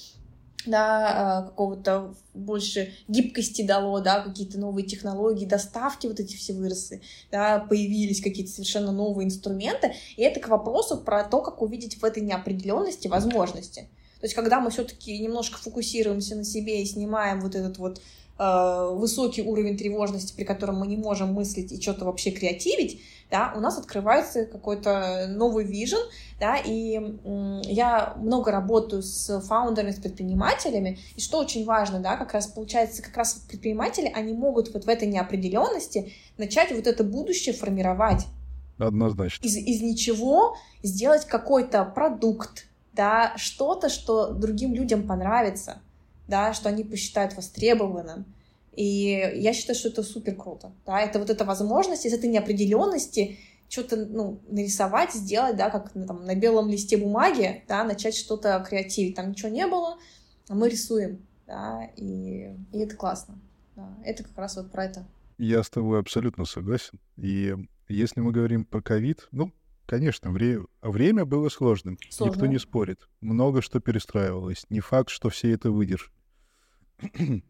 да, 0.66 1.38
а, 1.38 1.42
какого-то 1.42 2.14
больше 2.34 2.92
гибкости 3.08 3.62
дало, 3.62 4.00
да, 4.00 4.20
какие-то 4.20 4.58
новые 4.58 4.86
технологии, 4.86 5.44
доставки 5.44 6.06
вот 6.06 6.20
эти 6.20 6.36
все 6.36 6.52
выросли, 6.52 7.02
да, 7.30 7.60
появились 7.60 8.20
какие-то 8.20 8.52
совершенно 8.52 8.92
новые 8.92 9.26
инструменты, 9.26 9.94
и 10.16 10.22
это 10.22 10.40
к 10.40 10.48
вопросу 10.48 10.98
про 10.98 11.24
то, 11.24 11.40
как 11.40 11.62
увидеть 11.62 12.00
в 12.00 12.04
этой 12.04 12.22
неопределенности 12.22 13.08
возможности. 13.08 13.88
То 14.20 14.26
есть, 14.26 14.34
когда 14.34 14.60
мы 14.60 14.70
все-таки 14.70 15.18
немножко 15.18 15.58
фокусируемся 15.58 16.36
на 16.36 16.44
себе 16.44 16.82
и 16.82 16.86
снимаем 16.86 17.40
вот 17.40 17.54
этот 17.54 17.78
вот 17.78 17.98
э, 17.98 18.02
высокий 18.40 19.42
уровень 19.42 19.76
тревожности, 19.76 20.34
при 20.34 20.44
котором 20.44 20.78
мы 20.78 20.86
не 20.86 20.96
можем 20.96 21.34
мыслить 21.34 21.72
и 21.72 21.80
что-то 21.80 22.06
вообще 22.06 22.30
креативить, 22.30 23.02
да, 23.30 23.52
у 23.54 23.60
нас 23.60 23.78
открывается 23.78 24.46
какой-то 24.46 25.26
новый 25.28 25.64
вижен, 25.64 26.00
да, 26.40 26.56
и 26.56 26.98
я 27.64 28.14
много 28.16 28.50
работаю 28.50 29.02
с 29.02 29.40
фаундерами, 29.42 29.92
с 29.92 30.00
предпринимателями, 30.00 30.98
и 31.14 31.20
что 31.20 31.38
очень 31.38 31.64
важно, 31.64 32.00
да, 32.00 32.16
как 32.16 32.32
раз 32.32 32.46
получается, 32.46 33.02
как 33.02 33.16
раз 33.16 33.34
предприниматели, 33.48 34.10
они 34.12 34.32
могут 34.32 34.72
вот 34.72 34.84
в 34.84 34.88
этой 34.88 35.06
неопределенности 35.06 36.12
начать 36.38 36.72
вот 36.72 36.86
это 36.86 37.04
будущее 37.04 37.54
формировать. 37.54 38.26
Однозначно. 38.78 39.46
Из, 39.46 39.56
из 39.56 39.82
ничего 39.82 40.56
сделать 40.82 41.26
какой-то 41.26 41.84
продукт, 41.84 42.68
да, 42.94 43.34
что-то, 43.36 43.90
что 43.90 44.30
другим 44.30 44.74
людям 44.74 45.06
понравится, 45.06 45.82
да, 46.30 46.54
что 46.54 46.68
они 46.70 46.84
посчитают 46.84 47.36
востребованным, 47.36 48.24
и 48.72 49.32
я 49.34 49.52
считаю, 49.52 49.78
что 49.78 49.88
это 49.88 50.02
супер 50.02 50.36
круто. 50.36 50.72
Да? 50.86 51.00
Это 51.00 51.18
вот 51.18 51.28
эта 51.28 51.44
возможность 51.44 52.06
из 52.06 52.14
этой 52.14 52.30
неопределенности 52.30 53.38
что-то 53.68 53.96
ну, 53.96 54.40
нарисовать, 54.48 55.12
сделать, 55.12 55.56
да, 55.56 55.70
как 55.70 55.92
там, 55.92 56.24
на 56.24 56.34
белом 56.34 56.68
листе 56.68 56.96
бумаги, 56.96 57.62
да, 57.68 57.84
начать 57.84 58.16
что-то 58.16 58.64
креативить. 58.68 59.16
Там 59.16 59.30
ничего 59.30 59.48
не 59.48 59.66
было, 59.66 59.98
а 60.48 60.54
мы 60.54 60.68
рисуем, 60.68 61.26
да, 61.46 61.90
и, 61.96 62.54
и 62.72 62.78
это 62.78 62.96
классно. 62.96 63.38
Да. 63.76 63.88
Это 64.04 64.24
как 64.24 64.36
раз 64.38 64.56
вот 64.56 64.70
про 64.70 64.86
это. 64.86 65.06
Я 65.38 65.62
с 65.62 65.70
тобой 65.70 66.00
абсолютно 66.00 66.44
согласен. 66.44 66.98
И 67.16 67.54
если 67.88 68.20
мы 68.20 68.32
говорим 68.32 68.64
про 68.64 68.82
ковид, 68.82 69.28
ну, 69.30 69.52
конечно, 69.86 70.30
вре- 70.30 70.64
время 70.82 71.24
было 71.24 71.48
сложным. 71.48 71.98
Сложно. 72.10 72.34
Никто 72.34 72.46
не 72.46 72.58
спорит. 72.58 73.08
Много 73.20 73.62
что 73.62 73.80
перестраивалось. 73.80 74.64
Не 74.68 74.80
факт, 74.80 75.10
что 75.10 75.28
все 75.28 75.52
это 75.52 75.70
выдержат. 75.70 76.12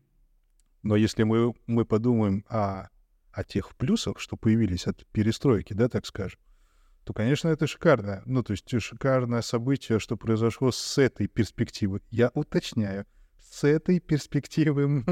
Но 0.82 0.96
если 0.96 1.24
мы, 1.24 1.54
мы 1.66 1.84
подумаем 1.84 2.44
о, 2.48 2.88
о 3.32 3.44
тех 3.44 3.76
плюсах, 3.76 4.18
что 4.18 4.36
появились 4.36 4.86
от 4.86 5.06
перестройки, 5.08 5.72
да, 5.72 5.88
так 5.88 6.06
скажем, 6.06 6.40
то, 7.04 7.12
конечно, 7.12 7.48
это 7.48 7.66
шикарно. 7.66 8.22
Ну, 8.26 8.42
то 8.42 8.52
есть 8.52 8.70
шикарное 8.80 9.42
событие, 9.42 9.98
что 9.98 10.16
произошло 10.16 10.70
с 10.70 10.98
этой 10.98 11.26
перспективы. 11.26 12.02
Я 12.10 12.30
уточняю, 12.34 13.06
с 13.38 13.64
этой 13.64 14.00
перспективы 14.00 14.86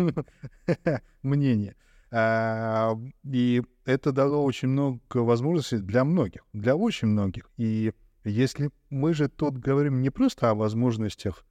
мнения. 1.22 1.76
А, 2.10 2.94
и 3.24 3.62
это 3.84 4.12
дало 4.12 4.44
очень 4.44 4.68
много 4.68 5.00
возможностей 5.14 5.78
для 5.78 6.04
многих, 6.04 6.46
для 6.52 6.76
очень 6.76 7.08
многих. 7.08 7.50
И 7.56 7.92
если 8.24 8.70
мы 8.90 9.12
же 9.12 9.28
тут 9.28 9.58
говорим 9.58 10.00
не 10.00 10.10
просто 10.10 10.50
о 10.50 10.54
возможностях 10.54 11.44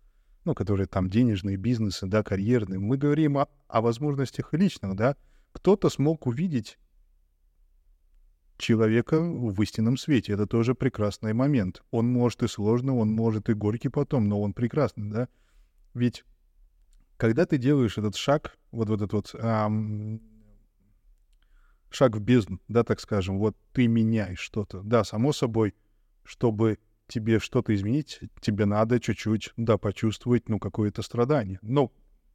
ну, 0.47 0.55
которые 0.55 0.87
там 0.87 1.09
денежные 1.09 1.57
бизнесы, 1.57 2.07
да, 2.07 2.23
карьерные. 2.23 2.79
Мы 2.79 2.97
говорим 2.97 3.37
о, 3.37 3.49
о 3.67 3.81
возможностях 3.81 4.53
личных, 4.53 4.95
да. 4.95 5.17
Кто-то 5.51 5.89
смог 5.89 6.25
увидеть 6.25 6.79
человека 8.57 9.19
в 9.19 9.61
истинном 9.61 9.97
свете. 9.97 10.31
Это 10.31 10.47
тоже 10.47 10.73
прекрасный 10.73 11.33
момент. 11.33 11.83
Он 11.91 12.07
может 12.07 12.43
и 12.43 12.47
сложно, 12.47 12.95
он 12.95 13.11
может 13.11 13.49
и 13.49 13.53
горький 13.53 13.89
потом, 13.89 14.29
но 14.29 14.41
он 14.41 14.53
прекрасный, 14.53 15.09
да. 15.09 15.27
Ведь 15.93 16.23
когда 17.17 17.45
ты 17.45 17.57
делаешь 17.57 17.97
этот 17.97 18.15
шаг, 18.15 18.57
вот, 18.71 18.87
вот 18.87 19.01
этот 19.01 19.11
вот 19.11 19.35
ам, 19.37 20.21
шаг 21.89 22.15
в 22.15 22.21
бездну, 22.21 22.61
да, 22.69 22.85
так 22.85 23.01
скажем, 23.01 23.37
вот 23.37 23.57
ты 23.73 23.87
меняешь 23.87 24.39
что-то. 24.39 24.81
Да, 24.81 25.03
само 25.03 25.33
собой, 25.33 25.75
чтобы 26.23 26.79
тебе 27.07 27.39
что-то 27.39 27.73
изменить, 27.73 28.19
тебе 28.41 28.65
надо 28.65 28.99
чуть-чуть, 28.99 29.53
да, 29.57 29.77
почувствовать, 29.77 30.49
ну, 30.49 30.59
какое-то 30.59 31.01
страдание. 31.01 31.59
Но 31.61 31.91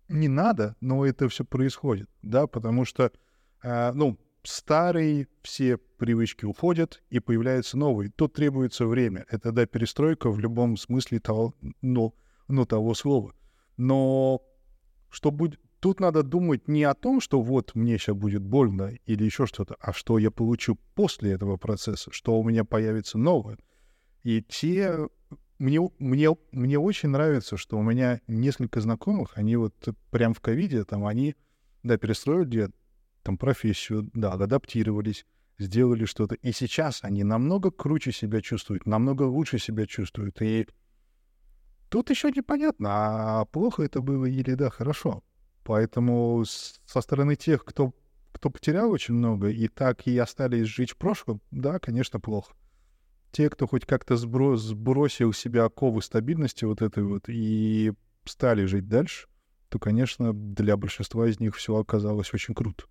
не 0.09 0.29
надо, 0.29 0.77
но 0.81 1.05
это 1.07 1.29
все 1.29 1.45
происходит, 1.45 2.09
да, 2.23 2.47
потому 2.47 2.85
что, 2.85 3.13
э, 3.63 3.93
ну, 3.93 4.19
старые 4.43 5.29
все 5.43 5.77
привычки 5.77 6.45
уходят, 6.45 7.03
и 7.11 7.21
появляются 7.21 7.79
новые. 7.79 8.11
Тут 8.11 8.35
требуется 8.35 8.87
время. 8.87 9.25
Это, 9.31 9.53
да, 9.53 9.67
перестройка 9.67 10.31
в 10.31 10.39
любом 10.39 10.77
смысле 10.77 11.21
того, 11.21 11.55
ну, 11.81 12.15
ну, 12.49 12.67
того 12.67 12.95
слова. 12.95 13.35
Но 13.77 14.43
что 15.11 15.31
будет... 15.31 15.61
Тут 15.81 15.99
надо 15.99 16.23
думать 16.23 16.69
не 16.69 16.85
о 16.85 16.95
том, 16.95 17.21
что 17.21 17.41
вот 17.41 17.75
мне 17.75 17.99
сейчас 17.99 18.15
будет 18.15 18.43
больно 18.43 18.93
или 19.05 19.25
еще 19.25 19.47
что-то, 19.47 19.77
а 19.81 19.93
что 19.93 20.19
я 20.19 20.31
получу 20.31 20.79
после 20.95 21.33
этого 21.33 21.57
процесса, 21.57 22.11
что 22.13 22.39
у 22.39 22.45
меня 22.45 22.65
появится 22.65 23.19
новое. 23.19 23.59
И 24.23 24.43
те... 24.43 25.09
Мне, 25.59 25.81
мне, 26.01 26.29
мне 26.51 26.79
очень 26.79 27.11
нравится, 27.11 27.57
что 27.57 27.79
у 27.79 27.83
меня 27.83 28.21
несколько 28.27 28.81
знакомых, 28.81 29.33
они 29.37 29.55
вот 29.55 29.75
прям 30.11 30.35
в 30.35 30.41
ковиде, 30.41 30.85
там, 30.85 31.07
они, 31.07 31.37
да, 31.85 31.97
перестроили 31.99 32.71
там 33.23 33.39
профессию, 33.39 34.11
да, 34.13 34.33
адаптировались, 34.33 35.25
сделали 35.59 36.05
что-то. 36.05 36.35
И 36.35 36.51
сейчас 36.51 37.05
они 37.05 37.23
намного 37.23 37.71
круче 37.71 38.11
себя 38.11 38.41
чувствуют, 38.41 38.87
намного 38.87 39.23
лучше 39.23 39.59
себя 39.59 39.87
чувствуют. 39.87 40.43
И 40.43 40.67
Тут 41.93 42.09
еще 42.09 42.31
непонятно, 42.31 42.89
а 43.41 43.45
плохо 43.45 43.83
это 43.83 44.01
было 44.01 44.25
или 44.25 44.55
да, 44.55 44.71
хорошо. 44.71 45.23
Поэтому 45.63 46.43
со 46.47 47.03
стороны 47.03 47.37
тех, 47.37 47.67
кто, 47.67 47.93
кто 48.33 48.49
потерял 48.49 48.91
очень 48.91 49.13
много 49.13 49.51
и 49.51 49.69
так 49.69 50.07
и 50.07 50.17
остались 50.17 50.69
жить 50.69 50.93
в 50.93 50.97
прошлом, 50.97 51.43
да, 51.51 51.79
конечно, 51.79 52.19
плохо. 52.19 52.55
Те, 53.33 53.49
кто 53.49 53.67
хоть 53.67 53.87
как-то 53.87 54.17
сброс, 54.17 54.61
сбросил 54.61 55.33
себя 55.33 55.65
оковы 55.65 56.03
стабильности 56.03 56.65
вот 56.65 56.83
этой 56.83 57.03
вот 57.03 57.25
и 57.29 57.93
стали 58.25 58.67
жить 58.67 58.89
дальше, 58.89 59.27
то, 59.71 59.79
конечно, 59.79 60.33
для 60.35 60.77
большинства 60.77 61.27
из 61.27 61.41
них 61.41 61.57
все 61.57 61.75
оказалось 61.77 62.33
очень 62.35 62.55
круто. 62.55 62.85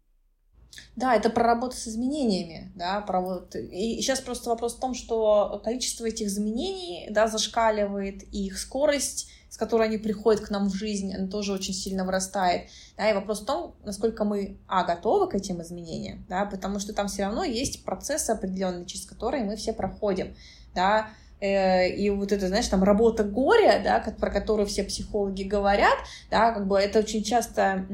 Да, 0.95 1.15
это 1.15 1.29
про 1.29 1.43
работу 1.43 1.75
с 1.75 1.87
изменениями, 1.87 2.71
да, 2.75 3.01
про 3.01 3.21
вот... 3.21 3.55
И 3.55 4.01
сейчас 4.01 4.21
просто 4.21 4.49
вопрос 4.49 4.75
в 4.75 4.79
том, 4.79 4.93
что 4.93 5.61
количество 5.63 6.05
этих 6.05 6.27
изменений, 6.27 7.07
да, 7.11 7.27
зашкаливает, 7.27 8.23
и 8.33 8.47
их 8.47 8.57
скорость, 8.57 9.29
с 9.51 9.57
которой 9.57 9.89
они 9.89 9.97
приходят 9.97 10.39
к 10.39 10.49
нам 10.49 10.69
в 10.69 10.73
жизнь, 10.73 11.13
она 11.13 11.27
тоже 11.27 11.51
очень 11.51 11.73
сильно 11.73 12.05
вырастает, 12.05 12.69
да, 12.95 13.09
и 13.09 13.13
вопрос 13.13 13.41
в 13.41 13.45
том, 13.45 13.75
насколько 13.83 14.23
мы, 14.23 14.57
а, 14.65 14.85
готовы 14.85 15.29
к 15.29 15.35
этим 15.35 15.61
изменениям, 15.61 16.25
да, 16.29 16.45
потому 16.45 16.79
что 16.79 16.93
там 16.93 17.09
все 17.09 17.25
равно 17.25 17.43
есть 17.43 17.83
процессы 17.83 18.29
определенные, 18.29 18.85
через 18.85 19.05
которые 19.05 19.43
мы 19.43 19.57
все 19.57 19.73
проходим, 19.73 20.33
да, 20.73 21.09
и 21.41 22.09
вот 22.11 22.31
это, 22.31 22.47
знаешь, 22.47 22.67
там 22.67 22.83
работа 22.83 23.23
горя, 23.23 23.81
да, 23.83 23.99
про 24.19 24.29
которую 24.29 24.67
все 24.67 24.83
психологи 24.83 25.41
говорят, 25.41 25.97
да, 26.29 26.51
как 26.51 26.67
бы 26.67 26.77
это 26.77 26.99
очень 26.99 27.23
часто, 27.23 27.87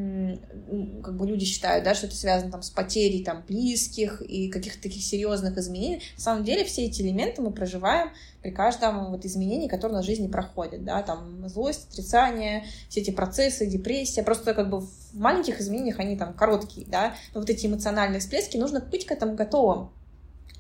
как 1.01 1.15
бы 1.15 1.25
люди 1.25 1.45
считают, 1.45 1.85
да, 1.85 1.95
что 1.95 2.07
это 2.07 2.15
связано 2.15 2.51
там 2.51 2.61
с 2.61 2.69
потерей 2.69 3.23
там 3.23 3.45
близких 3.47 4.21
и 4.21 4.49
каких-то 4.49 4.83
таких 4.83 5.01
серьезных 5.01 5.57
изменений. 5.57 6.01
На 6.17 6.21
самом 6.21 6.43
деле 6.43 6.65
все 6.65 6.85
эти 6.87 7.01
элементы 7.01 7.41
мы 7.41 7.51
проживаем 7.51 8.09
при 8.41 8.51
каждом 8.51 9.11
вот 9.11 9.23
изменении, 9.23 9.69
которое 9.69 9.93
на 9.93 10.03
жизни 10.03 10.27
проходит, 10.27 10.83
да, 10.83 11.01
там 11.01 11.47
злость, 11.47 11.87
отрицание, 11.89 12.65
все 12.89 12.99
эти 12.99 13.11
процессы, 13.11 13.65
депрессия, 13.65 14.23
просто 14.23 14.53
как 14.53 14.69
бы 14.69 14.81
в 14.81 14.89
маленьких 15.13 15.61
изменениях 15.61 15.99
они 15.99 16.17
там 16.17 16.33
короткие, 16.33 16.85
да, 16.85 17.15
но 17.33 17.39
вот 17.39 17.49
эти 17.49 17.65
эмоциональные 17.65 18.19
всплески, 18.19 18.57
нужно 18.57 18.81
быть 18.81 19.05
к 19.05 19.11
этому 19.11 19.35
готовым, 19.35 19.91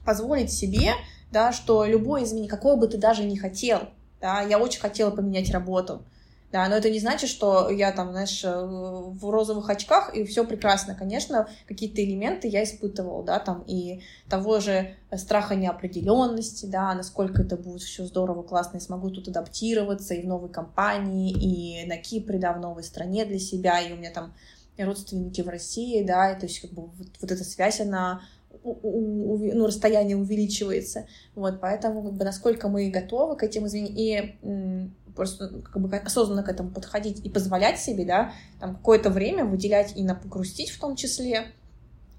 позволить 0.05 0.53
себе 0.53 0.93
да, 1.31 1.51
что 1.51 1.85
любое 1.85 2.23
изменение, 2.23 2.49
какое 2.49 2.75
бы 2.75 2.87
ты 2.87 2.97
даже 2.97 3.23
не 3.23 3.37
хотел, 3.37 3.81
да, 4.21 4.41
я 4.41 4.59
очень 4.59 4.79
хотела 4.79 5.11
поменять 5.11 5.51
работу, 5.51 6.01
да, 6.49 6.67
но 6.69 6.75
это 6.77 6.89
не 6.89 6.99
значит, 6.99 7.29
что 7.29 7.69
я 7.69 7.91
там, 7.91 8.11
знаешь, 8.11 8.41
э, 8.45 8.49
в 8.49 9.29
розовых 9.29 9.69
очках 9.69 10.15
и 10.15 10.23
все 10.23 10.45
прекрасно. 10.45 10.95
Конечно, 10.95 11.49
какие-то 11.67 12.01
элементы 12.01 12.47
я 12.47 12.63
испытывала, 12.63 13.21
да, 13.21 13.39
там 13.39 13.63
и 13.67 14.01
того 14.29 14.61
же 14.61 14.95
страха 15.17 15.55
неопределенности, 15.55 16.65
да, 16.65 16.93
насколько 16.93 17.41
это 17.41 17.57
будет 17.57 17.81
все 17.81 18.05
здорово, 18.05 18.43
классно, 18.43 18.77
и 18.77 18.79
смогу 18.79 19.09
тут 19.09 19.27
адаптироваться 19.27 20.13
и 20.13 20.21
в 20.21 20.27
новой 20.27 20.49
компании, 20.49 21.31
и 21.31 21.85
на 21.85 21.97
Кипре, 21.97 22.39
да, 22.39 22.53
в 22.53 22.61
новой 22.61 22.83
стране 22.83 23.25
для 23.25 23.39
себя, 23.39 23.81
и 23.81 23.91
у 23.91 23.97
меня 23.97 24.11
там 24.11 24.33
родственники 24.77 25.41
в 25.41 25.49
России, 25.49 26.01
да, 26.03 26.31
и 26.31 26.39
то 26.39 26.45
есть 26.45 26.61
как 26.61 26.71
бы 26.71 26.83
вот, 26.83 27.07
вот 27.19 27.31
эта 27.31 27.43
связь, 27.43 27.81
она 27.81 28.21
ну, 28.63 29.67
расстояние 29.67 30.17
увеличивается. 30.17 31.07
Вот, 31.35 31.59
поэтому 31.59 32.03
как 32.03 32.13
бы, 32.13 32.25
насколько 32.25 32.67
мы 32.69 32.89
готовы 32.89 33.35
к 33.35 33.43
этим 33.43 33.67
изменениям 33.67 34.35
и 34.41 34.89
просто 35.13 35.49
как 35.61 35.81
бы 35.81 35.95
осознанно 35.95 36.43
к 36.43 36.49
этому 36.49 36.69
подходить 36.69 37.25
и 37.25 37.29
позволять 37.29 37.79
себе, 37.79 38.05
да, 38.05 38.33
там 38.59 38.75
какое-то 38.75 39.09
время 39.09 39.45
выделять 39.45 39.97
и 39.97 40.03
на 40.03 40.15
погрустить 40.15 40.69
в 40.69 40.79
том 40.79 40.95
числе, 40.95 41.47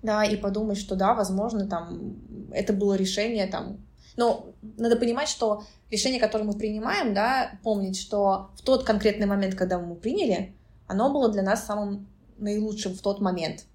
да, 0.03 0.25
и 0.25 0.37
подумать, 0.37 0.79
что 0.79 0.97
да, 0.97 1.15
возможно, 1.15 1.67
там 1.67 2.17
это 2.53 2.73
было 2.73 2.95
решение 2.95 3.47
там 3.47 3.79
но 4.19 4.53
надо 4.77 4.97
понимать, 4.97 5.29
что 5.29 5.63
решение, 5.93 6.19
которое 6.19 6.43
мы 6.43 6.53
принимаем, 6.55 7.15
да, 7.15 7.53
помнить, 7.63 7.99
что 7.99 8.51
в 8.57 8.63
тот 8.63 8.83
конкретный 8.83 9.27
момент, 9.27 9.55
когда 9.55 9.79
мы 9.79 9.95
приняли, 9.95 10.57
оно 10.89 11.13
было 11.13 11.31
для 11.31 11.43
нас 11.43 11.65
самым 11.65 12.09
наилучшим 12.37 12.95
в 12.95 13.01
тот 13.01 13.21
момент. 13.21 13.67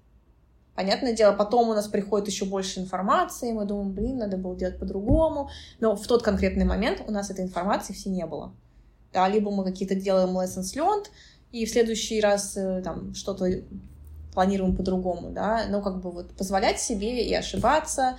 Понятное 0.74 1.12
дело, 1.12 1.32
потом 1.32 1.68
у 1.68 1.74
нас 1.74 1.86
приходит 1.86 2.26
еще 2.26 2.46
больше 2.46 2.80
информации, 2.80 3.52
мы 3.52 3.64
думаем, 3.64 3.92
блин, 3.92 4.18
надо 4.18 4.36
было 4.36 4.56
делать 4.56 4.78
по-другому, 4.78 5.48
но 5.78 5.94
в 5.94 6.04
тот 6.06 6.22
конкретный 6.22 6.64
момент 6.64 7.02
у 7.06 7.12
нас 7.12 7.30
этой 7.30 7.44
информации 7.44 7.92
все 7.92 8.10
не 8.10 8.26
было. 8.26 8.52
Да, 9.12 9.28
либо 9.28 9.52
мы 9.52 9.64
какие-то 9.64 9.94
делаем 9.94 10.36
lessons 10.36 10.74
learned, 10.76 11.06
и 11.52 11.64
в 11.64 11.70
следующий 11.70 12.20
раз 12.20 12.56
э, 12.56 12.82
там 12.82 13.14
что-то 13.14 13.48
планируем 14.32 14.74
по-другому, 14.74 15.30
да, 15.30 15.66
но 15.68 15.80
как 15.80 16.00
бы 16.00 16.10
вот 16.10 16.32
позволять 16.32 16.80
себе 16.80 17.24
и 17.24 17.32
ошибаться, 17.32 18.18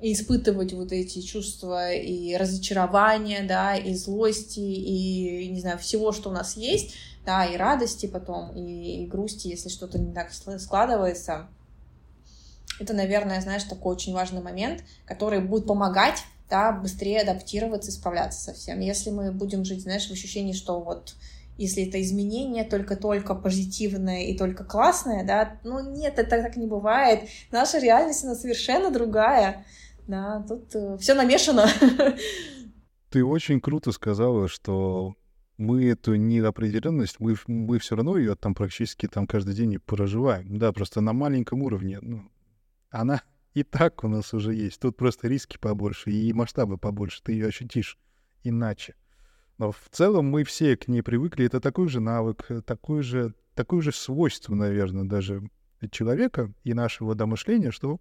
и 0.00 0.12
испытывать 0.12 0.72
вот 0.74 0.92
эти 0.92 1.20
чувства 1.20 1.92
и 1.92 2.36
разочарования, 2.36 3.42
да, 3.42 3.74
и 3.74 3.94
злости, 3.94 4.60
и, 4.60 5.48
не 5.48 5.60
знаю, 5.60 5.78
всего, 5.78 6.12
что 6.12 6.30
у 6.30 6.32
нас 6.32 6.56
есть, 6.56 6.94
да, 7.24 7.44
и 7.44 7.56
радости 7.56 8.06
потом, 8.06 8.54
и, 8.54 9.02
и 9.02 9.06
грусти, 9.06 9.48
если 9.48 9.68
что-то 9.68 9.98
не 9.98 10.12
так 10.12 10.30
складывается, 10.32 11.48
это, 12.78 12.94
наверное, 12.94 13.40
знаешь, 13.40 13.64
такой 13.64 13.94
очень 13.94 14.12
важный 14.12 14.42
момент, 14.42 14.84
который 15.04 15.40
будет 15.40 15.66
помогать 15.66 16.24
да, 16.48 16.72
быстрее 16.72 17.22
адаптироваться 17.22 17.90
и 17.90 17.94
справляться 17.94 18.40
со 18.40 18.52
всем. 18.52 18.80
Если 18.80 19.10
мы 19.10 19.32
будем 19.32 19.64
жить, 19.64 19.82
знаешь, 19.82 20.08
в 20.08 20.12
ощущении, 20.12 20.52
что 20.52 20.80
вот 20.80 21.14
если 21.58 21.88
это 21.88 22.00
изменение 22.02 22.64
только-только 22.64 23.34
позитивное 23.34 24.24
и 24.24 24.36
только 24.36 24.64
классное, 24.64 25.24
да, 25.24 25.58
ну 25.64 25.80
нет, 25.80 26.18
это 26.18 26.42
так 26.42 26.56
не 26.56 26.66
бывает. 26.66 27.28
Наша 27.50 27.78
реальность, 27.78 28.24
она 28.24 28.34
совершенно 28.34 28.90
другая. 28.90 29.64
Да, 30.06 30.44
тут 30.46 30.74
э, 30.74 30.98
все 30.98 31.14
намешано. 31.14 31.66
Ты 33.10 33.24
очень 33.24 33.60
круто 33.60 33.90
сказала, 33.92 34.48
что 34.48 35.16
мы 35.56 35.86
эту 35.86 36.14
неопределенность, 36.16 37.18
мы, 37.18 37.36
мы 37.46 37.78
все 37.78 37.96
равно 37.96 38.16
ее 38.18 38.36
там 38.36 38.54
практически 38.54 39.08
там 39.08 39.26
каждый 39.26 39.54
день 39.54 39.78
проживаем. 39.84 40.58
Да, 40.58 40.72
просто 40.72 41.00
на 41.00 41.12
маленьком 41.12 41.62
уровне. 41.62 41.98
Ну, 42.02 42.30
она 43.00 43.22
и 43.54 43.62
так 43.62 44.04
у 44.04 44.08
нас 44.08 44.34
уже 44.34 44.54
есть. 44.54 44.80
Тут 44.80 44.96
просто 44.96 45.28
риски 45.28 45.56
побольше 45.58 46.10
и 46.10 46.32
масштабы 46.32 46.76
побольше. 46.76 47.22
Ты 47.22 47.32
ее 47.32 47.46
ощутишь 47.46 47.98
иначе. 48.42 48.94
Но 49.58 49.72
в 49.72 49.88
целом 49.90 50.26
мы 50.26 50.44
все 50.44 50.76
к 50.76 50.88
ней 50.88 51.02
привыкли. 51.02 51.46
Это 51.46 51.60
такой 51.60 51.88
же 51.88 52.00
навык, 52.00 52.46
такой 52.66 53.02
же, 53.02 53.34
такое 53.54 53.80
же 53.80 53.92
свойство, 53.92 54.54
наверное, 54.54 55.04
даже 55.04 55.48
человека 55.90 56.52
и 56.64 56.74
нашего 56.74 57.14
домышления, 57.14 57.70
что 57.70 57.98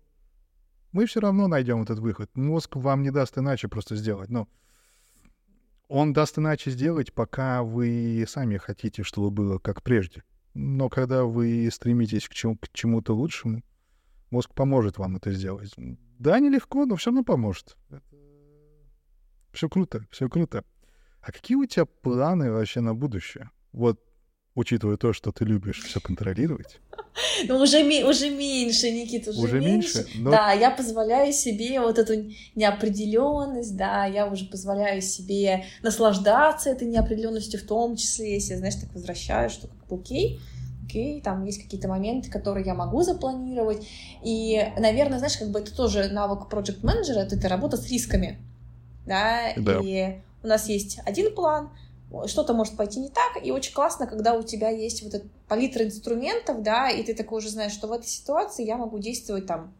мы 0.91 1.05
все 1.05 1.19
равно 1.19 1.47
найдем 1.47 1.81
этот 1.81 1.99
выход. 1.99 2.29
Мозг 2.35 2.75
вам 2.75 3.03
не 3.03 3.11
даст 3.11 3.37
иначе 3.37 3.67
просто 3.67 3.95
сделать. 3.95 4.29
Но 4.29 4.49
он 5.87 6.13
даст 6.13 6.37
иначе 6.37 6.71
сделать, 6.71 7.13
пока 7.13 7.63
вы 7.63 8.25
сами 8.27 8.57
хотите, 8.57 9.03
чтобы 9.03 9.31
было 9.31 9.59
как 9.59 9.83
прежде. 9.83 10.23
Но 10.53 10.89
когда 10.89 11.23
вы 11.23 11.69
стремитесь 11.71 12.27
к, 12.27 12.33
чему- 12.33 12.57
к 12.57 12.69
чему-то 12.73 13.13
лучшему, 13.15 13.61
Мозг 14.35 14.53
поможет 14.53 14.97
вам 14.97 15.15
это 15.15 15.31
сделать. 15.31 15.71
Да, 16.19 16.41
нелегко, 16.41 16.85
но 16.85 16.97
все 16.97 17.09
равно 17.09 17.23
поможет. 17.23 17.77
Все 19.53 19.69
круто, 19.69 20.05
все 20.11 20.27
круто. 20.27 20.65
А 21.21 21.31
какие 21.31 21.55
у 21.55 21.65
тебя 21.65 21.85
планы 21.85 22.51
вообще 22.51 22.81
на 22.81 22.93
будущее? 22.93 23.49
Вот, 23.71 23.97
учитывая 24.53 24.97
то, 24.97 25.13
что 25.13 25.31
ты 25.31 25.45
любишь 25.45 25.81
все 25.83 26.01
контролировать. 26.01 26.81
Ну, 27.47 27.59
уже, 27.59 27.77
уже 28.03 28.29
меньше, 28.29 28.91
Никита, 28.91 29.29
уже, 29.29 29.39
уже 29.39 29.59
меньше. 29.61 29.99
меньше 29.99 30.19
но... 30.19 30.31
Да, 30.31 30.51
я 30.51 30.69
позволяю 30.69 31.31
себе 31.31 31.79
вот 31.79 31.97
эту 31.97 32.29
неопределенность, 32.55 33.77
да, 33.77 34.05
я 34.05 34.27
уже 34.27 34.45
позволяю 34.45 35.01
себе 35.01 35.63
наслаждаться 35.81 36.69
этой 36.69 36.89
неопределенностью, 36.89 37.59
в 37.61 37.63
том 37.63 37.95
числе, 37.95 38.33
если, 38.33 38.55
знаешь, 38.55 38.75
так 38.75 38.93
возвращаю, 38.93 39.49
что 39.49 39.67
как 39.67 39.87
бы 39.87 39.95
окей, 39.95 40.41
окей, 40.85 41.21
там 41.21 41.43
есть 41.43 41.61
какие-то 41.61 41.87
моменты, 41.87 42.29
которые 42.29 42.65
я 42.65 42.73
могу 42.73 43.01
запланировать. 43.01 43.87
И, 44.23 44.63
наверное, 44.77 45.17
знаешь, 45.17 45.37
как 45.37 45.49
бы 45.49 45.59
это 45.59 45.75
тоже 45.75 46.09
навык 46.09 46.47
проект 46.49 46.83
менеджера 46.83 47.19
это, 47.19 47.35
это 47.35 47.49
работа 47.49 47.77
с 47.77 47.89
рисками. 47.89 48.39
Да? 49.05 49.53
да. 49.57 49.79
И 49.83 50.19
у 50.43 50.47
нас 50.47 50.67
есть 50.69 50.99
один 51.05 51.33
план, 51.33 51.69
что-то 52.27 52.53
может 52.53 52.77
пойти 52.77 52.99
не 52.99 53.09
так, 53.09 53.43
и 53.43 53.51
очень 53.51 53.73
классно, 53.73 54.07
когда 54.07 54.35
у 54.35 54.43
тебя 54.43 54.69
есть 54.69 55.03
вот 55.03 55.13
этот 55.13 55.31
палитра 55.47 55.83
инструментов, 55.83 56.61
да, 56.63 56.89
и 56.89 57.03
ты 57.03 57.13
такой 57.13 57.39
уже 57.39 57.49
знаешь, 57.49 57.73
что 57.73 57.87
в 57.87 57.91
этой 57.91 58.07
ситуации 58.07 58.65
я 58.65 58.77
могу 58.77 58.99
действовать 58.99 59.47
там 59.47 59.73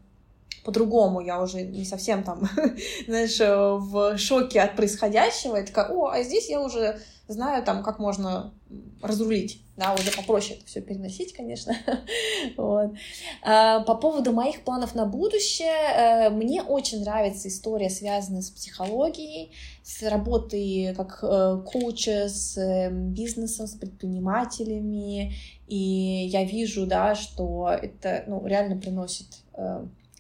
по-другому, 0.64 1.22
я 1.22 1.42
уже 1.42 1.62
не 1.62 1.86
совсем 1.86 2.24
там, 2.24 2.50
знаешь, 3.08 3.40
в 3.40 4.18
шоке 4.18 4.62
от 4.62 4.76
происходящего, 4.76 5.62
и 5.62 5.66
такая, 5.66 5.90
о, 5.90 6.08
а 6.08 6.24
здесь 6.24 6.50
я 6.50 6.60
уже 6.62 7.00
знаю 7.28 7.64
там, 7.64 7.84
как 7.84 8.00
можно 8.00 8.54
разрулить, 9.02 9.62
да, 9.78 9.94
уже 9.94 10.12
попроще 10.12 10.58
это 10.58 10.68
все 10.68 10.82
переносить, 10.82 11.34
конечно. 11.34 11.76
вот. 12.58 12.94
А, 13.42 13.82
по 13.82 13.96
поводу 13.96 14.32
моих 14.32 14.64
планов 14.64 14.96
на 14.96 15.06
будущее, 15.06 15.68
э, 15.68 16.30
мне 16.30 16.62
очень 16.62 17.02
нравится 17.02 17.48
история, 17.48 17.90
связанная 17.90 18.42
с 18.42 18.50
психологией, 18.50 19.52
с 19.84 20.04
работой 20.04 20.94
как 20.96 21.20
э, 21.24 21.62
коуча, 21.66 22.30
с 22.30 22.58
э, 22.58 22.90
бизнесом, 22.92 23.68
с 23.68 23.76
предпринимателями, 23.76 25.34
и 25.68 26.28
я 26.28 26.44
вижу, 26.44 26.86
да, 26.86 27.16
что 27.16 27.70
это, 27.70 28.24
ну, 28.28 28.46
реально 28.46 28.80
приносит 28.80 29.28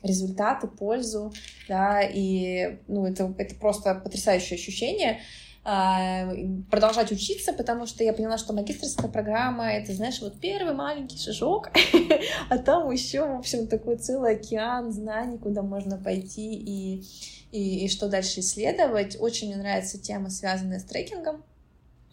результаты, 0.02 0.68
пользу, 0.68 1.34
да, 1.68 2.02
и, 2.02 2.78
ну, 2.88 3.06
это, 3.06 3.34
это 3.38 3.56
просто 3.56 3.96
потрясающее 3.96 4.56
ощущение, 4.56 5.20
продолжать 5.66 7.12
учиться, 7.12 7.52
потому 7.52 7.88
что 7.88 8.04
я 8.04 8.14
поняла, 8.14 8.38
что 8.38 8.54
магистрская 8.54 9.10
программа— 9.10 9.72
это, 9.74 9.94
знаешь, 9.94 10.22
вот 10.22 10.40
первый 10.40 10.76
маленький 10.76 11.18
шажок, 11.18 11.70
а 12.50 12.58
там 12.60 12.92
еще, 12.92 13.26
в 13.26 13.40
общем, 13.40 13.68
такой 13.68 13.98
целый 13.98 14.36
океан 14.36 14.92
знаний, 14.92 15.40
куда 15.40 15.64
можно 15.64 15.98
пойти 15.98 16.54
и, 16.54 17.04
и, 17.52 17.86
и 17.86 17.90
что 17.90 18.10
дальше 18.10 18.42
исследовать. 18.42 19.18
Очень 19.20 19.48
мне 19.48 19.58
нравится 19.58 20.00
тема, 20.00 20.30
связанная 20.30 20.80
с 20.80 20.84
трекингом, 20.84 21.44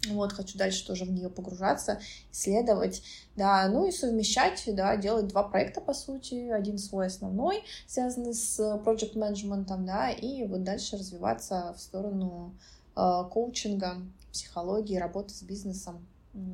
вот, 0.08 0.32
хочу 0.32 0.58
дальше 0.58 0.84
тоже 0.86 1.04
в 1.04 1.12
нее 1.12 1.28
погружаться, 1.28 2.00
исследовать, 2.32 3.02
да, 3.36 3.68
ну 3.68 3.86
и 3.86 3.92
совмещать, 3.92 4.64
да, 4.66 4.96
делать 4.96 5.28
два 5.28 5.44
проекта, 5.44 5.80
по 5.80 5.94
сути, 5.94 6.50
один 6.50 6.78
свой 6.78 7.06
основной, 7.06 7.62
связанный 7.86 8.34
с 8.34 8.58
project 8.84 9.16
менеджментом, 9.16 9.86
да, 9.86 10.10
и 10.10 10.44
вот 10.44 10.64
дальше 10.64 10.96
развиваться 10.96 11.74
в 11.76 11.80
сторону 11.80 12.56
э, 12.58 12.81
коучинга, 12.94 13.98
психологии, 14.32 14.96
работы 14.96 15.30
с 15.34 15.42
бизнесом, 15.42 16.06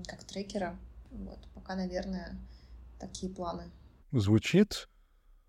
как 0.06 0.24
трекера, 0.24 0.76
вот, 1.10 1.38
пока, 1.54 1.74
наверное, 1.76 2.36
такие 2.98 3.32
планы. 3.32 3.70
Звучит, 4.12 4.88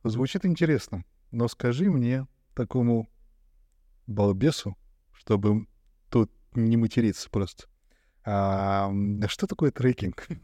звучит 0.04 0.46
интересно, 0.46 1.04
но 1.32 1.48
скажи 1.48 1.90
мне, 1.90 2.28
такому 2.56 3.10
балбесу, 4.08 4.76
чтобы 5.14 5.68
тут 6.10 6.32
не 6.54 6.78
материться 6.78 7.30
просто, 7.30 7.66
а, 8.26 8.92
что 9.28 9.48
такое 9.48 9.72
трекинг? 9.72 10.28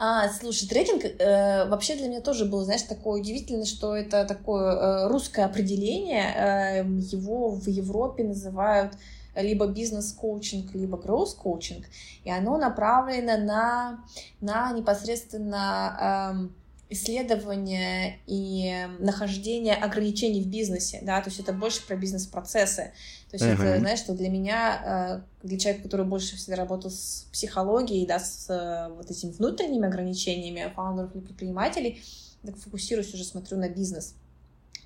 А, 0.00 0.28
слушай, 0.28 0.68
трекинг 0.68 1.04
э, 1.04 1.68
вообще 1.68 1.96
для 1.96 2.08
меня 2.08 2.20
тоже 2.20 2.44
был, 2.44 2.64
знаешь, 2.64 2.82
такое 2.82 3.20
удивительно, 3.20 3.64
что 3.66 3.96
это 3.96 4.24
такое 4.24 4.72
э, 4.72 5.08
русское 5.08 5.44
определение. 5.44 6.32
Э, 6.34 6.84
его 6.86 7.50
в 7.50 7.66
Европе 7.66 8.24
называют 8.24 8.94
либо 9.34 9.66
бизнес-коучинг, 9.66 10.74
либо 10.74 10.96
гроус-коучинг, 10.98 11.86
и 12.24 12.30
оно 12.30 12.58
направлено 12.58 13.36
на, 13.38 14.04
на 14.40 14.72
непосредственно 14.72 16.50
э, 16.50 16.94
исследование 16.94 18.18
и 18.26 18.86
нахождение 18.98 19.74
ограничений 19.74 20.42
в 20.42 20.48
бизнесе, 20.48 21.00
да, 21.02 21.20
то 21.20 21.28
есть 21.28 21.40
это 21.40 21.52
больше 21.52 21.86
про 21.86 21.96
бизнес-процессы. 21.96 22.92
То 23.30 23.36
есть 23.36 23.44
uh-huh. 23.44 23.62
это, 23.62 23.78
знаешь, 23.78 23.98
что 23.98 24.14
для 24.14 24.30
меня, 24.30 25.22
э, 25.42 25.46
для 25.46 25.58
человека, 25.58 25.84
который 25.84 26.06
больше 26.06 26.36
всегда 26.36 26.56
работал 26.56 26.90
с 26.90 27.26
психологией, 27.30 28.06
да, 28.06 28.18
с 28.18 28.48
э, 28.48 28.92
вот 28.94 29.10
этими 29.10 29.32
внутренними 29.32 29.86
ограничениями 29.86 30.72
фаундеров 30.74 31.14
или 31.14 31.22
предпринимателей, 31.22 32.02
так 32.42 32.56
фокусируюсь 32.56 33.12
уже, 33.12 33.24
смотрю 33.24 33.58
на 33.58 33.68
бизнес 33.68 34.14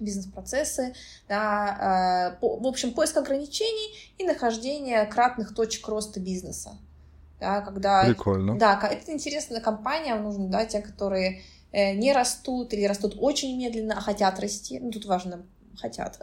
бизнес-процессы, 0.03 0.95
да, 1.29 2.37
э, 2.41 2.47
в 2.47 2.67
общем, 2.67 2.93
поиск 2.93 3.17
ограничений 3.17 4.13
и 4.19 4.25
нахождение 4.25 5.05
кратных 5.07 5.55
точек 5.55 5.89
роста 5.89 6.21
бизнеса. 6.21 6.79
Да, 7.41 7.61
когда, 7.61 8.05
Прикольно. 8.05 8.59
Да, 8.59 8.79
это 8.91 9.13
интересная 9.13 9.61
компания, 9.61 10.15
нужно, 10.15 10.49
да, 10.49 10.65
те, 10.65 10.81
которые 10.81 11.43
не 11.73 12.13
растут 12.13 12.75
или 12.75 12.85
растут 12.85 13.17
очень 13.19 13.59
медленно, 13.59 13.97
а 13.97 14.01
хотят 14.01 14.39
расти. 14.39 14.79
Ну, 14.79 14.91
тут 14.91 15.07
важно 15.07 15.47
хотят. 15.77 16.21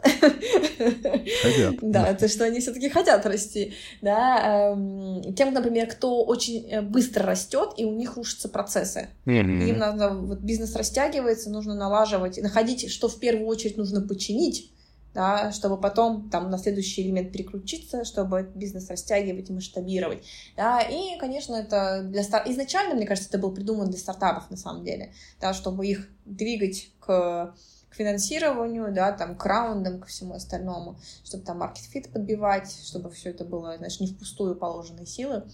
Хотят. 1.42 1.74
Да, 1.82 2.14
то, 2.14 2.28
что 2.28 2.44
они 2.44 2.60
все-таки 2.60 2.88
хотят 2.88 3.26
расти. 3.26 3.74
Да, 4.00 4.72
эм, 4.72 5.34
тем, 5.34 5.52
например, 5.52 5.88
кто 5.88 6.24
очень 6.24 6.68
э, 6.70 6.82
быстро 6.82 7.26
растет, 7.26 7.74
и 7.76 7.84
у 7.84 7.92
них 7.92 8.16
рушатся 8.16 8.48
процессы. 8.48 9.08
Им 9.26 9.78
надо, 9.78 10.10
вот 10.10 10.40
бизнес 10.40 10.74
растягивается, 10.76 11.50
нужно 11.50 11.74
налаживать, 11.74 12.38
находить, 12.38 12.90
что 12.90 13.08
в 13.08 13.18
первую 13.18 13.46
очередь 13.46 13.76
нужно 13.76 14.00
починить, 14.00 14.72
да, 15.14 15.50
чтобы 15.52 15.80
потом 15.80 16.30
там 16.30 16.50
на 16.50 16.58
следующий 16.58 17.02
элемент 17.02 17.32
переключиться, 17.32 18.04
чтобы 18.04 18.50
бизнес 18.54 18.88
растягивать 18.88 19.50
и 19.50 19.52
масштабировать. 19.52 20.24
Да, 20.56 20.80
и, 20.80 21.18
конечно, 21.18 21.56
это 21.56 22.02
для 22.04 22.22
стар... 22.22 22.44
изначально, 22.46 22.94
мне 22.94 23.06
кажется, 23.06 23.28
это 23.28 23.38
был 23.38 23.52
придуман 23.52 23.90
для 23.90 23.98
стартапов 23.98 24.50
на 24.50 24.56
самом 24.56 24.84
деле, 24.84 25.12
да, 25.40 25.52
чтобы 25.52 25.86
их 25.86 26.08
двигать 26.24 26.90
к 27.00 27.54
к 27.90 27.94
финансированию, 27.94 28.92
да, 28.92 29.12
там, 29.12 29.36
к 29.36 29.44
раундам, 29.44 30.00
ко 30.00 30.06
всему 30.06 30.34
остальному, 30.34 30.96
чтобы 31.24 31.44
там 31.44 31.58
market 31.58 31.93
fit 31.93 32.10
подбивать, 32.12 32.70
чтобы 32.84 33.10
все 33.10 33.30
это 33.30 33.44
было, 33.44 33.76
знаешь, 33.76 34.00
не 34.00 34.06
впустую 34.06 34.54
положенные 34.54 35.06
силы. 35.06 35.44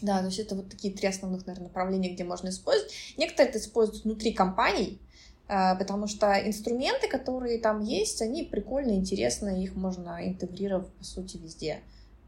Да, 0.00 0.18
то 0.18 0.26
есть 0.26 0.40
это 0.40 0.56
вот 0.56 0.68
такие 0.68 0.92
три 0.92 1.06
основных, 1.06 1.46
наверное, 1.46 1.68
направления, 1.68 2.12
где 2.12 2.24
можно 2.24 2.48
использовать. 2.48 2.92
Некоторые 3.16 3.50
это 3.50 3.60
используют 3.60 4.02
внутри 4.04 4.32
компаний, 4.32 5.00
э, 5.46 5.76
потому 5.78 6.08
что 6.08 6.26
инструменты, 6.44 7.08
которые 7.08 7.60
там 7.60 7.80
есть, 7.80 8.20
они 8.20 8.42
прикольные, 8.42 8.96
интересные, 8.96 9.62
их 9.62 9.76
можно 9.76 10.18
интегрировать, 10.26 10.92
по 10.94 11.04
сути, 11.04 11.36
везде. 11.36 11.80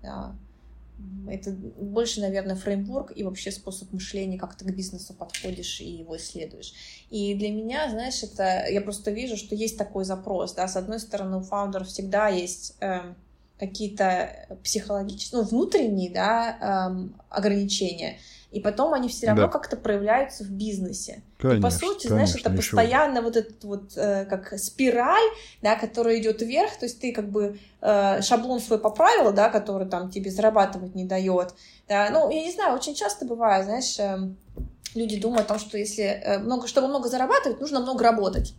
Да. 0.02 0.36
Это 1.28 1.52
больше, 1.52 2.20
наверное, 2.20 2.54
фреймворк 2.54 3.12
и 3.16 3.24
вообще 3.24 3.50
способ 3.50 3.92
мышления, 3.92 4.38
как 4.38 4.56
ты 4.56 4.64
к 4.64 4.74
бизнесу 4.74 5.14
подходишь 5.14 5.80
и 5.80 5.88
его 5.88 6.16
исследуешь. 6.16 6.74
И 7.10 7.34
для 7.34 7.50
меня, 7.50 7.88
знаешь, 7.90 8.22
это 8.22 8.66
я 8.68 8.80
просто 8.80 9.10
вижу, 9.10 9.36
что 9.36 9.54
есть 9.54 9.78
такой 9.78 10.04
запрос. 10.04 10.54
Да? 10.54 10.68
С 10.68 10.76
одной 10.76 11.00
стороны, 11.00 11.38
у 11.38 11.40
фаундеров 11.40 11.88
всегда 11.88 12.28
есть 12.28 12.76
э, 12.80 13.14
какие-то 13.58 14.58
психологические, 14.62 15.42
ну, 15.42 15.48
внутренние 15.48 16.10
да, 16.10 16.90
э, 16.90 17.08
ограничения, 17.30 18.18
и 18.54 18.60
потом 18.60 18.94
они 18.94 19.08
все 19.08 19.26
равно 19.26 19.42
да. 19.42 19.48
как-то 19.48 19.76
проявляются 19.76 20.44
в 20.44 20.50
бизнесе. 20.50 21.22
Конечно, 21.38 21.58
и 21.58 21.62
по 21.62 21.70
сути, 21.70 22.06
конечно, 22.06 22.26
знаешь, 22.26 22.34
это 22.36 22.50
постоянно 22.50 23.20
вот 23.20 23.36
этот 23.36 23.64
вот 23.64 23.96
э, 23.96 24.24
как 24.26 24.56
спираль, 24.58 25.28
да, 25.60 25.74
которая 25.74 26.20
идет 26.20 26.40
вверх, 26.40 26.76
то 26.78 26.86
есть 26.86 27.00
ты 27.00 27.12
как 27.12 27.30
бы 27.30 27.58
э, 27.80 28.22
шаблон 28.22 28.60
свой 28.60 28.78
поправила, 28.78 29.32
да, 29.32 29.48
который 29.48 29.88
там 29.88 30.08
тебе 30.08 30.30
зарабатывать 30.30 30.94
не 30.94 31.04
дает. 31.04 31.54
Да, 31.88 32.08
ну, 32.10 32.30
я 32.30 32.42
не 32.42 32.52
знаю, 32.52 32.76
очень 32.76 32.94
часто 32.94 33.26
бывает, 33.26 33.64
знаешь, 33.64 33.98
э, 33.98 34.18
люди 34.94 35.20
думают 35.20 35.46
о 35.46 35.54
том, 35.54 35.58
что 35.58 35.76
если 35.76 36.04
э, 36.04 36.38
много, 36.38 36.68
чтобы 36.68 36.86
много 36.86 37.08
зарабатывать, 37.08 37.60
нужно 37.60 37.80
много 37.80 38.04
работать. 38.04 38.54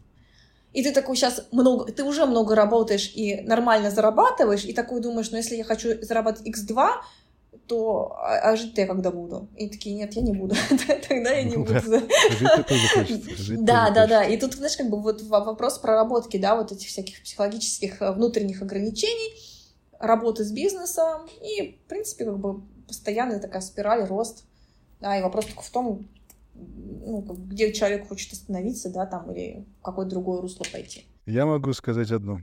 И 0.74 0.84
ты 0.84 0.92
такой 0.92 1.16
сейчас 1.16 1.48
много, 1.54 1.90
ты 1.90 2.04
уже 2.04 2.26
много 2.26 2.54
работаешь 2.54 3.10
и 3.16 3.40
нормально 3.44 3.92
зарабатываешь, 3.92 4.66
и 4.66 4.74
такой 4.74 5.00
думаешь, 5.00 5.32
ну 5.32 5.38
если 5.38 5.56
я 5.56 5.64
хочу 5.64 6.02
зарабатывать 6.02 6.50
x2, 6.50 6.90
то 7.68 8.16
а, 8.20 8.52
а 8.52 8.56
жить-то 8.56 8.82
я 8.82 8.88
когда 8.88 9.12
буду? 9.12 9.50
И 9.58 9.70
такие, 9.70 9.96
нет, 9.96 10.14
я 10.14 10.22
не 10.22 10.34
буду. 10.34 10.56
Тогда 11.08 11.32
я 11.32 11.44
не 11.44 11.58
буду. 11.58 11.74
Тоже 11.74 12.88
хочется. 12.94 13.58
Да, 13.58 13.90
да, 13.90 14.08
да. 14.08 14.24
И 14.24 14.38
тут, 14.38 14.54
знаешь, 14.54 14.78
как 14.78 14.90
бы 14.90 15.02
вот 15.02 15.22
вопрос 15.24 15.80
проработки, 15.80 16.38
да, 16.38 16.56
вот 16.56 16.72
этих 16.72 16.88
всяких 16.88 17.22
психологических 17.24 18.02
э, 18.02 18.12
внутренних 18.12 18.62
ограничений, 18.62 19.34
работы 20.00 20.44
с 20.44 20.52
бизнесом 20.52 21.28
и, 21.42 21.80
в 21.86 21.90
принципе, 21.90 22.26
как 22.26 22.40
бы 22.40 22.62
постоянная 22.88 23.40
такая 23.40 23.62
спираль, 23.62 24.06
рост. 24.06 24.46
Да, 25.02 25.18
и 25.18 25.22
вопрос 25.22 25.46
только 25.46 25.62
в 25.62 25.70
том, 25.70 26.08
ну, 26.54 27.22
где 27.22 27.74
человек 27.74 28.08
хочет 28.08 28.34
остановиться, 28.34 28.90
да, 28.90 29.06
там, 29.06 29.32
или 29.32 29.66
в 29.80 29.84
какое 29.84 30.06
другое 30.06 30.42
русло 30.42 30.66
пойти. 30.72 31.06
Я 31.26 31.46
могу 31.46 31.74
сказать 31.74 32.12
одно. 32.12 32.42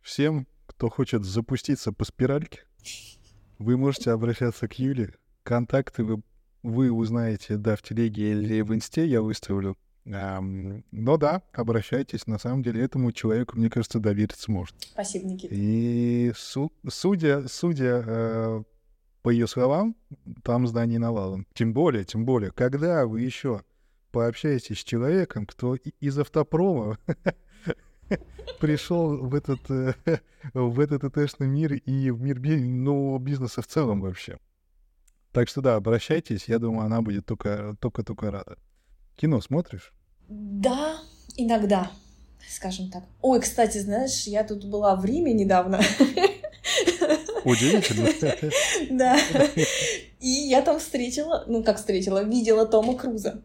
Всем, 0.00 0.46
кто 0.66 0.90
хочет 0.90 1.24
запуститься 1.24 1.92
по 1.92 2.04
спиральке, 2.04 2.60
вы 3.64 3.76
можете 3.78 4.10
обращаться 4.10 4.68
к 4.68 4.78
Юле. 4.78 5.14
Контакты 5.42 6.04
вы, 6.04 6.22
вы 6.62 6.92
узнаете, 6.92 7.56
да, 7.56 7.76
в 7.76 7.82
телеге 7.82 8.32
или 8.32 8.60
в 8.60 8.74
инсте 8.74 9.06
я 9.06 9.22
выставлю. 9.22 9.76
Um, 10.06 10.84
но 10.90 11.16
да, 11.16 11.42
обращайтесь. 11.54 12.26
На 12.26 12.38
самом 12.38 12.62
деле 12.62 12.84
этому 12.84 13.10
человеку, 13.10 13.56
мне 13.56 13.70
кажется, 13.70 14.00
довериться 14.00 14.52
может. 14.52 14.76
Спасибо, 14.92 15.26
Никита. 15.26 15.54
И 15.54 16.30
су- 16.36 16.72
судя, 16.86 17.48
судя 17.48 18.04
э, 18.06 18.62
по 19.22 19.30
ее 19.30 19.46
словам, 19.46 19.96
там 20.42 20.66
зданий 20.66 20.98
навалом. 20.98 21.46
Тем 21.54 21.72
более, 21.72 22.04
тем 22.04 22.26
более, 22.26 22.50
когда 22.50 23.06
вы 23.06 23.22
еще 23.22 23.62
пообщаетесь 24.10 24.80
с 24.80 24.84
человеком, 24.84 25.46
кто 25.46 25.74
из 25.74 26.18
автопрома 26.18 26.98
пришел 28.60 29.16
в 29.18 29.34
этот, 29.34 29.60
э, 29.70 29.94
в 30.54 30.80
этот 30.80 31.04
ИТшный 31.04 31.46
мир 31.46 31.74
и 31.74 32.10
в 32.10 32.20
мир 32.20 32.38
ну, 32.40 33.18
бизнеса 33.18 33.62
в 33.62 33.66
целом 33.66 34.00
вообще. 34.00 34.38
Так 35.32 35.48
что 35.48 35.60
да, 35.60 35.76
обращайтесь, 35.76 36.48
я 36.48 36.58
думаю, 36.58 36.86
она 36.86 37.02
будет 37.02 37.26
только, 37.26 37.76
только, 37.80 38.04
только 38.04 38.30
рада. 38.30 38.56
Кино 39.16 39.40
смотришь? 39.40 39.92
Да, 40.28 40.96
иногда, 41.36 41.90
скажем 42.48 42.90
так. 42.90 43.04
Ой, 43.20 43.40
кстати, 43.40 43.78
знаешь, 43.78 44.24
я 44.26 44.44
тут 44.44 44.64
была 44.64 44.94
в 44.96 45.04
Риме 45.04 45.32
недавно. 45.32 45.80
Удивительно. 47.44 48.08
Да. 48.90 49.18
И 50.20 50.28
я 50.28 50.62
там 50.62 50.78
встретила, 50.78 51.44
ну 51.46 51.62
как 51.62 51.76
встретила, 51.76 52.22
видела 52.22 52.64
Тома 52.66 52.96
Круза. 52.96 53.42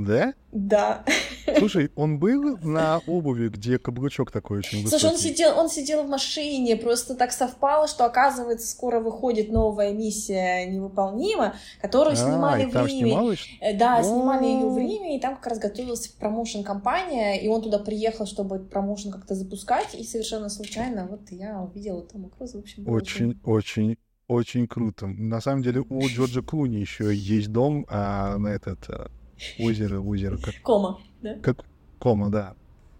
Да? 0.00 0.32
Да. 0.50 1.04
Слушай, 1.58 1.90
он 1.94 2.18
был 2.18 2.56
на 2.62 3.00
обуви, 3.06 3.48
где 3.48 3.78
каблучок 3.78 4.30
такой 4.30 4.60
очень 4.60 4.82
высокий? 4.82 4.98
Слушай, 4.98 5.12
он 5.12 5.18
сидел, 5.18 5.58
он 5.58 5.68
сидел 5.68 6.04
в 6.04 6.08
машине, 6.08 6.76
просто 6.76 7.14
так 7.14 7.32
совпало, 7.32 7.86
что, 7.86 8.06
оказывается, 8.06 8.66
скоро 8.66 9.00
выходит 9.00 9.50
новая 9.52 9.92
миссия 9.92 10.64
«Невыполнима», 10.66 11.54
которую 11.82 12.14
а, 12.14 12.16
снимали 12.16 12.64
в 12.64 12.86
Риме. 12.86 13.36
Э, 13.60 13.76
да, 13.76 14.02
снимали 14.02 14.46
ее 14.46 14.68
в 14.70 14.78
Риме, 14.78 15.18
и 15.18 15.20
там 15.20 15.36
как 15.36 15.48
раз 15.48 15.58
готовилась 15.58 16.08
промоушен-компания, 16.08 17.42
и 17.42 17.48
он 17.48 17.60
туда 17.60 17.78
приехал, 17.78 18.26
чтобы 18.26 18.58
промоушен 18.58 19.12
как-то 19.12 19.34
запускать, 19.34 19.94
и 19.94 20.02
совершенно 20.02 20.48
случайно 20.48 21.06
вот 21.08 21.30
я 21.30 21.60
увидела 21.60 22.00
Тома 22.02 22.30
Круза, 22.30 22.56
в 22.56 22.60
общем. 22.60 22.88
Очень, 22.88 23.38
очень, 23.44 23.98
очень 24.28 24.66
круто. 24.66 25.06
На 25.06 25.42
самом 25.42 25.62
деле 25.62 25.84
у 25.88 26.06
Джорджа 26.06 26.40
Клуни 26.40 26.76
еще 26.76 27.14
есть 27.14 27.52
дом, 27.52 27.84
а 27.90 28.38
на 28.38 28.48
этот 28.48 28.88
а, 28.88 29.10
озеро, 29.58 30.00
озеро 30.00 30.38
как... 30.38 30.54
Кома, 30.62 31.00
да? 31.22 31.36
Как 31.42 31.64
Кома, 31.98 32.30
да. 32.30 32.54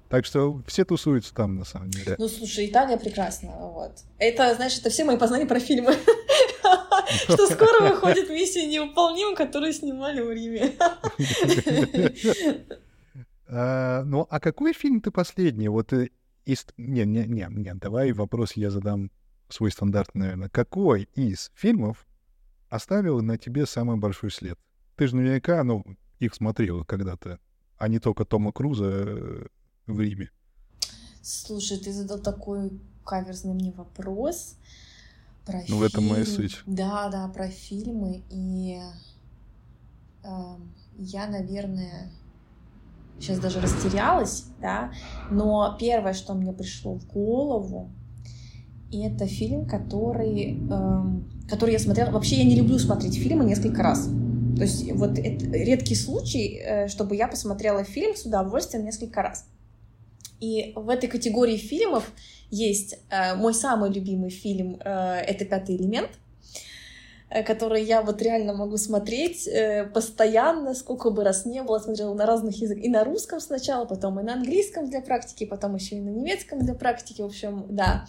Так 0.09 0.27
что 0.27 0.61
все 0.67 0.85
тусуются 0.85 1.33
там, 1.33 1.55
на 1.55 1.65
самом 1.65 1.91
деле. 1.91 2.17
Ну, 2.19 2.29
слушай, 2.29 2.67
Италия 2.67 2.97
прекрасна, 2.97 3.53
вот. 3.57 3.93
Это, 4.19 4.55
знаешь, 4.57 4.77
это 4.79 4.91
все 4.91 5.05
мои 5.05 5.17
познания 5.17 5.47
про 5.47 5.61
фильмы. 5.61 5.95
Что 7.25 7.47
скоро 7.47 7.89
выходит 7.89 8.29
«Миссия 8.29 8.67
невыполнима», 8.67 9.35
которую 9.37 9.73
снимали 9.73 10.21
в 10.21 10.31
Риме. 10.31 10.75
А, 13.53 14.05
ну, 14.05 14.29
а 14.31 14.39
какой 14.39 14.73
фильм 14.73 15.01
ты 15.01 15.11
последний? 15.11 15.67
Вот 15.67 15.93
э, 15.93 16.11
из... 16.45 16.67
Не, 16.77 17.05
не, 17.05 17.25
не, 17.27 17.49
не, 17.51 17.75
давай 17.75 18.13
вопрос 18.13 18.53
я 18.53 18.71
задам 18.71 19.11
свой 19.49 19.73
стандартный, 19.73 20.21
наверное. 20.21 20.49
Какой 20.51 21.09
из 21.17 21.51
фильмов 21.57 22.07
оставил 22.69 23.21
на 23.23 23.39
тебе 23.39 23.67
самый 23.67 23.97
большой 23.97 24.31
след? 24.31 24.57
Ты 24.95 25.09
же 25.09 25.17
наверняка, 25.17 25.65
ну, 25.65 25.85
их 26.21 26.35
смотрела 26.35 26.85
когда-то, 26.85 27.39
а 27.79 27.89
не 27.89 27.99
только 27.99 28.25
Тома 28.25 28.53
Круза 28.53 28.85
э, 28.87 29.47
в 29.87 30.01
Риме. 30.01 30.31
Слушай, 31.23 31.79
ты 31.79 31.93
задал 31.93 32.19
такой 32.19 32.71
каверзный 33.05 33.55
мне 33.55 33.73
вопрос 33.73 34.57
про 35.45 35.59
ну, 35.59 35.65
фильм. 35.65 35.79
в 35.79 35.83
этом 35.83 36.09
моя 36.09 36.25
суть. 36.25 36.61
Да, 36.67 37.09
да, 37.11 37.29
про 37.29 37.49
фильмы. 37.49 38.23
И 38.31 38.79
э, 40.23 40.57
я, 40.97 41.27
наверное, 41.27 42.11
сейчас 43.19 43.39
даже 43.39 43.61
растерялась, 43.61 44.45
да, 44.61 44.93
но 45.31 45.77
первое, 45.79 46.13
что 46.13 46.35
мне 46.35 46.53
пришло 46.53 46.95
в 46.95 47.07
голову, 47.07 47.91
это 48.93 49.27
фильм, 49.27 49.67
который, 49.67 50.59
эм, 50.69 51.25
который 51.49 51.73
я 51.73 51.79
смотрела. 51.79 52.11
Вообще 52.11 52.37
я 52.37 52.45
не 52.45 52.57
люблю 52.57 52.79
смотреть 52.79 53.19
фильмы 53.19 53.45
несколько 53.45 53.83
раз. 53.83 54.09
То 54.61 54.65
есть 54.65 54.93
вот 54.93 55.19
это 55.19 55.47
редкий 55.57 55.95
случай, 55.95 56.61
э, 56.63 56.89
чтобы 56.89 57.17
я 57.17 57.29
посмотрела 57.29 57.83
фильм 57.83 58.15
с 58.15 58.27
удовольствием 58.27 58.85
несколько 58.85 59.23
раз. 59.23 59.47
И 60.39 60.75
в 60.77 60.91
этой 60.91 61.09
категории 61.09 61.57
фильмов 61.57 62.13
есть 62.51 62.99
э, 63.09 63.37
мой 63.37 63.55
самый 63.55 63.91
любимый 63.91 64.29
фильм 64.29 64.79
э, 64.85 65.23
это 65.27 65.47
"Пятый 65.47 65.77
элемент", 65.77 66.11
которые 67.47 67.87
я 67.87 68.03
вот 68.03 68.21
реально 68.21 68.53
могу 68.53 68.77
смотреть 68.77 69.49
постоянно, 69.95 70.75
сколько 70.75 71.09
бы 71.09 71.25
раз 71.25 71.47
не 71.47 71.63
было, 71.63 71.79
смотрела 71.79 72.13
на 72.13 72.27
разных 72.27 72.61
языках, 72.61 72.85
и 72.85 72.89
на 72.91 73.05
русском 73.05 73.41
сначала, 73.41 73.87
потом 73.87 74.21
и 74.21 74.23
на 74.23 74.35
английском 74.35 74.91
для 74.91 75.01
практики, 75.01 75.47
потом 75.47 75.77
еще 75.77 75.97
и 75.97 76.01
на 76.01 76.11
немецком 76.11 76.59
для 76.59 76.75
практики, 76.75 77.23
в 77.23 77.27
общем, 77.27 77.65
да. 77.71 78.07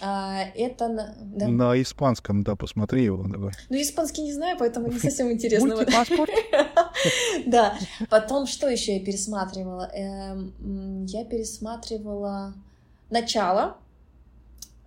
А, 0.00 0.44
это 0.54 0.88
на... 0.88 1.14
Да. 1.20 1.48
на 1.48 1.80
испанском, 1.80 2.42
да, 2.42 2.56
посмотри 2.56 3.04
его. 3.04 3.24
Давай. 3.28 3.52
Ну, 3.68 3.76
испанский 3.80 4.22
не 4.22 4.32
знаю, 4.32 4.56
поэтому 4.58 4.88
не 4.88 4.98
совсем 4.98 5.30
интересно. 5.30 5.76
Да. 7.46 7.76
Потом, 8.10 8.46
что 8.46 8.68
еще 8.68 8.96
я 8.98 9.04
пересматривала? 9.04 9.90
Эм, 9.92 11.04
я 11.06 11.24
пересматривала 11.24 12.54
«Начало», 13.10 13.76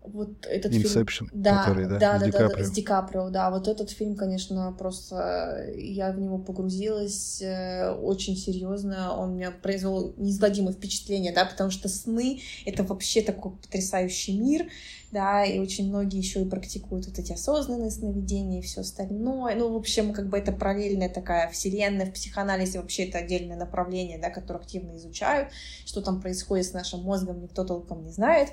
вот 0.07 0.45
этот 0.45 0.71
Inception, 0.71 1.27
фильм... 1.27 1.29
Да, 1.33 1.63
который, 1.63 1.87
да, 1.87 1.99
да, 1.99 2.17
с, 2.17 2.21
да, 2.21 2.25
Ди 2.25 2.31
да, 2.31 2.49
да, 2.49 2.63
с 2.63 2.71
Ди 2.71 2.81
Каприо, 2.81 3.29
да. 3.29 3.49
Вот 3.51 3.67
этот 3.67 3.89
фильм, 3.89 4.15
конечно, 4.15 4.75
просто 4.77 5.71
я 5.75 6.11
в 6.11 6.19
него 6.19 6.37
погрузилась 6.37 7.41
э, 7.41 7.91
очень 7.91 8.35
серьезно. 8.35 9.15
Он 9.17 9.35
меня 9.35 9.51
произвел 9.51 10.13
неизгладимое 10.17 10.73
впечатление, 10.73 11.33
да, 11.33 11.45
потому 11.45 11.71
что 11.71 11.89
сны— 11.89 12.41
это 12.65 12.83
вообще 12.83 13.21
такой 13.21 13.53
потрясающий 13.53 14.37
мир, 14.39 14.67
да, 15.11 15.45
и 15.45 15.59
очень 15.59 15.87
многие 15.87 16.17
еще 16.17 16.41
и 16.41 16.49
практикуют 16.49 17.07
вот 17.07 17.17
эти 17.17 17.31
осознанные 17.31 17.91
сновидения 17.91 18.59
и 18.59 18.63
все 18.63 18.81
остальное. 18.81 19.55
Ну, 19.55 19.71
в 19.71 19.75
общем, 19.75 20.13
как 20.13 20.29
бы 20.29 20.37
это 20.37 20.51
параллельная 20.51 21.09
такая 21.09 21.49
вселенная 21.49 22.05
в 22.05 22.13
психоанализе, 22.13 22.79
вообще 22.79 23.05
это 23.05 23.19
отдельное 23.19 23.57
направление, 23.57 24.19
да, 24.19 24.29
которое 24.29 24.59
активно 24.59 24.95
изучают. 24.97 25.49
Что 25.85 26.01
там 26.01 26.21
происходит 26.21 26.65
с 26.65 26.73
нашим 26.73 27.01
мозгом, 27.01 27.41
никто 27.41 27.63
толком 27.63 28.03
не 28.03 28.11
знает 28.11 28.49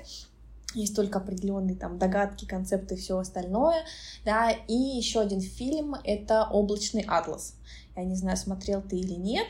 есть 0.75 0.95
только 0.95 1.19
определенные 1.19 1.75
там 1.75 1.97
догадки, 1.97 2.45
концепты 2.45 2.95
и 2.95 2.97
все 2.97 3.17
остальное, 3.17 3.83
да, 4.25 4.51
и 4.51 4.73
еще 4.73 5.21
один 5.21 5.41
фильм— 5.41 5.95
это 6.03 6.47
«Облачный 6.51 7.05
атлас». 7.07 7.55
Я 7.95 8.03
не 8.03 8.15
знаю, 8.15 8.37
смотрел 8.37 8.81
ты 8.81 8.97
или 8.97 9.13
нет, 9.13 9.47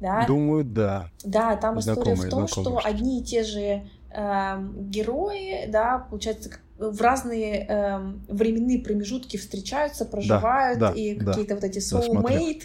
да. 0.00 0.26
Думаю, 0.26 0.64
да. 0.64 1.10
Да, 1.24 1.56
там 1.56 1.80
знакомые, 1.80 2.14
история 2.14 2.28
в 2.28 2.30
том, 2.30 2.48
что 2.48 2.80
одни 2.82 3.20
и 3.20 3.24
те 3.24 3.44
же 3.44 3.86
э, 4.10 4.68
герои, 4.76 5.66
да, 5.70 6.06
получается, 6.10 6.50
в 6.78 7.00
разные 7.00 7.66
э, 7.66 7.98
временные 8.28 8.78
промежутки 8.78 9.36
встречаются, 9.36 10.06
проживают, 10.06 10.78
да, 10.78 10.92
да, 10.92 10.98
и 10.98 11.14
да, 11.14 11.26
какие-то 11.26 11.54
вот 11.54 11.64
эти 11.64 11.78
soulmate. 11.78 12.62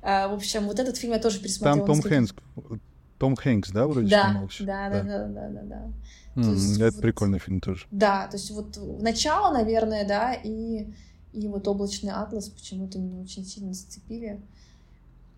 Да, 0.00 0.24
э, 0.24 0.28
в 0.28 0.34
общем, 0.34 0.66
вот 0.66 0.78
этот 0.78 0.96
фильм 0.96 1.12
я 1.12 1.18
тоже 1.18 1.40
пересмотрела. 1.40 1.86
Там 1.86 1.86
Том 1.86 2.02
Хэнкс, 2.02 2.34
Том 3.18 3.36
Хэнкс, 3.36 3.70
да, 3.70 3.86
вроде 3.86 4.08
да, 4.08 4.48
да, 4.60 4.88
да, 4.88 5.02
да, 5.02 5.26
да, 5.26 5.48
да, 5.48 5.62
да. 5.62 5.92
Mm, 6.38 6.54
есть, 6.54 6.80
это 6.80 6.94
вот, 6.94 7.02
прикольный 7.02 7.38
фильм 7.38 7.60
тоже. 7.60 7.86
Да, 7.90 8.26
то 8.28 8.36
есть 8.36 8.50
вот 8.50 8.78
начало, 9.00 9.52
наверное, 9.52 10.06
да, 10.06 10.34
и, 10.34 10.86
и 11.32 11.48
вот 11.48 11.66
облачный 11.66 12.12
атлас 12.12 12.48
почему-то 12.48 12.98
меня 12.98 13.20
очень 13.20 13.44
сильно 13.44 13.72
зацепили. 13.72 14.40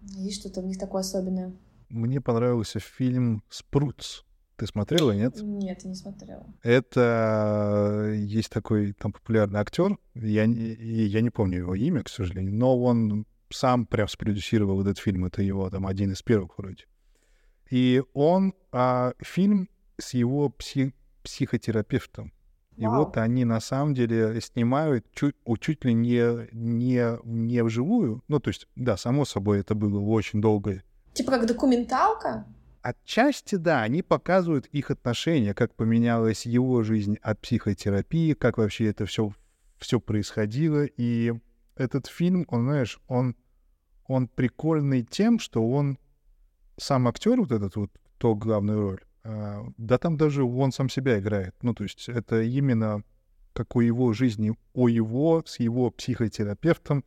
Есть 0.03 0.41
что-то 0.41 0.61
в 0.61 0.67
них 0.67 0.79
такое 0.79 1.01
особенное. 1.01 1.53
Мне 1.89 2.21
понравился 2.21 2.81
фильм 2.81 3.43
«Спрутс». 3.49 4.23
Ты 4.57 4.67
смотрела, 4.67 5.13
нет? 5.13 5.41
Нет, 5.41 5.85
не 5.85 5.95
смотрела. 5.95 6.47
Это 6.63 8.13
есть 8.15 8.51
такой 8.51 8.93
там 8.93 9.13
популярный 9.13 9.59
актер, 9.59 9.97
я, 10.15 10.45
я 10.45 11.21
не 11.23 11.31
помню 11.31 11.59
его 11.59 11.75
имя, 11.75 12.03
к 12.03 12.11
сожалению, 12.11 12.55
но 12.55 12.79
он 12.79 13.27
сам 13.49 13.87
прям 13.87 14.07
спродюсировал 14.07 14.81
этот 14.83 14.99
фильм, 14.99 15.25
это 15.25 15.43
его 15.43 15.69
там 15.71 15.87
один 15.87 16.13
из 16.13 16.23
первых 16.23 16.59
вроде. 16.59 16.85
И 17.71 18.03
он, 18.13 18.53
а, 18.73 19.15
фильм 19.21 19.69
с 20.01 20.15
его 20.15 20.49
пси 20.49 20.95
психотерапевтом. 21.23 22.33
И 22.77 22.87
Вау. 22.87 23.05
вот 23.05 23.19
они 23.19 23.45
на 23.45 23.61
самом 23.61 23.93
деле 23.95 24.41
снимают 24.41 25.05
чуть, 25.13 25.37
чуть 25.61 25.85
ли 25.85 25.93
не, 25.93 26.49
не, 26.53 27.19
не 27.25 27.63
вживую. 27.63 28.25
Ну, 28.27 28.41
то 28.41 28.49
есть, 28.49 28.67
да, 28.75 28.97
само 28.97 29.27
собой, 29.27 29.61
это 29.61 29.75
было 29.75 30.01
очень 30.01 30.41
долго. 30.41 30.83
Типа 31.13 31.33
как 31.33 31.47
документалка? 31.47 32.47
Отчасти, 32.81 33.57
да, 33.57 33.83
они 33.83 34.03
показывают 34.03 34.65
их 34.67 34.91
отношения, 34.91 35.53
как 35.53 35.75
поменялась 35.75 36.47
его 36.47 36.83
жизнь 36.83 37.19
от 37.21 37.39
психотерапии, 37.41 38.33
как 38.33 38.57
вообще 38.57 38.87
это 38.87 39.05
все, 39.05 39.31
все 39.77 40.01
происходило. 40.01 40.87
И 40.97 41.35
этот 41.77 42.07
фильм, 42.07 42.47
он, 42.49 42.65
знаешь, 42.65 42.99
он, 43.07 43.37
он 44.07 44.29
прикольный 44.29 45.03
тем, 45.03 45.39
что 45.39 45.69
он 45.69 45.99
сам 46.79 47.09
актер, 47.09 47.39
вот 47.39 47.53
этот 47.53 47.77
вот, 47.77 47.91
кто 48.17 48.35
главную 48.35 48.81
роль, 48.81 49.01
да 49.23 49.99
там 49.99 50.17
даже 50.17 50.45
он 50.45 50.73
сам 50.73 50.89
себя 50.89 51.19
играет. 51.19 51.55
Ну, 51.63 51.75
то 51.75 51.85
есть 51.85 52.09
это 52.09 52.43
именно 52.43 53.03
как 53.53 53.77
о 53.77 53.81
его 53.81 54.13
жизни, 54.13 54.55
о 54.75 54.89
его 54.89 55.43
с 55.45 55.59
его 55.59 55.91
психотерапевтом 55.91 57.05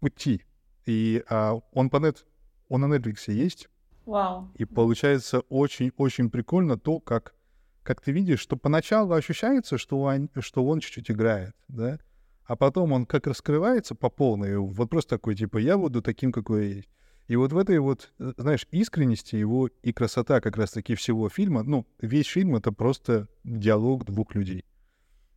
пути. 0.00 0.44
И 0.84 1.22
а, 1.28 1.54
он 1.72 1.90
по 1.90 1.98
нет, 1.98 2.24
он 2.68 2.82
на 2.82 2.94
Netflix 2.94 3.32
есть. 3.32 3.68
Вау. 4.04 4.50
И 4.54 4.64
получается 4.64 5.40
очень-очень 5.48 6.30
прикольно 6.30 6.78
то, 6.78 7.00
как, 7.00 7.34
как 7.82 8.00
ты 8.00 8.12
видишь, 8.12 8.40
что 8.40 8.56
поначалу 8.56 9.14
ощущается, 9.14 9.78
что 9.78 10.00
он, 10.00 10.30
что 10.38 10.64
он 10.64 10.78
чуть-чуть 10.78 11.10
играет, 11.10 11.56
да, 11.66 11.98
а 12.44 12.54
потом 12.54 12.92
он 12.92 13.06
как 13.06 13.26
раскрывается 13.26 13.96
по 13.96 14.08
полной, 14.08 14.56
вот 14.58 14.88
просто 14.88 15.16
такой, 15.16 15.34
типа, 15.34 15.58
я 15.58 15.76
буду 15.76 16.02
таким, 16.02 16.30
какой 16.30 16.68
я 16.68 16.74
есть. 16.76 16.88
И 17.28 17.36
вот 17.36 17.52
в 17.52 17.58
этой 17.58 17.78
вот, 17.78 18.12
э, 18.18 18.32
знаешь, 18.36 18.66
искренности 18.70 19.36
его 19.36 19.68
и 19.82 19.92
красота 19.92 20.40
как 20.40 20.56
раз-таки 20.56 20.94
всего 20.94 21.28
фильма, 21.28 21.62
ну, 21.62 21.86
весь 22.00 22.26
фильм— 22.26 22.54
это 22.56 22.70
просто 22.72 23.28
диалог 23.42 24.04
двух 24.04 24.34
людей. 24.34 24.64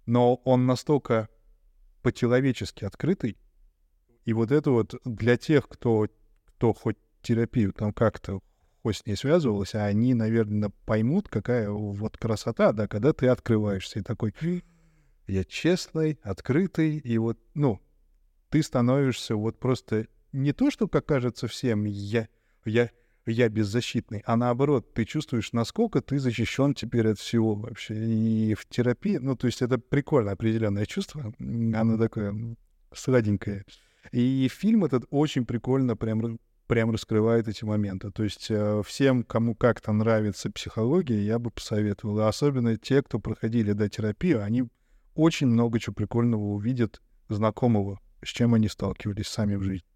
Но 0.06 0.36
он 0.36 0.66
настолько 0.66 1.30
по-человечески 2.02 2.86
открытый, 2.86 3.38
и 4.26 4.34
вот 4.34 4.52
это 4.52 4.72
вот 4.72 4.96
для 5.04 5.38
тех, 5.38 5.68
кто, 5.68 6.08
кто 6.46 6.74
хоть 6.74 6.98
терапию 7.22 7.74
там 7.74 7.92
как-то 7.94 8.42
хоть 8.84 8.98
с 8.98 9.06
ней 9.06 9.16
связывался, 9.16 9.86
они, 9.86 10.14
наверное, 10.14 10.72
поймут, 10.86 11.28
какая 11.28 11.70
вот 11.70 12.18
красота, 12.18 12.72
да, 12.72 12.88
когда 12.88 13.12
ты 13.14 13.28
открываешься 13.28 14.00
и 14.00 14.04
такой, 14.04 14.34
я 15.28 15.44
честный, 15.44 16.20
открытый, 16.24 16.98
и 16.98 17.18
вот, 17.18 17.40
ну, 17.54 17.82
ты 18.50 18.64
становишься 18.64 19.36
вот 19.36 19.60
просто 19.60 20.08
не 20.32 20.54
то, 20.54 20.72
что, 20.72 20.88
как 20.88 21.06
кажется 21.06 21.48
всем, 21.48 21.86
я, 21.86 22.28
я, 22.66 22.90
я 23.26 23.50
беззащитный, 23.50 24.24
а 24.26 24.36
наоборот, 24.36 24.94
ты 24.94 25.06
чувствуешь, 25.06 25.54
насколько 25.54 26.02
ты 26.02 26.20
защищен 26.20 26.74
теперь 26.74 27.10
от 27.10 27.20
всего 27.20 27.56
вообще. 27.56 27.96
И 27.96 28.54
в 28.54 28.68
терапии, 28.68 29.18
ну, 29.18 29.36
то 29.36 29.48
есть 29.48 29.62
это 29.62 29.78
прикольное 29.78 30.34
определенное 30.34 30.86
чувство, 30.86 31.34
оно 31.40 31.98
такое 31.98 32.56
сладенькое. 32.94 33.66
И 34.12 34.48
фильм 34.52 34.86
этот 34.86 35.06
очень 35.10 35.46
прикольно 35.46 35.96
прям 35.96 36.40
прям 36.70 36.92
раскрывает 36.92 37.48
эти 37.48 37.66
моменты. 37.66 38.12
То 38.12 38.24
есть 38.24 38.46
э, 38.52 38.84
всем, 38.86 39.24
кому 39.24 39.56
как-то 39.56 39.92
нравится 39.92 40.52
психология, 40.52 41.20
я 41.20 41.40
бы 41.40 41.50
посоветовал. 41.50 42.22
особенно 42.22 42.78
те, 42.78 43.02
кто 43.02 43.18
проходили 43.18 43.74
до 43.74 43.90
терапию, 43.90 44.44
они 44.44 44.66
очень 45.16 45.48
много 45.48 45.80
чего 45.80 45.96
прикольного 45.96 46.44
увидят 46.44 47.02
знакомого, 47.28 48.00
с 48.24 48.28
чем 48.28 48.54
они 48.54 48.68
сталкивались 48.68 49.28
сами 49.28 49.56
в 49.56 49.64
жизни. 49.64 49.88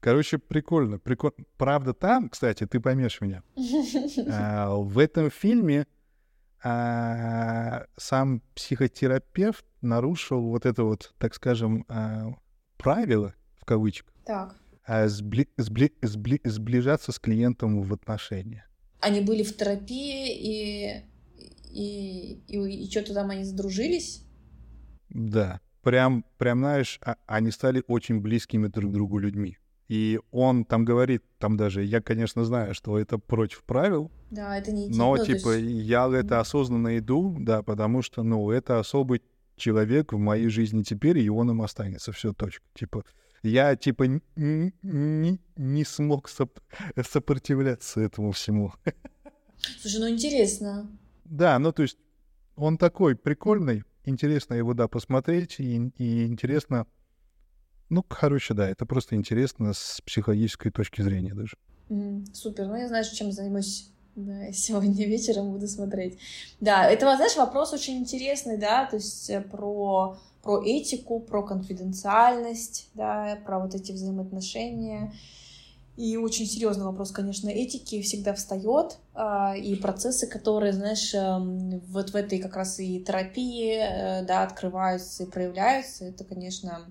Короче, 0.00 0.38
прикольно, 0.38 0.98
прикольно. 0.98 1.44
Правда, 1.56 1.92
там, 1.92 2.28
кстати, 2.28 2.66
ты 2.66 2.80
поймешь 2.80 3.20
меня. 3.20 3.42
А, 4.28 4.74
в 4.74 4.98
этом 4.98 5.30
фильме 5.30 5.86
а, 6.62 7.84
сам 7.96 8.42
психотерапевт 8.54 9.64
нарушил 9.82 10.42
вот 10.48 10.66
это 10.66 10.84
вот, 10.84 11.14
так 11.18 11.34
скажем, 11.34 11.84
а, 11.88 12.34
правило 12.76 13.34
в 13.58 13.64
кавычках. 13.64 14.14
Так. 14.24 14.56
А, 14.84 15.08
сбли, 15.08 15.48
сбли, 15.56 15.92
сбли, 16.02 16.40
сближаться 16.44 17.12
с 17.12 17.18
клиентом 17.18 17.82
в 17.82 17.92
отношениях. 17.92 18.64
Они 19.00 19.20
были 19.20 19.42
в 19.42 19.56
терапии 19.56 20.34
и 20.34 21.04
и, 21.72 22.42
и, 22.48 22.84
и 22.84 22.90
что-то 22.90 23.14
там 23.14 23.30
они 23.30 23.44
сдружились. 23.44 24.24
Да, 25.08 25.60
прям, 25.82 26.24
прям, 26.36 26.58
знаешь, 26.58 26.98
а, 27.02 27.16
они 27.26 27.50
стали 27.50 27.82
очень 27.86 28.20
близкими 28.20 28.66
друг 28.66 28.92
другу 28.92 29.18
людьми. 29.18 29.56
И 29.90 30.20
он 30.30 30.64
там 30.64 30.84
говорит, 30.84 31.24
там 31.38 31.56
даже, 31.56 31.82
я, 31.82 32.00
конечно, 32.00 32.44
знаю, 32.44 32.74
что 32.74 32.96
это 32.96 33.18
против 33.18 33.64
правил. 33.64 34.12
Да, 34.30 34.56
это 34.56 34.70
не 34.70 34.86
Но, 34.88 35.16
ну, 35.16 35.24
типа, 35.24 35.56
есть... 35.56 35.84
я 35.84 36.06
это 36.06 36.38
осознанно 36.38 36.96
иду, 36.98 37.36
да, 37.40 37.64
потому 37.64 38.00
что, 38.00 38.22
ну, 38.22 38.52
это 38.52 38.78
особый 38.78 39.20
человек 39.56 40.12
в 40.12 40.16
моей 40.16 40.46
жизни 40.46 40.84
теперь, 40.84 41.18
и 41.18 41.28
он 41.28 41.50
им 41.50 41.60
останется, 41.60 42.12
все, 42.12 42.32
точка. 42.32 42.64
Типа, 42.72 43.02
я, 43.42 43.74
типа, 43.74 44.04
не 44.36 45.84
смог 45.84 46.28
соп 46.28 46.60
сопротивляться 47.04 48.00
этому 48.00 48.30
всему. 48.30 48.72
Слушай, 49.80 50.00
ну 50.02 50.08
интересно. 50.08 50.88
Да, 51.24 51.58
ну, 51.58 51.72
то 51.72 51.82
есть, 51.82 51.98
он 52.54 52.78
такой 52.78 53.16
прикольный, 53.16 53.82
интересно 54.04 54.54
его, 54.54 54.72
да, 54.72 54.86
посмотреть, 54.86 55.58
и, 55.58 55.90
и 55.98 56.26
интересно 56.26 56.86
ну, 57.90 58.02
короче, 58.02 58.54
да, 58.54 58.68
это 58.68 58.86
просто 58.86 59.16
интересно 59.16 59.72
с 59.72 60.00
психологической 60.06 60.70
точки 60.70 61.02
зрения 61.02 61.34
даже. 61.34 61.56
Mm, 61.88 62.24
супер. 62.32 62.66
Ну, 62.66 62.76
я 62.76 62.88
знаю, 62.88 63.04
чем 63.04 63.32
займусь 63.32 63.90
да, 64.16 64.52
сегодня 64.52 65.06
вечером 65.06 65.52
буду 65.52 65.66
смотреть. 65.66 66.18
Да, 66.60 66.88
это, 66.88 67.14
знаешь, 67.16 67.36
вопрос 67.36 67.72
очень 67.72 67.98
интересный, 67.98 68.56
да, 68.56 68.86
то 68.86 68.96
есть 68.96 69.28
э, 69.28 69.40
про, 69.40 70.16
про 70.42 70.62
этику, 70.64 71.20
про 71.20 71.42
конфиденциальность, 71.42 72.90
да, 72.94 73.38
про 73.44 73.58
вот 73.58 73.74
эти 73.74 73.92
взаимоотношения. 73.92 75.12
И 75.96 76.16
очень 76.16 76.46
серьезный 76.46 76.86
вопрос, 76.86 77.10
конечно, 77.10 77.50
этики 77.50 78.00
всегда 78.00 78.32
встает, 78.32 78.96
а, 79.12 79.54
и 79.54 79.74
процессы, 79.74 80.26
которые, 80.26 80.72
знаешь, 80.72 81.12
эм, 81.12 81.80
вот 81.88 82.10
в 82.10 82.16
этой 82.16 82.38
как 82.38 82.56
раз 82.56 82.80
и 82.80 83.00
терапии, 83.00 83.74
э, 83.74 84.24
да, 84.24 84.44
открываются 84.44 85.24
и 85.24 85.30
проявляются, 85.30 86.06
это, 86.06 86.24
конечно, 86.24 86.86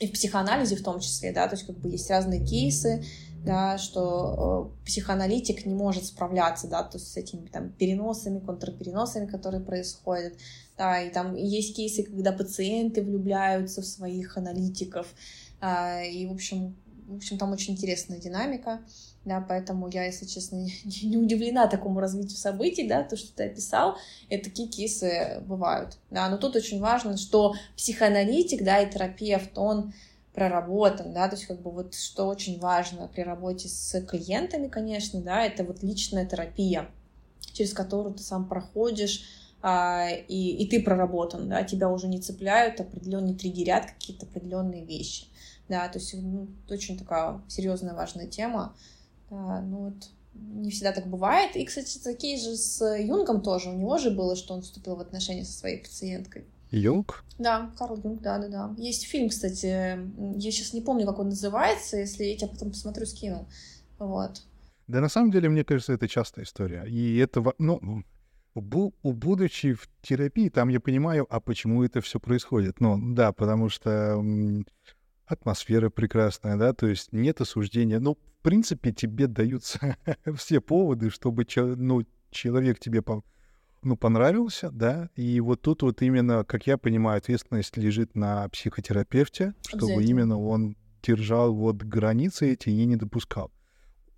и 0.00 0.06
в 0.06 0.12
психоанализе 0.12 0.76
в 0.76 0.82
том 0.82 0.98
числе, 0.98 1.30
да, 1.32 1.46
то 1.46 1.54
есть 1.54 1.66
как 1.66 1.78
бы 1.78 1.90
есть 1.90 2.10
разные 2.10 2.44
кейсы, 2.44 3.04
да, 3.44 3.78
что 3.78 4.72
э, 4.82 4.86
психоаналитик 4.86 5.66
не 5.66 5.74
может 5.74 6.06
справляться, 6.06 6.68
да, 6.68 6.82
то 6.82 6.98
есть 6.98 7.12
с 7.12 7.16
этими 7.16 7.46
там 7.46 7.70
переносами, 7.70 8.40
контрпереносами, 8.40 9.26
которые 9.26 9.62
происходят, 9.62 10.34
да, 10.76 11.00
и 11.02 11.10
там 11.10 11.36
есть 11.36 11.76
кейсы, 11.76 12.02
когда 12.02 12.32
пациенты 12.32 13.02
влюбляются 13.02 13.82
в 13.82 13.86
своих 13.86 14.36
аналитиков, 14.38 15.06
э, 15.60 16.08
и, 16.10 16.26
в 16.26 16.32
общем, 16.32 16.76
в 17.06 17.16
общем, 17.16 17.38
там 17.38 17.52
очень 17.52 17.74
интересная 17.74 18.18
динамика, 18.18 18.80
да, 19.24 19.44
поэтому 19.46 19.88
я, 19.88 20.04
если 20.04 20.26
честно, 20.26 20.56
не 21.02 21.16
удивлена 21.16 21.66
такому 21.66 22.00
развитию 22.00 22.38
событий, 22.38 22.88
да, 22.88 23.02
то, 23.02 23.16
что 23.16 23.34
ты 23.34 23.44
описал, 23.44 23.96
и 24.28 24.36
такие 24.38 24.68
кейсы 24.68 25.42
бывают, 25.46 25.98
да, 26.10 26.28
но 26.28 26.38
тут 26.38 26.56
очень 26.56 26.80
важно, 26.80 27.16
что 27.16 27.54
психоаналитик, 27.76 28.62
да, 28.62 28.80
и 28.80 28.90
терапевт, 28.90 29.56
он 29.56 29.92
проработан, 30.32 31.12
да, 31.12 31.28
то 31.28 31.34
есть 31.34 31.46
как 31.46 31.60
бы 31.60 31.70
вот 31.70 31.94
что 31.94 32.26
очень 32.26 32.58
важно 32.60 33.08
при 33.08 33.22
работе 33.22 33.68
с 33.68 34.00
клиентами, 34.02 34.68
конечно, 34.68 35.20
да, 35.20 35.44
это 35.44 35.64
вот 35.64 35.82
личная 35.82 36.24
терапия, 36.24 36.88
через 37.52 37.72
которую 37.72 38.14
ты 38.14 38.22
сам 38.22 38.48
проходишь, 38.48 39.24
а, 39.62 40.08
и, 40.08 40.62
и 40.62 40.66
ты 40.68 40.82
проработан, 40.82 41.48
да, 41.48 41.64
тебя 41.64 41.90
уже 41.90 42.08
не 42.08 42.20
цепляют, 42.20 42.80
определенные 42.80 43.34
триггерят 43.34 43.86
какие-то 43.86 44.24
определенные 44.24 44.84
вещи, 44.86 45.26
да, 45.68 45.88
то 45.88 45.98
есть 45.98 46.14
ну, 46.14 46.48
очень 46.70 46.96
такая 46.96 47.42
серьезная 47.48 47.94
важная 47.94 48.26
тема, 48.26 48.74
да, 49.30 49.60
ну 49.62 49.90
вот 49.90 50.10
не 50.34 50.70
всегда 50.70 50.92
так 50.92 51.06
бывает. 51.06 51.56
И, 51.56 51.64
кстати, 51.64 51.98
такие 51.98 52.38
же 52.38 52.56
с 52.56 52.84
Юнгом 52.98 53.42
тоже. 53.42 53.70
У 53.70 53.76
него 53.76 53.98
же 53.98 54.10
было, 54.10 54.36
что 54.36 54.54
он 54.54 54.62
вступил 54.62 54.96
в 54.96 55.00
отношения 55.00 55.44
со 55.44 55.52
своей 55.52 55.82
пациенткой. 55.82 56.44
Юнг? 56.70 57.24
Да, 57.38 57.72
Карл 57.76 58.00
Юнг, 58.02 58.20
да, 58.22 58.38
да, 58.38 58.48
да. 58.48 58.74
Есть 58.78 59.06
фильм, 59.06 59.28
кстати, 59.28 59.66
я 59.66 60.50
сейчас 60.50 60.72
не 60.72 60.80
помню, 60.80 61.04
как 61.04 61.18
он 61.18 61.30
называется, 61.30 61.96
если 61.96 62.24
я 62.24 62.36
тебя 62.36 62.48
потом 62.48 62.70
посмотрю, 62.70 63.06
скину. 63.06 63.48
Вот. 63.98 64.42
Да, 64.86 65.00
на 65.00 65.08
самом 65.08 65.30
деле, 65.30 65.48
мне 65.48 65.64
кажется, 65.64 65.92
это 65.92 66.08
частая 66.08 66.44
история. 66.44 66.84
И 66.84 67.16
это, 67.18 67.42
ну, 67.58 68.04
будучи 68.54 69.72
в 69.72 69.88
терапии, 70.00 70.48
там 70.48 70.68
я 70.68 70.80
понимаю, 70.80 71.26
а 71.28 71.40
почему 71.40 71.82
это 71.82 72.00
все 72.00 72.20
происходит. 72.20 72.80
Ну, 72.80 73.14
да, 73.14 73.32
потому 73.32 73.68
что 73.68 74.22
атмосфера 75.26 75.90
прекрасная, 75.90 76.56
да, 76.56 76.72
то 76.72 76.86
есть 76.86 77.12
нет 77.12 77.40
осуждения. 77.40 77.98
Ну, 77.98 78.16
принципе, 78.42 78.92
тебе 78.92 79.26
даются 79.26 79.96
все 80.36 80.60
поводы, 80.60 81.10
чтобы 81.10 81.46
ну, 81.56 82.04
человек 82.30 82.78
тебе 82.78 83.02
ну, 83.82 83.96
понравился, 83.96 84.70
да, 84.70 85.08
и 85.16 85.40
вот 85.40 85.62
тут 85.62 85.82
вот 85.82 86.02
именно, 86.02 86.44
как 86.44 86.66
я 86.66 86.76
понимаю, 86.76 87.18
ответственность 87.18 87.76
лежит 87.76 88.14
на 88.14 88.48
психотерапевте, 88.48 89.54
чтобы 89.66 90.04
именно 90.04 90.38
он 90.38 90.76
держал 91.02 91.54
вот 91.54 91.76
границы 91.76 92.52
эти 92.52 92.68
и 92.68 92.84
не 92.84 92.96
допускал 92.96 93.50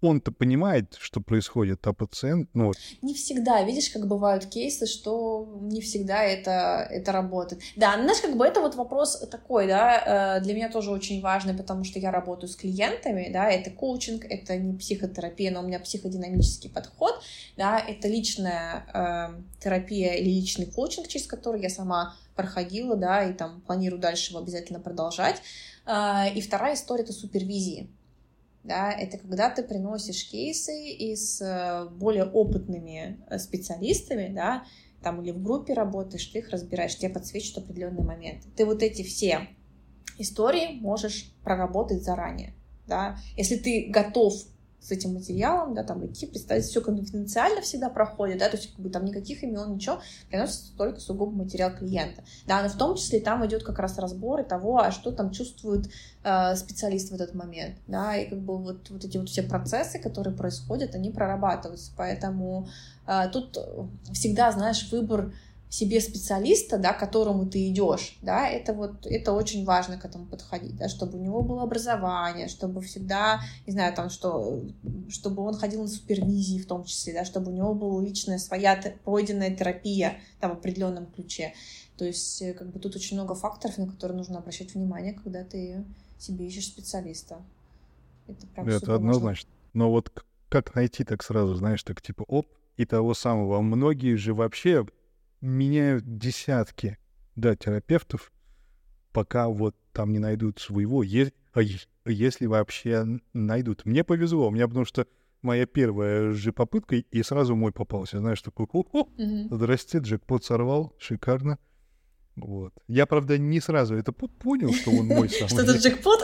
он-то 0.03 0.33
понимает, 0.33 0.97
что 0.99 1.21
происходит, 1.21 1.87
а 1.87 1.93
пациент, 1.93 2.51
ну... 2.55 2.73
Не 3.03 3.15
всегда, 3.15 3.63
видишь, 3.63 3.91
как 3.91 4.07
бывают 4.07 4.47
кейсы, 4.47 4.87
что 4.87 5.49
не 5.61 5.81
всегда 5.81 6.23
это, 6.25 6.87
это 6.91 7.13
работает. 7.13 7.63
Да, 7.77 7.95
знаешь, 7.95 8.21
как 8.21 8.37
бы 8.37 8.45
это 8.45 8.61
вот 8.61 8.75
вопрос 8.75 9.19
такой, 9.31 9.67
да, 9.67 10.39
э, 10.39 10.43
для 10.43 10.55
меня 10.55 10.71
тоже 10.71 10.91
очень 10.91 11.21
важный, 11.21 11.55
потому 11.55 11.85
что 11.85 11.99
я 11.99 12.11
работаю 12.11 12.51
с 12.51 12.57
клиентами, 12.57 13.31
да, 13.33 13.49
это 13.49 13.71
коучинг, 13.71 14.25
это 14.29 14.57
не 14.57 14.77
психотерапия, 14.77 15.51
но 15.51 15.61
у 15.61 15.67
меня 15.67 15.79
психодинамический 15.79 16.71
подход, 16.71 17.23
да, 17.57 17.79
это 17.79 18.09
личная 18.09 18.87
э, 18.93 19.61
терапия 19.63 20.15
или 20.15 20.31
личный 20.31 20.67
коучинг, 20.67 21.09
через 21.09 21.27
который 21.27 21.63
я 21.63 21.71
сама 21.71 22.17
проходила, 22.35 22.97
да, 22.97 23.25
и 23.25 23.33
там 23.33 23.61
планирую 23.63 24.01
дальше 24.01 24.31
его 24.33 24.41
обязательно 24.41 24.81
продолжать. 24.81 25.41
Э, 25.87 26.33
и 26.35 26.41
вторая 26.41 26.75
история— 26.75 27.03
это 27.05 27.13
супервизии 27.13 27.89
да, 28.65 28.93
это 28.93 29.19
когда 29.19 29.51
ты 29.51 29.63
приносишь 29.63 30.29
кейсы 30.29 30.91
и 30.91 31.17
с 31.17 31.41
э, 31.41 31.91
более 31.97 32.25
опытными 32.25 33.19
э, 33.29 33.39
специалистами, 33.39 34.33
да, 34.33 34.65
там 35.03 35.21
или 35.21 35.33
в 35.33 35.43
группе 35.43 35.75
работаешь, 35.75 36.27
ты 36.27 36.39
их 36.39 36.51
разбираешь, 36.51 36.97
тебе 36.97 37.11
подсвечивают 37.11 37.65
определенные 37.65 38.05
моменты. 38.05 38.49
Ты 38.57 38.65
вот 38.65 38.83
эти 38.83 39.03
все 39.03 39.49
истории 40.19 40.79
можешь 40.81 41.35
проработать 41.43 42.05
заранее, 42.05 42.55
да. 42.87 43.19
Если 43.37 43.57
ты 43.57 43.89
готов 43.91 44.35
с 44.83 44.91
этим 44.91 45.15
материалом, 45.15 45.75
да, 45.75 45.85
там 45.85 46.05
идти, 46.05 46.27
представить, 46.27 46.65
все 46.65 46.81
конфиденциально 46.81 47.61
всегда 47.61 47.89
проходит, 47.89 48.39
да, 48.39 48.49
то 48.49 48.57
есть 48.57 48.73
как 48.73 48.81
бы 48.81 48.91
там 48.91 49.05
никаких 49.05 49.43
имен, 49.45 49.75
ничего, 49.75 50.01
приносится 50.29 50.77
только 50.77 51.01
сугубо 51.01 51.31
материал 51.31 51.71
клиента, 51.75 52.25
да, 52.47 52.63
но 52.63 52.69
в 52.69 52.77
том 52.77 52.97
числе 52.97 53.21
там 53.21 53.47
идет 53.47 53.63
как 53.63 53.79
раз 53.79 53.99
разбор 53.99 54.43
того, 54.43 54.79
а 54.79 54.91
что 54.91 55.13
там 55.13 55.31
чувствует 55.31 55.89
э, 56.25 56.57
специалист 56.57 57.11
в 57.11 57.15
этот 57.15 57.35
момент, 57.35 57.77
да, 57.87 58.17
и 58.17 58.29
как 58.29 58.41
бы 58.41 58.59
вот, 58.59 58.91
вот 58.91 59.05
эти 59.05 59.19
вот 59.19 59.29
все 59.29 59.43
процессы, 59.43 59.99
которые 60.01 60.35
происходят, 60.35 60.95
они 60.95 61.11
прорабатываются, 61.11 61.93
поэтому 61.97 62.69
э, 63.07 63.29
тут 63.33 63.57
всегда, 64.13 64.51
знаешь, 64.51 64.91
выбор 64.91 65.33
себе 65.73 66.03
специалиста, 66.03 66.77
да, 66.77 66.93
к 66.93 67.01
которому 67.01 67.47
ты 67.47 67.67
идешь, 67.71 68.19
да, 68.21 68.47
это 68.47 68.75
вот, 68.75 69.07
это 69.07 69.33
очень 69.33 69.65
важно 69.65 69.97
к 69.97 70.05
этому 70.05 70.27
подходить, 70.27 70.77
да, 70.77 70.91
чтобы 70.91 71.19
у 71.19 71.23
него 71.23 71.41
было 71.41 71.63
образование, 71.63 72.49
чтобы 72.49 72.83
всегда, 72.83 73.41
не 73.67 73.73
знаю, 73.73 73.95
там, 73.95 74.11
что, 74.11 74.61
чтобы 75.09 75.43
он 75.43 75.55
ходил 75.55 75.81
на 75.81 75.89
супервизии 75.89 76.61
в 76.61 76.67
том 76.67 76.85
числе, 76.85 77.15
да, 77.15 77.25
чтобы 77.25 77.53
у 77.53 77.55
него 77.55 77.73
была 77.73 78.03
личная 78.03 78.37
своя 78.37 78.79
пройденная 79.03 79.57
терапия 79.57 80.19
там 80.41 80.51
в 80.51 80.59
определенном 80.59 81.07
ключе. 81.07 81.55
То 81.97 82.05
есть, 82.05 82.43
э, 82.43 82.53
как 82.53 82.71
бы 82.71 82.79
тут 82.79 82.95
очень 82.95 83.17
много 83.17 83.35
факторов, 83.35 83.79
на 83.79 83.87
которые 83.87 84.19
нужно 84.19 84.41
обращать 84.41 84.75
внимание, 84.75 85.15
когда 85.15 85.43
ты 85.43 85.87
себе 86.19 86.47
ищешь 86.49 86.67
специалиста. 86.67 87.39
Это 88.29 88.47
прям 88.49 88.69
Это 88.69 88.95
однозначно. 88.95 89.49
Но 89.73 89.91
вот 89.91 90.13
как 90.51 90.75
найти 90.75 91.03
так 91.05 91.23
сразу, 91.23 91.55
знаешь, 91.55 91.83
так 91.83 92.03
типа 92.03 92.25
оп, 92.29 92.47
и 92.77 92.85
того 92.85 93.15
самого. 93.15 93.61
Многие 93.61 94.17
же 94.17 94.35
вообще 94.35 94.87
меняют 95.43 96.19
десятки, 96.19 96.97
да, 97.37 97.55
терапевтов, 97.55 98.33
пока 99.13 99.49
вот 99.49 99.77
там 99.93 100.13
не 100.13 100.19
найдут 100.19 100.59
своего, 100.59 101.03
е- 101.03 101.33
а 101.53 101.61
если 102.11 102.47
вообще 102.47 103.05
найдут. 103.35 103.85
Мне 103.85 104.05
повезло, 104.05 104.49
у 104.49 104.51
меня 104.51 104.67
потому 104.67 104.87
что 104.87 105.07
моя 105.43 105.67
первая 105.67 106.33
же 106.33 106.53
попытка, 106.53 106.97
и 106.97 107.23
сразу 107.23 107.55
мой 107.55 107.73
попался, 107.73 108.21
знаешь, 108.21 108.41
такой, 108.41 108.67
о, 108.73 108.83
-о, 108.83 109.09
-о 109.19 109.55
здрасте, 109.55 109.99
джекпот 109.99 110.45
сорвал, 110.45 110.95
шикарно. 110.99 111.59
Вот. 112.37 112.73
Я, 112.89 113.05
правда, 113.05 113.37
не 113.37 113.61
сразу 113.61 113.95
это 113.95 114.13
понял, 114.13 114.73
что 114.73 114.91
он 114.91 115.07
мой 115.09 115.29
самый. 115.29 115.49
Что 115.51 115.61
это 115.63 115.77
джекпот? 115.77 116.21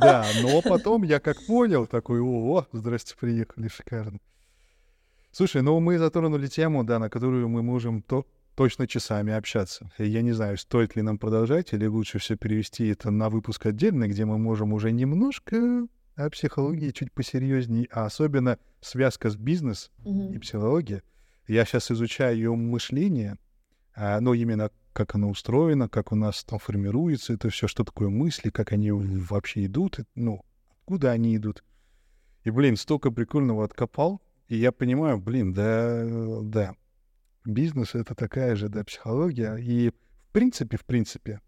Да, 0.00 0.24
но 0.42 0.62
потом 0.62 1.02
я 1.02 1.18
как 1.18 1.44
понял, 1.46 1.86
такой, 1.86 2.20
о, 2.20 2.66
здрасте, 2.72 3.16
приехали, 3.18 3.66
шикарно. 3.68 4.20
Слушай, 5.32 5.62
ну 5.62 5.78
мы 5.80 5.98
затронули 5.98 6.48
тему, 6.48 6.84
да, 6.84 6.98
на 6.98 7.08
которую 7.08 7.48
мы 7.48 7.62
можем 7.62 8.02
то, 8.02 8.26
точно 8.56 8.86
часами 8.86 9.32
общаться. 9.32 9.90
Я 9.98 10.22
не 10.22 10.32
знаю, 10.32 10.58
стоит 10.58 10.96
ли 10.96 11.02
нам 11.02 11.18
продолжать, 11.18 11.72
или 11.72 11.86
лучше 11.86 12.18
все 12.18 12.36
перевести 12.36 12.88
это 12.88 13.10
на 13.10 13.30
выпуск 13.30 13.64
отдельно, 13.66 14.08
где 14.08 14.24
мы 14.24 14.38
можем 14.38 14.72
уже 14.72 14.90
немножко 14.90 15.86
о 16.16 16.30
психологии 16.30 16.90
чуть 16.90 17.12
посерьезней, 17.12 17.88
а 17.92 18.06
особенно 18.06 18.58
связка 18.80 19.30
с 19.30 19.36
бизнес 19.36 19.90
mm-hmm. 20.04 20.34
и 20.34 20.38
психология. 20.38 21.02
Я 21.46 21.64
сейчас 21.64 21.90
изучаю 21.90 22.36
ее 22.36 22.54
мышление, 22.54 23.38
а, 23.94 24.20
но 24.20 24.34
именно 24.34 24.70
как 24.92 25.14
оно 25.14 25.30
устроено, 25.30 25.88
как 25.88 26.12
у 26.12 26.16
нас 26.16 26.44
там 26.44 26.58
формируется 26.58 27.32
это 27.32 27.48
все, 27.48 27.68
что 27.68 27.84
такое 27.84 28.08
мысли, 28.08 28.50
как 28.50 28.72
они 28.72 28.90
вообще 28.90 29.66
идут, 29.66 30.00
ну, 30.14 30.44
откуда 30.80 31.12
они 31.12 31.36
идут. 31.36 31.64
И, 32.44 32.50
блин, 32.50 32.76
столько 32.76 33.10
прикольного 33.10 33.64
откопал, 33.64 34.20
и 34.50 34.56
я 34.56 34.72
понимаю, 34.72 35.18
блин, 35.18 35.54
да, 35.54 36.04
да, 36.42 36.74
бизнес— 37.44 37.94
это 37.94 38.16
такая 38.16 38.56
же, 38.56 38.68
да, 38.68 38.82
психология. 38.82 39.54
И 39.54 39.90
в 39.90 40.32
принципе, 40.32 40.76
в 40.76 40.84
принципе, 40.84 41.40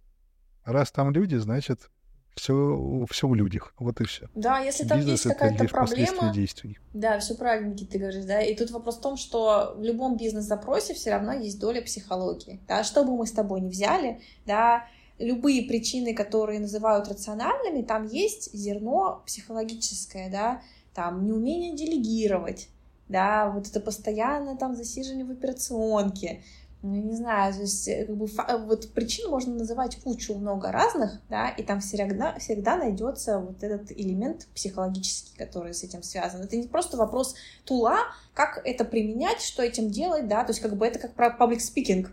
раз 0.65 0.93
там 0.93 1.11
люди, 1.11 1.35
значит, 1.35 1.91
все, 2.37 3.05
все 3.11 3.27
в 3.27 3.35
людях. 3.35 3.75
Вот 3.77 4.01
и 4.01 4.05
все. 4.05 4.29
Да, 4.37 4.61
если 4.61 4.85
там 4.85 4.99
Бизнес 4.99 5.25
есть 5.25 5.37
какая-то 5.37 5.65
проблема. 5.67 6.33
действий. 6.33 6.79
Да, 6.95 7.19
все 7.19 7.35
правильно, 7.35 7.73
Никита, 7.73 7.91
ты 7.91 7.99
говоришь, 7.99 8.25
да. 8.25 8.41
И 8.41 8.55
тут 8.55 8.71
вопрос 8.71 8.99
в 8.99 9.03
том, 9.03 9.17
что 9.17 9.75
в 9.77 9.83
любом 9.83 10.17
бизнес-запросе 10.17 10.95
все 10.95 11.11
равно 11.11 11.33
есть 11.33 11.59
доля 11.59 11.83
психологии. 11.83 12.61
Да, 12.69 12.85
что 12.85 13.03
бы 13.03 13.17
мы 13.17 13.27
с 13.27 13.33
тобой 13.33 13.63
не 13.63 13.69
взяли, 13.69 14.21
да, 14.47 14.87
любые 15.19 15.67
причины, 15.67 16.15
которые 16.15 16.61
называют 16.61 17.09
рациональными, 17.09 17.83
там 17.83 18.07
есть 18.07 18.55
зерно 18.55 19.25
психологическое, 19.27 20.31
да, 20.31 20.63
там 20.95 21.27
неумение 21.27 21.75
делегировать, 21.75 22.69
да, 23.13 23.51
вот 23.51 23.69
это 23.69 23.79
постоянное 23.81 24.57
там 24.57 24.75
засиживание 24.75 25.25
в 25.25 25.31
операционке, 25.31 26.43
ну, 26.83 26.97
не 26.97 27.15
знаю, 27.15 27.55
то 27.55 27.61
есть, 27.61 27.87
э, 27.87 28.07
как 28.07 28.17
бы, 28.17 28.27
э, 28.27 28.57
вот 28.59 28.93
причин 28.93 29.31
можно 29.31 29.55
называть 29.55 29.97
кучу 30.03 30.35
много 30.35 30.73
разных, 30.73 31.21
да, 31.31 31.49
и 31.51 31.63
там 31.63 31.79
всегда, 31.79 32.37
всегда 32.41 32.77
найдется 32.77 33.39
вот 33.39 33.63
этот 33.63 33.93
элемент 33.93 34.49
психологический, 34.53 35.37
который 35.37 35.75
с 35.75 35.85
этим 35.85 36.03
связан. 36.03 36.43
Это 36.43 36.57
не 36.57 36.67
просто 36.67 36.97
вопрос 36.97 37.37
тула, 37.65 37.99
как 38.35 38.61
это 38.65 38.85
применять, 38.85 39.41
что 39.43 39.63
этим 39.63 39.91
делать, 39.91 40.27
да, 40.27 40.43
то 40.43 40.51
есть, 40.51 40.61
как 40.61 40.77
бы 40.77 40.85
это 40.85 40.99
как 40.99 41.15
про 41.15 41.29
public 41.29 41.59
speaking. 41.59 42.09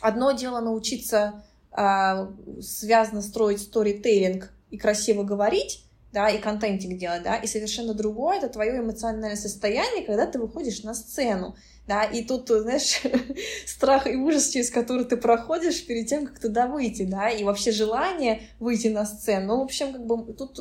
Одно 0.00 0.30
дело 0.30 0.60
научиться 0.60 1.42
э, 1.76 2.28
связано 2.60 3.20
строить 3.20 3.60
сторителлинг 3.60 4.52
и 4.70 4.78
красиво 4.78 5.24
говорить, 5.24 5.87
да, 6.18 6.28
и 6.30 6.40
контентик 6.40 6.98
делать, 6.98 7.22
да, 7.22 7.36
и 7.36 7.46
совершенно 7.46 7.94
другое— 7.94 8.38
это 8.38 8.48
твое 8.48 8.80
эмоциональное 8.80 9.36
состояние, 9.36 10.04
когда 10.04 10.26
ты 10.26 10.40
выходишь 10.40 10.82
на 10.82 10.92
сцену, 10.92 11.54
да, 11.86 12.02
и 12.02 12.24
тут, 12.24 12.48
знаешь, 12.48 13.02
страх 13.66 14.08
и 14.08 14.16
ужас, 14.16 14.48
через 14.48 14.68
который 14.72 15.04
ты 15.04 15.16
проходишь 15.16 15.86
перед 15.86 16.08
тем, 16.08 16.26
как 16.26 16.40
туда 16.40 16.66
выйти, 16.66 17.04
да, 17.04 17.30
и 17.30 17.44
вообще 17.44 17.70
желание 17.70 18.48
выйти 18.58 18.88
на 18.88 19.06
сцену. 19.06 19.46
Ну, 19.46 19.60
в 19.60 19.62
общем, 19.62 19.92
как 19.92 20.06
бы 20.06 20.32
тут, 20.32 20.58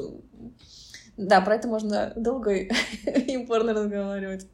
да, 1.18 1.42
про 1.42 1.56
это 1.56 1.68
можно 1.68 2.14
долго 2.16 2.54
и 3.28 3.38
упорно 3.38 3.74
разговаривать. 3.74 4.46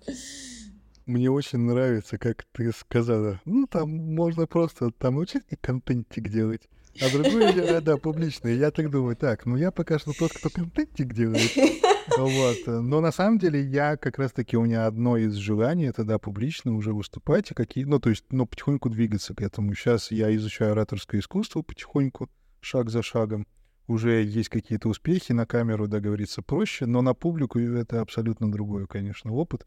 Мне 1.05 1.29
очень 1.29 1.59
нравится, 1.59 2.17
как 2.17 2.45
ты 2.53 2.71
сказала. 2.71 3.41
Ну, 3.43 3.67
там 3.67 3.89
можно 3.89 4.47
просто 4.47 4.89
там 4.91 5.17
учить 5.17 5.43
контентик 5.59 6.29
делать. 6.29 6.69
А 7.01 7.09
другое 7.11 7.53
дело, 7.53 7.81
да, 7.81 7.97
публичное. 7.97 8.53
Я 8.53 8.71
так 8.71 8.89
думаю, 8.89 9.15
так, 9.15 9.45
ну 9.45 9.55
я 9.55 9.71
пока 9.71 9.99
что 9.99 10.13
тот, 10.13 10.31
кто 10.33 10.49
контентик 10.49 11.13
делает. 11.13 11.51
Вот. 12.17 12.57
Но 12.67 12.99
на 12.99 13.11
самом 13.11 13.39
деле 13.39 13.63
я 13.63 13.95
как 13.95 14.19
раз-таки 14.19 14.57
у 14.57 14.65
меня 14.65 14.85
одно 14.85 15.15
из 15.15 15.35
желаний 15.35 15.85
это 15.85 16.03
да 16.03 16.19
публично 16.19 16.75
уже 16.75 16.93
выступать 16.93 17.49
и 17.49 17.53
какие, 17.53 17.85
ну 17.85 17.97
то 17.97 18.09
есть, 18.09 18.25
ну 18.29 18.45
потихоньку 18.45 18.89
двигаться 18.89 19.33
к 19.33 19.41
этому. 19.41 19.73
Сейчас 19.73 20.11
я 20.11 20.35
изучаю 20.35 20.73
ораторское 20.73 21.21
искусство 21.21 21.61
потихоньку, 21.61 22.29
шаг 22.59 22.89
за 22.89 23.03
шагом. 23.03 23.47
Уже 23.87 24.23
есть 24.23 24.49
какие-то 24.49 24.89
успехи 24.89 25.31
на 25.31 25.45
камеру, 25.45 25.87
да, 25.87 25.99
говорится, 25.99 26.41
проще, 26.41 26.85
но 26.85 27.01
на 27.01 27.13
публику 27.13 27.59
это 27.59 28.01
абсолютно 28.01 28.51
другой, 28.51 28.85
конечно, 28.85 29.33
опыт. 29.33 29.65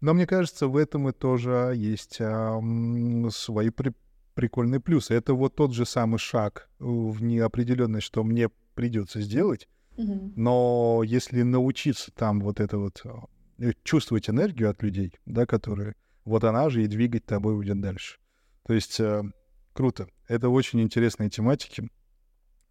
Но 0.00 0.12
мне 0.12 0.26
кажется, 0.26 0.68
в 0.68 0.76
этом 0.76 1.08
и 1.08 1.12
тоже 1.12 1.72
есть 1.74 2.18
а, 2.20 2.60
свои 3.30 3.70
при 3.70 3.92
прикольные 4.36 4.78
плюсы. 4.78 5.14
Это 5.14 5.34
вот 5.34 5.56
тот 5.56 5.74
же 5.74 5.84
самый 5.84 6.18
шаг 6.18 6.68
в 6.78 7.22
неопределенность, 7.22 8.06
что 8.06 8.22
мне 8.22 8.50
придется 8.74 9.20
сделать, 9.20 9.68
но 10.36 11.02
если 11.04 11.42
научиться 11.42 12.12
там 12.12 12.40
вот 12.40 12.60
это 12.60 12.78
вот 12.78 13.02
э, 13.58 13.72
чувствовать 13.82 14.28
энергию 14.28 14.70
от 14.70 14.82
людей, 14.82 15.14
да, 15.24 15.46
которые 15.46 15.94
вот 16.26 16.44
она 16.44 16.68
же 16.68 16.84
и 16.84 16.86
двигать 16.86 17.24
тобой 17.24 17.56
будет 17.56 17.80
дальше. 17.80 18.18
То 18.66 18.74
есть 18.74 19.00
э, 19.00 19.22
круто. 19.72 20.08
Это 20.28 20.50
очень 20.50 20.82
интересные 20.82 21.30
тематики. 21.30 21.88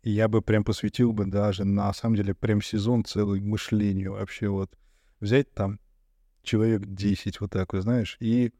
И 0.03 0.11
я 0.11 0.27
бы 0.27 0.43
прям 0.43 0.63
посвятил 0.63 1.13
бы 1.13 1.25
даже, 1.25 1.65
на 1.65 1.91
самом 1.93 2.15
деле, 2.15 2.35
прям 2.35 2.61
сезон 2.61 3.03
целый 3.03 3.41
мышлению 3.41 4.13
вообще 4.13 4.49
вот. 4.49 4.77
Взять 5.19 5.51
там 5.53 5.79
человек 6.43 6.85
10 6.85 7.41
вот 7.41 7.49
так 7.49 7.73
вот, 7.73 7.81
знаешь, 7.81 8.17
и 8.19 8.53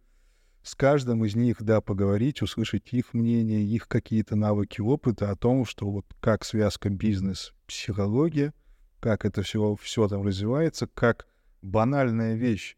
с 0.66 0.74
каждым 0.74 1.24
из 1.24 1.36
них, 1.36 1.62
да, 1.62 1.80
поговорить, 1.80 2.42
услышать 2.42 2.92
их 2.92 3.14
мнение, 3.14 3.64
их 3.64 3.88
какие-то 3.88 4.36
навыки, 4.36 4.82
опыта 4.82 5.30
о 5.30 5.36
том, 5.36 5.64
что 5.64 5.92
вот 5.92 6.08
как 6.20 6.44
связка 6.44 6.90
бизнес, 6.90 7.54
психология, 7.68 8.52
как 9.00 9.26
это 9.26 9.44
все, 9.44 9.76
все 9.76 10.08
там 10.08 10.26
развивается, 10.26 10.88
как 10.88 11.28
банальная 11.62 12.34
вещь, 12.34 12.78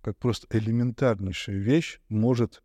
как 0.00 0.16
просто 0.16 0.46
элементарнейшая 0.56 1.58
вещь 1.58 2.00
может 2.08 2.62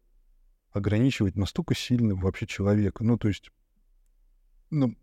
ограничивать 0.72 1.36
настолько 1.36 1.76
сильно 1.76 2.16
вообще 2.16 2.48
человека. 2.48 3.04
Ну, 3.04 3.18
то 3.18 3.28
есть, 3.28 3.52
ну, 4.70 4.96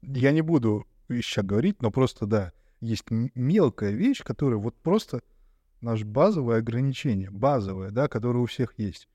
я 0.00 0.32
не 0.32 0.40
буду 0.40 0.86
сейчас 1.10 1.44
говорить, 1.44 1.82
но 1.82 1.90
просто, 1.90 2.24
да, 2.24 2.52
есть 2.80 3.04
мелкая 3.10 3.90
вещь, 3.90 4.22
которая 4.22 4.58
вот 4.58 4.74
просто 4.76 5.20
наше 5.84 6.04
базовое 6.04 6.58
ограничение, 6.58 7.30
базовое, 7.30 7.90
да, 7.90 8.08
которое 8.08 8.40
у 8.40 8.46
всех 8.46 8.74
есть. 8.78 9.08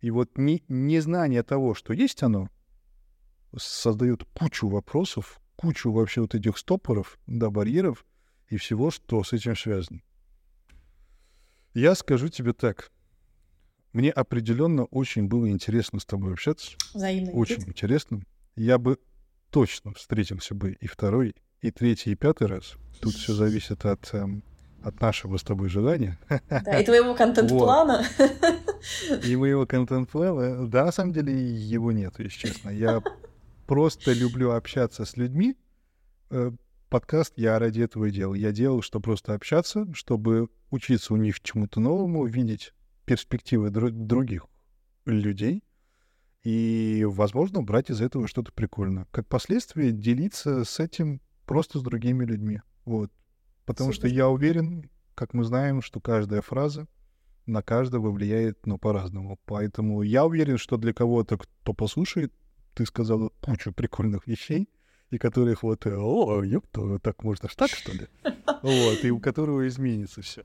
И 0.00 0.10
вот 0.10 0.38
не, 0.38 0.64
незнание 0.68 1.42
того, 1.42 1.74
что 1.74 1.92
есть 1.92 2.22
оно, 2.22 2.48
создает 3.56 4.24
кучу 4.32 4.68
вопросов, 4.68 5.40
кучу 5.56 5.92
вообще 5.92 6.22
вот 6.22 6.34
этих 6.34 6.56
стопоров, 6.58 7.18
да, 7.26 7.50
барьеров 7.50 8.06
и 8.48 8.56
всего, 8.56 8.90
что 8.90 9.22
с 9.22 9.32
этим 9.32 9.56
связано. 9.56 10.00
Я 11.74 11.94
скажу 11.94 12.28
тебе 12.28 12.52
так. 12.52 12.90
Мне 13.92 14.10
определенно 14.10 14.84
очень 14.86 15.26
было 15.28 15.50
интересно 15.50 16.00
с 16.00 16.04
тобой 16.04 16.32
общаться. 16.32 16.76
Взаимно. 16.94 17.32
Очень 17.32 17.58
ведь? 17.58 17.68
интересно. 17.68 18.22
Я 18.56 18.78
бы 18.78 18.98
точно 19.50 19.92
встретился 19.94 20.54
бы 20.54 20.72
и 20.72 20.86
второй, 20.86 21.34
и 21.60 21.70
третий, 21.70 22.12
и 22.12 22.14
пятый 22.14 22.46
раз. 22.46 22.74
Тут 23.00 23.14
все 23.14 23.34
зависит 23.34 23.84
от 23.84 24.12
эм, 24.14 24.42
от 24.84 25.00
нашего 25.00 25.36
с 25.36 25.42
тобой 25.42 25.68
желания. 25.68 26.18
Да, 26.48 26.80
и 26.80 26.84
твоего 26.84 27.14
контент-плана. 27.14 28.04
И 29.24 29.36
моего 29.36 29.66
контент-плана. 29.66 30.66
Да, 30.66 30.86
на 30.86 30.92
самом 30.92 31.12
деле 31.12 31.32
его 31.32 31.92
нет, 31.92 32.14
если 32.18 32.48
честно. 32.48 32.70
Я 32.70 33.02
просто 33.66 34.12
люблю 34.12 34.52
общаться 34.52 35.04
с 35.04 35.16
людьми. 35.16 35.56
Э, 36.30 36.50
подкаст 36.88 37.34
я 37.36 37.58
ради 37.58 37.80
этого 37.82 38.06
и 38.06 38.10
делал. 38.10 38.34
Я 38.34 38.52
делал, 38.52 38.82
чтобы 38.82 39.04
просто 39.04 39.34
общаться, 39.34 39.86
чтобы 39.94 40.48
учиться 40.70 41.14
у 41.14 41.16
них 41.16 41.40
чему-то 41.40 41.80
новому, 41.80 42.26
видеть 42.26 42.72
перспективы 43.04 43.70
других 43.70 44.46
людей 45.04 45.62
и, 46.44 47.04
возможно, 47.08 47.62
брать 47.62 47.90
из 47.90 48.00
этого 48.00 48.26
что-то 48.26 48.52
прикольное. 48.52 49.06
Как 49.10 49.26
последствие 49.26 49.92
делиться 49.92 50.64
с 50.64 50.80
этим 50.80 51.20
просто 51.46 51.78
с 51.78 51.82
другими 51.82 52.24
людьми. 52.24 52.60
Вот. 52.84 53.12
Потому 53.64 53.92
Супер. 53.92 54.08
что 54.08 54.14
я 54.14 54.28
уверен, 54.28 54.90
как 55.14 55.34
мы 55.34 55.44
знаем, 55.44 55.82
что 55.82 56.00
каждая 56.00 56.40
фраза 56.42 56.86
на 57.46 57.62
каждого 57.62 58.10
влияет, 58.10 58.66
ну, 58.66 58.78
по-разному. 58.78 59.38
Поэтому 59.44 60.02
я 60.02 60.24
уверен, 60.24 60.58
что 60.58 60.76
для 60.76 60.92
кого-то, 60.92 61.38
кто 61.38 61.72
послушает, 61.72 62.32
ты 62.74 62.86
сказала 62.86 63.30
кучу 63.40 63.72
прикольных 63.72 64.26
вещей, 64.26 64.68
и 65.10 65.18
которых 65.18 65.62
вот, 65.62 65.86
о, 65.86 66.42
ёпта, 66.42 66.98
так 66.98 67.22
можно 67.22 67.48
ж 67.48 67.54
так, 67.54 67.70
что 67.70 67.92
ли? 67.92 68.08
Вот, 68.62 69.04
и 69.04 69.10
у 69.10 69.18
которого 69.18 69.66
изменится 69.66 70.22
все. 70.22 70.44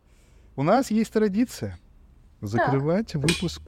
У 0.55 0.63
нас 0.63 0.89
есть 0.89 1.13
традиция 1.13 1.78
закрывать 2.41 3.11
так. 3.11 3.22
выпуск 3.22 3.61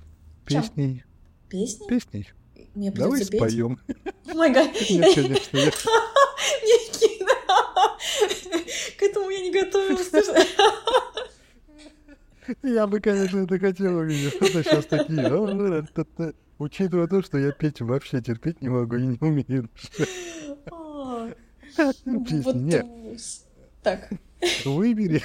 песней. 0.43 1.03
Песней? 1.49 1.87
Песней. 1.87 2.29
Мне 2.73 2.91
Давай 2.91 3.23
споем. 3.23 3.79
О 4.27 4.33
май 4.33 4.51
гад. 4.51 4.71
Нет, 4.89 5.15
конечно, 5.15 5.57
нет. 5.57 5.85
К 8.97 9.03
этому 9.03 9.29
я 9.29 9.41
не 9.41 9.51
готовилась. 9.51 10.11
Я 12.63 12.87
бы, 12.87 12.99
конечно, 12.99 13.43
это 13.43 13.59
хотел 13.59 13.97
увидеть. 13.97 14.33
Что-то 14.33 14.63
сейчас 14.63 14.87
такие. 14.87 15.29
Учитывая 16.57 17.07
то, 17.07 17.21
что 17.21 17.37
я 17.37 17.51
Петю 17.51 17.85
вообще 17.85 18.21
терпеть 18.21 18.59
не 18.61 18.69
могу 18.69 18.95
и 18.95 19.05
не 19.05 19.17
умею. 19.21 19.69
Песня. 22.27 22.85
Так. 23.81 24.09
Выбери. 24.65 25.21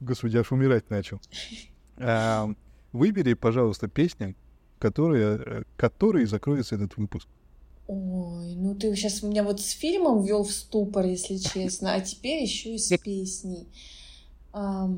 Господи, 0.00 0.36
аж 0.36 0.52
умирать 0.52 0.90
начал. 0.90 1.20
А, 1.96 2.48
выбери, 2.92 3.34
пожалуйста, 3.34 3.88
песню, 3.88 4.36
которая, 4.78 5.38
э, 5.38 5.62
которой 5.76 6.26
закроется 6.26 6.76
этот 6.76 6.96
выпуск. 6.96 7.28
Ой, 7.92 8.54
ну 8.54 8.76
ты 8.76 8.94
сейчас 8.94 9.20
меня 9.20 9.42
вот 9.42 9.60
с 9.60 9.70
фильмом 9.70 10.22
ввел 10.22 10.44
в 10.44 10.52
ступор, 10.52 11.06
если 11.06 11.38
честно, 11.38 11.94
а 11.94 12.00
теперь 12.00 12.40
еще 12.40 12.76
и 12.76 12.78
с 12.78 12.96
песней. 12.98 13.66
А, 14.52 14.88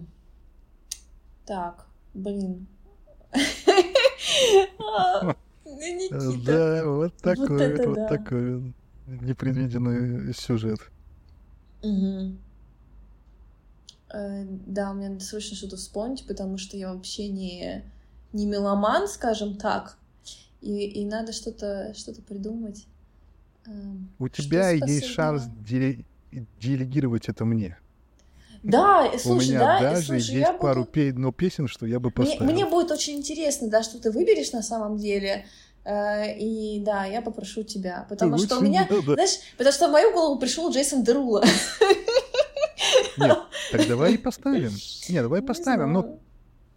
так, 1.47 1.87
блин. 2.13 2.67
А, 4.79 5.35
да, 6.45 6.85
вот 6.85 7.17
такой, 7.17 7.87
вот 7.87 8.09
такой 8.09 8.75
непредвиденный 9.07 10.35
сюжет. 10.35 10.81
Э, 14.13 14.45
да, 14.67 14.93
мне 14.93 15.09
надо 15.09 15.25
срочно 15.25 15.57
что-то 15.57 15.79
вспомнить, 15.79 16.27
потому 16.27 16.59
что 16.59 16.77
я 16.77 16.93
вообще 16.93 17.29
не, 17.29 17.91
не 18.35 18.45
меломан, 18.45 19.09
скажем 19.09 19.57
так. 19.57 19.97
И, 20.63 20.87
и 20.87 21.05
надо 21.05 21.33
что-то 21.33 21.93
что 21.95 22.13
придумать. 22.23 22.87
Эм, 23.67 24.09
У 24.19 24.29
тебя 24.29 24.71
есть 24.71 25.07
шанс 25.07 25.45
деле- 25.69 26.05
делегировать 26.61 27.29
это 27.29 27.45
мне. 27.45 27.79
Да, 28.63 29.11
слушай, 29.19 29.47
У 29.47 29.51
меня 29.51 29.59
да, 29.59 29.81
даже 29.81 30.07
слушай, 30.07 30.35
есть 30.37 30.47
буду... 30.47 30.59
пару 30.61 30.85
пе- 30.85 31.13
но 31.13 31.33
песен, 31.33 31.67
что 31.67 31.85
я 31.85 31.99
бы 31.99 32.13
поставил. 32.13 32.45
Мне, 32.45 32.55
мне 32.55 32.67
будет 32.67 32.93
очень 32.93 33.15
интересно, 33.17 33.69
да, 33.69 33.83
что 33.83 34.01
ты 34.01 34.13
выберешь 34.13 34.53
на 34.53 34.63
самом 34.63 34.99
деле. 34.99 35.47
Э, 35.85 36.39
и 36.39 36.81
да, 36.81 37.05
я 37.07 37.23
попрошу 37.23 37.65
тебя. 37.65 38.07
Потому 38.09 38.39
что 38.39 38.59
у 38.59 38.63
меня, 38.63 38.87
знаешь, 38.89 39.41
потому 39.59 39.73
что 39.75 39.89
в 39.89 39.91
мою 39.93 40.13
голову 40.13 40.39
пришел 40.39 40.71
Джейсон 40.71 41.03
Дерула. 41.03 41.45
Нет, 43.19 43.39
так 43.73 43.89
давай 43.89 44.15
и 44.15 44.19
поставим. 44.19 44.71
Нет, 45.09 45.23
давай 45.23 45.43
поставим. 45.43 45.93
Но 45.93 46.19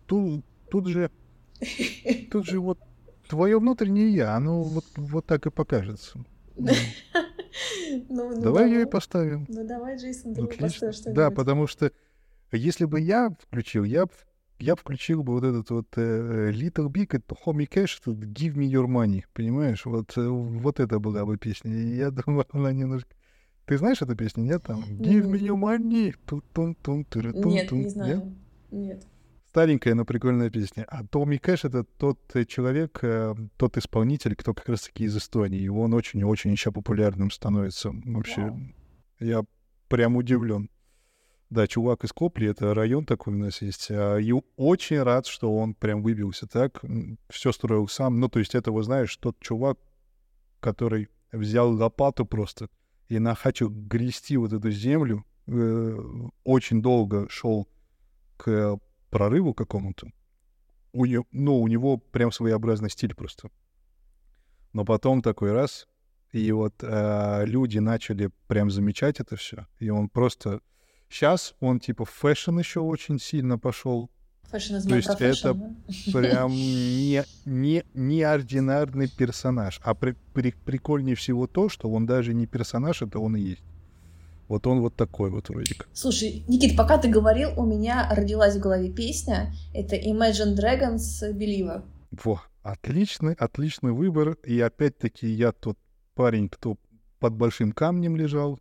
тут, 0.07 0.43
тут 0.71 0.87
же, 0.87 1.11
тут 2.31 2.45
же 2.47 2.59
вот 2.59 2.79
твое 3.27 3.59
внутреннее 3.59 4.09
я, 4.09 4.35
оно 4.35 4.63
вот, 4.63 4.85
вот 4.95 5.25
так 5.25 5.45
и 5.45 5.51
покажется. 5.51 6.19
Ну, 6.55 6.71
ну, 8.09 8.41
давай 8.41 8.69
ее 8.69 8.81
и 8.81 8.85
поставим. 8.85 9.45
Ну 9.47 9.65
давай, 9.65 9.97
Джейсон, 9.97 10.33
Дерула 10.33 10.49
поставим 10.49 10.93
что-нибудь. 10.93 11.15
Да, 11.15 11.31
потому 11.31 11.67
что 11.67 11.91
если 12.51 12.85
бы 12.85 12.99
я 12.99 13.35
включил, 13.47 13.83
я 13.83 14.07
я 14.59 14.75
включил 14.75 15.23
бы 15.23 15.33
вот 15.33 15.43
этот 15.43 15.69
вот 15.69 15.87
э, 15.97 16.51
Little 16.51 16.87
Big, 16.87 17.07
это 17.11 17.35
Homie 17.45 17.67
Cash, 17.67 17.99
этот 18.01 18.23
Give 18.23 18.55
Me 18.55 18.69
Your 18.69 18.87
Money, 18.87 19.23
понимаешь? 19.33 19.85
Вот, 19.85 20.17
э, 20.17 20.27
вот 20.27 20.79
это 20.79 20.99
была 20.99 21.25
бы 21.25 21.37
песня. 21.37 21.73
И 21.73 21.97
я 21.97 22.11
думаю, 22.11 22.45
она 22.51 22.71
немножко... 22.71 23.09
Ты 23.65 23.77
знаешь 23.77 24.01
эту 24.01 24.15
песню, 24.15 24.43
нет? 24.43 24.63
Там 24.63 24.79
Give 24.79 25.29
Me 25.29 25.39
Your 25.39 25.59
Money. 25.59 26.15
Тун 26.25 26.41
-тун 26.53 26.75
-тун 26.81 27.05
-тун 27.05 27.33
-тун 27.33 27.47
нет, 27.47 27.71
не 27.71 27.89
знаю. 27.89 28.17
Нет? 28.17 28.25
нет. 28.71 29.07
Старенькая, 29.55 29.95
но 29.95 30.03
прикольная 30.03 30.49
песня. 30.49 30.83
А 30.89 31.05
Томми 31.05 31.37
Кэш— 31.37 31.63
это 31.63 31.85
тот 31.85 32.19
э, 32.33 32.43
человек, 32.43 32.99
э, 33.03 33.33
тот 33.55 33.77
исполнитель, 33.77 34.35
кто 34.35 34.53
как 34.53 34.67
раз-таки 34.67 35.05
из 35.05 35.15
Эстонии. 35.15 35.61
И 35.61 35.69
он 35.69 35.93
очень-очень 35.93 36.51
еще 36.51 36.73
популярным 36.73 37.31
становится. 37.31 37.93
Вообще, 38.03 38.41
wow. 38.41 38.59
я 39.21 39.45
прям 39.87 40.17
удивлен. 40.17 40.69
Да, 41.49 41.67
чувак 41.67 42.03
из 42.03 42.11
Копли, 42.11 42.49
это 42.49 42.73
район 42.73 43.05
такой 43.05 43.33
у 43.33 43.37
нас 43.37 43.61
есть. 43.61 43.87
А, 43.91 44.17
и 44.17 44.33
очень 44.57 45.01
рад, 45.01 45.25
что 45.25 45.55
он 45.55 45.73
прям 45.73 46.03
выбился 46.03 46.47
так. 46.47 46.83
Все 47.29 47.53
строил 47.53 47.87
сам. 47.87 48.19
Ну, 48.19 48.27
то 48.27 48.39
есть 48.39 48.55
это, 48.55 48.73
вы 48.73 48.83
знаешь, 48.83 49.15
тот 49.15 49.39
чувак, 49.39 49.79
который 50.59 51.07
взял 51.31 51.71
лопату 51.71 52.25
просто 52.25 52.67
и 53.07 53.19
начал 53.19 53.69
грести 53.69 54.35
вот 54.35 54.51
эту 54.51 54.69
землю. 54.69 55.23
Э, 55.47 55.97
очень 56.43 56.81
долго 56.81 57.29
шел 57.29 57.69
к 58.35 58.77
прорыву 59.15 59.53
какому-то. 59.53 60.07
У 60.91 61.05
него, 61.05 61.25
ну, 61.31 61.61
у 61.61 61.67
него 61.69 61.95
прям 61.97 62.33
своеобразный 62.33 62.89
стиль 62.89 63.15
просто. 63.15 63.49
Но 64.73 64.83
потом 64.83 65.21
такой 65.21 65.53
раз, 65.53 65.87
и 66.33 66.51
вот 66.51 66.73
э, 66.81 67.45
люди 67.45 67.79
начали 67.79 68.29
прям 68.47 68.69
замечать 68.69 69.21
это 69.21 69.37
все, 69.37 69.67
и 69.79 69.89
он 69.89 70.09
просто 70.09 70.59
Сейчас 71.07 71.55
он 71.61 71.79
типа 71.79 72.03
в 72.03 72.09
fashion 72.09 72.59
еще 72.59 72.81
очень 72.81 73.19
сильно 73.19 73.57
пошел. 73.57 74.09
Fashion 74.51 74.85
То 74.85 74.95
есть 74.95 75.09
это 75.21 75.53
да? 75.53 75.75
прям 76.11 76.51
не, 76.51 77.23
не, 77.45 77.83
неординарный 77.93 79.07
персонаж. 79.07 79.79
А 79.83 79.93
при, 79.95 80.15
при, 80.33 80.51
прикольнее 80.51 81.15
всего 81.15 81.47
то, 81.47 81.69
что 81.69 81.89
он 81.89 82.05
даже 82.05 82.33
не 82.33 82.47
персонаж, 82.47 83.01
это 83.01 83.19
он 83.19 83.37
и 83.37 83.41
есть. 83.41 83.63
Вот 84.47 84.67
он 84.67 84.81
вот 84.81 84.95
такой 84.95 85.29
вот 85.31 85.49
вроде 85.49 85.73
как. 85.75 85.87
Слушай, 85.93 86.43
Никит, 86.47 86.77
пока 86.77 86.97
ты 86.97 87.07
говорил, 87.07 87.49
у 87.57 87.65
меня 87.65 88.07
родилась 88.11 88.55
в 88.55 88.59
голове 88.59 88.91
песня. 88.91 89.53
Это 89.73 89.95
Imagine 89.95 90.55
Dragons 90.55 91.23
Believer. 91.33 91.83
Во, 92.11 92.41
отличный, 92.61 93.33
отличный 93.33 93.91
выбор. 93.91 94.37
И 94.43 94.59
опять-таки 94.59 95.27
я 95.27 95.51
тот 95.51 95.77
парень, 96.13 96.49
кто 96.49 96.77
под 97.19 97.33
большим 97.33 97.71
камнем 97.71 98.15
лежал. 98.15 98.59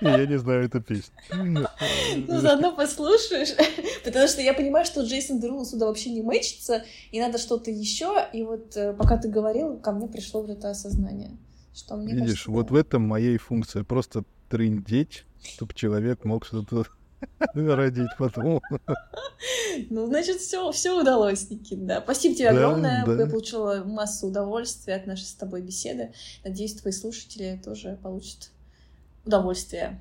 Я 0.00 0.26
не 0.26 0.38
знаю 0.38 0.64
эту 0.64 0.80
песню. 0.80 1.14
Ну, 2.16 2.40
заодно 2.40 2.72
послушаешь. 2.72 3.54
Потому 4.04 4.28
что 4.28 4.40
я 4.40 4.54
понимаю, 4.54 4.84
что 4.84 5.02
Джейсон 5.02 5.40
Дерул 5.40 5.64
сюда 5.64 5.86
вообще 5.86 6.10
не 6.10 6.22
мэчится, 6.22 6.84
и 7.10 7.20
надо 7.20 7.38
что-то 7.38 7.70
еще. 7.70 8.28
И 8.32 8.42
вот 8.42 8.76
э, 8.76 8.92
пока 8.92 9.16
ты 9.16 9.28
говорил, 9.28 9.78
ко 9.78 9.92
мне 9.92 10.06
пришло 10.06 10.42
вот 10.42 10.50
это 10.50 10.70
осознание. 10.70 11.36
Что 11.74 11.96
мне 11.96 12.12
Видишь, 12.12 12.44
кажется, 12.44 12.50
вот 12.50 12.70
в 12.70 12.74
этом 12.76 13.02
моей 13.02 13.36
функция. 13.36 13.82
Просто 13.82 14.24
трындеть, 14.48 15.24
чтобы 15.42 15.74
человек 15.74 16.24
мог 16.24 16.44
что-то 16.44 16.86
родить 17.54 18.10
потом. 18.18 18.60
Ну, 19.90 20.06
значит, 20.06 20.36
все, 20.36 20.70
все 20.72 20.98
удалось, 20.98 21.50
Никит, 21.50 21.84
да. 21.86 22.00
Спасибо 22.00 22.34
тебе 22.34 22.52
да, 22.52 22.56
огромное. 22.56 23.04
Да. 23.04 23.12
Я 23.14 23.26
получила 23.26 23.82
массу 23.84 24.28
удовольствия 24.28 24.94
от 24.94 25.06
нашей 25.06 25.24
с 25.24 25.34
тобой 25.34 25.62
беседы. 25.62 26.12
Надеюсь, 26.44 26.74
твои 26.74 26.92
слушатели 26.92 27.60
тоже 27.62 27.98
получат 28.02 28.50
удовольствие. 29.24 29.98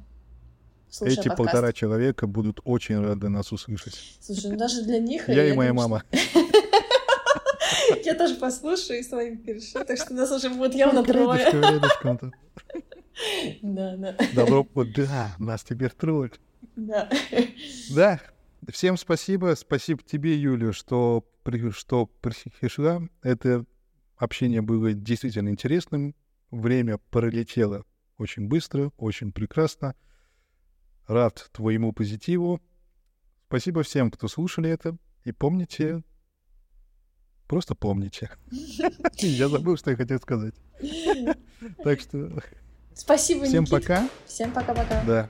Эти 1.01 1.15
подкаст. 1.15 1.37
полтора 1.37 1.73
человека 1.73 2.27
будут 2.27 2.59
очень 2.63 2.99
рады 2.99 3.27
нас 3.29 3.51
услышать. 3.51 3.95
Слушай, 4.21 4.51
ну 4.51 4.57
даже 4.57 4.83
для 4.83 4.99
них... 4.99 5.27
Я 5.27 5.47
и 5.47 5.53
моя 5.53 5.73
мама. 5.73 6.03
Я 8.05 8.13
тоже 8.13 8.35
послушаю 8.35 8.99
и 8.99 9.03
с 9.03 9.11
вами 9.11 9.35
перешу, 9.35 9.83
так 9.83 9.97
что 9.97 10.13
нас 10.13 10.31
уже 10.31 10.49
будет 10.49 10.75
явно 10.75 11.03
трое. 11.03 11.51
Да, 13.61 13.95
да. 13.97 14.17
Добро, 14.33 14.67
да, 14.95 15.35
нас 15.39 15.63
теперь 15.63 15.91
трое. 15.91 16.31
Да. 16.75 17.09
Да. 17.93 18.19
Всем 18.69 18.97
спасибо. 18.97 19.55
Спасибо 19.57 20.01
тебе, 20.03 20.37
Юля, 20.37 20.71
что, 20.73 21.25
что 21.71 22.05
пришла. 22.05 23.01
Это 23.21 23.65
общение 24.15 24.61
было 24.61 24.93
действительно 24.93 25.49
интересным. 25.49 26.15
Время 26.51 26.97
пролетело 27.09 27.83
очень 28.17 28.47
быстро, 28.47 28.91
очень 28.97 29.31
прекрасно. 29.31 29.95
Рад 31.07 31.49
твоему 31.51 31.91
позитиву. 31.91 32.61
Спасибо 33.47 33.83
всем, 33.83 34.09
кто 34.09 34.27
слушали 34.27 34.69
это. 34.69 34.97
И 35.25 35.31
помните, 35.31 36.03
просто 37.47 37.75
помните. 37.75 38.31
Я 39.17 39.49
забыл, 39.49 39.77
что 39.77 39.91
я 39.91 39.97
хотел 39.97 40.19
сказать. 40.19 40.55
Так 41.83 41.99
что... 41.99 42.41
Спасибо, 42.95 43.45
Всем 43.45 43.65
пока. 43.65 44.07
Всем 44.25 44.51
пока-пока. 44.51 45.03
Да. 45.05 45.29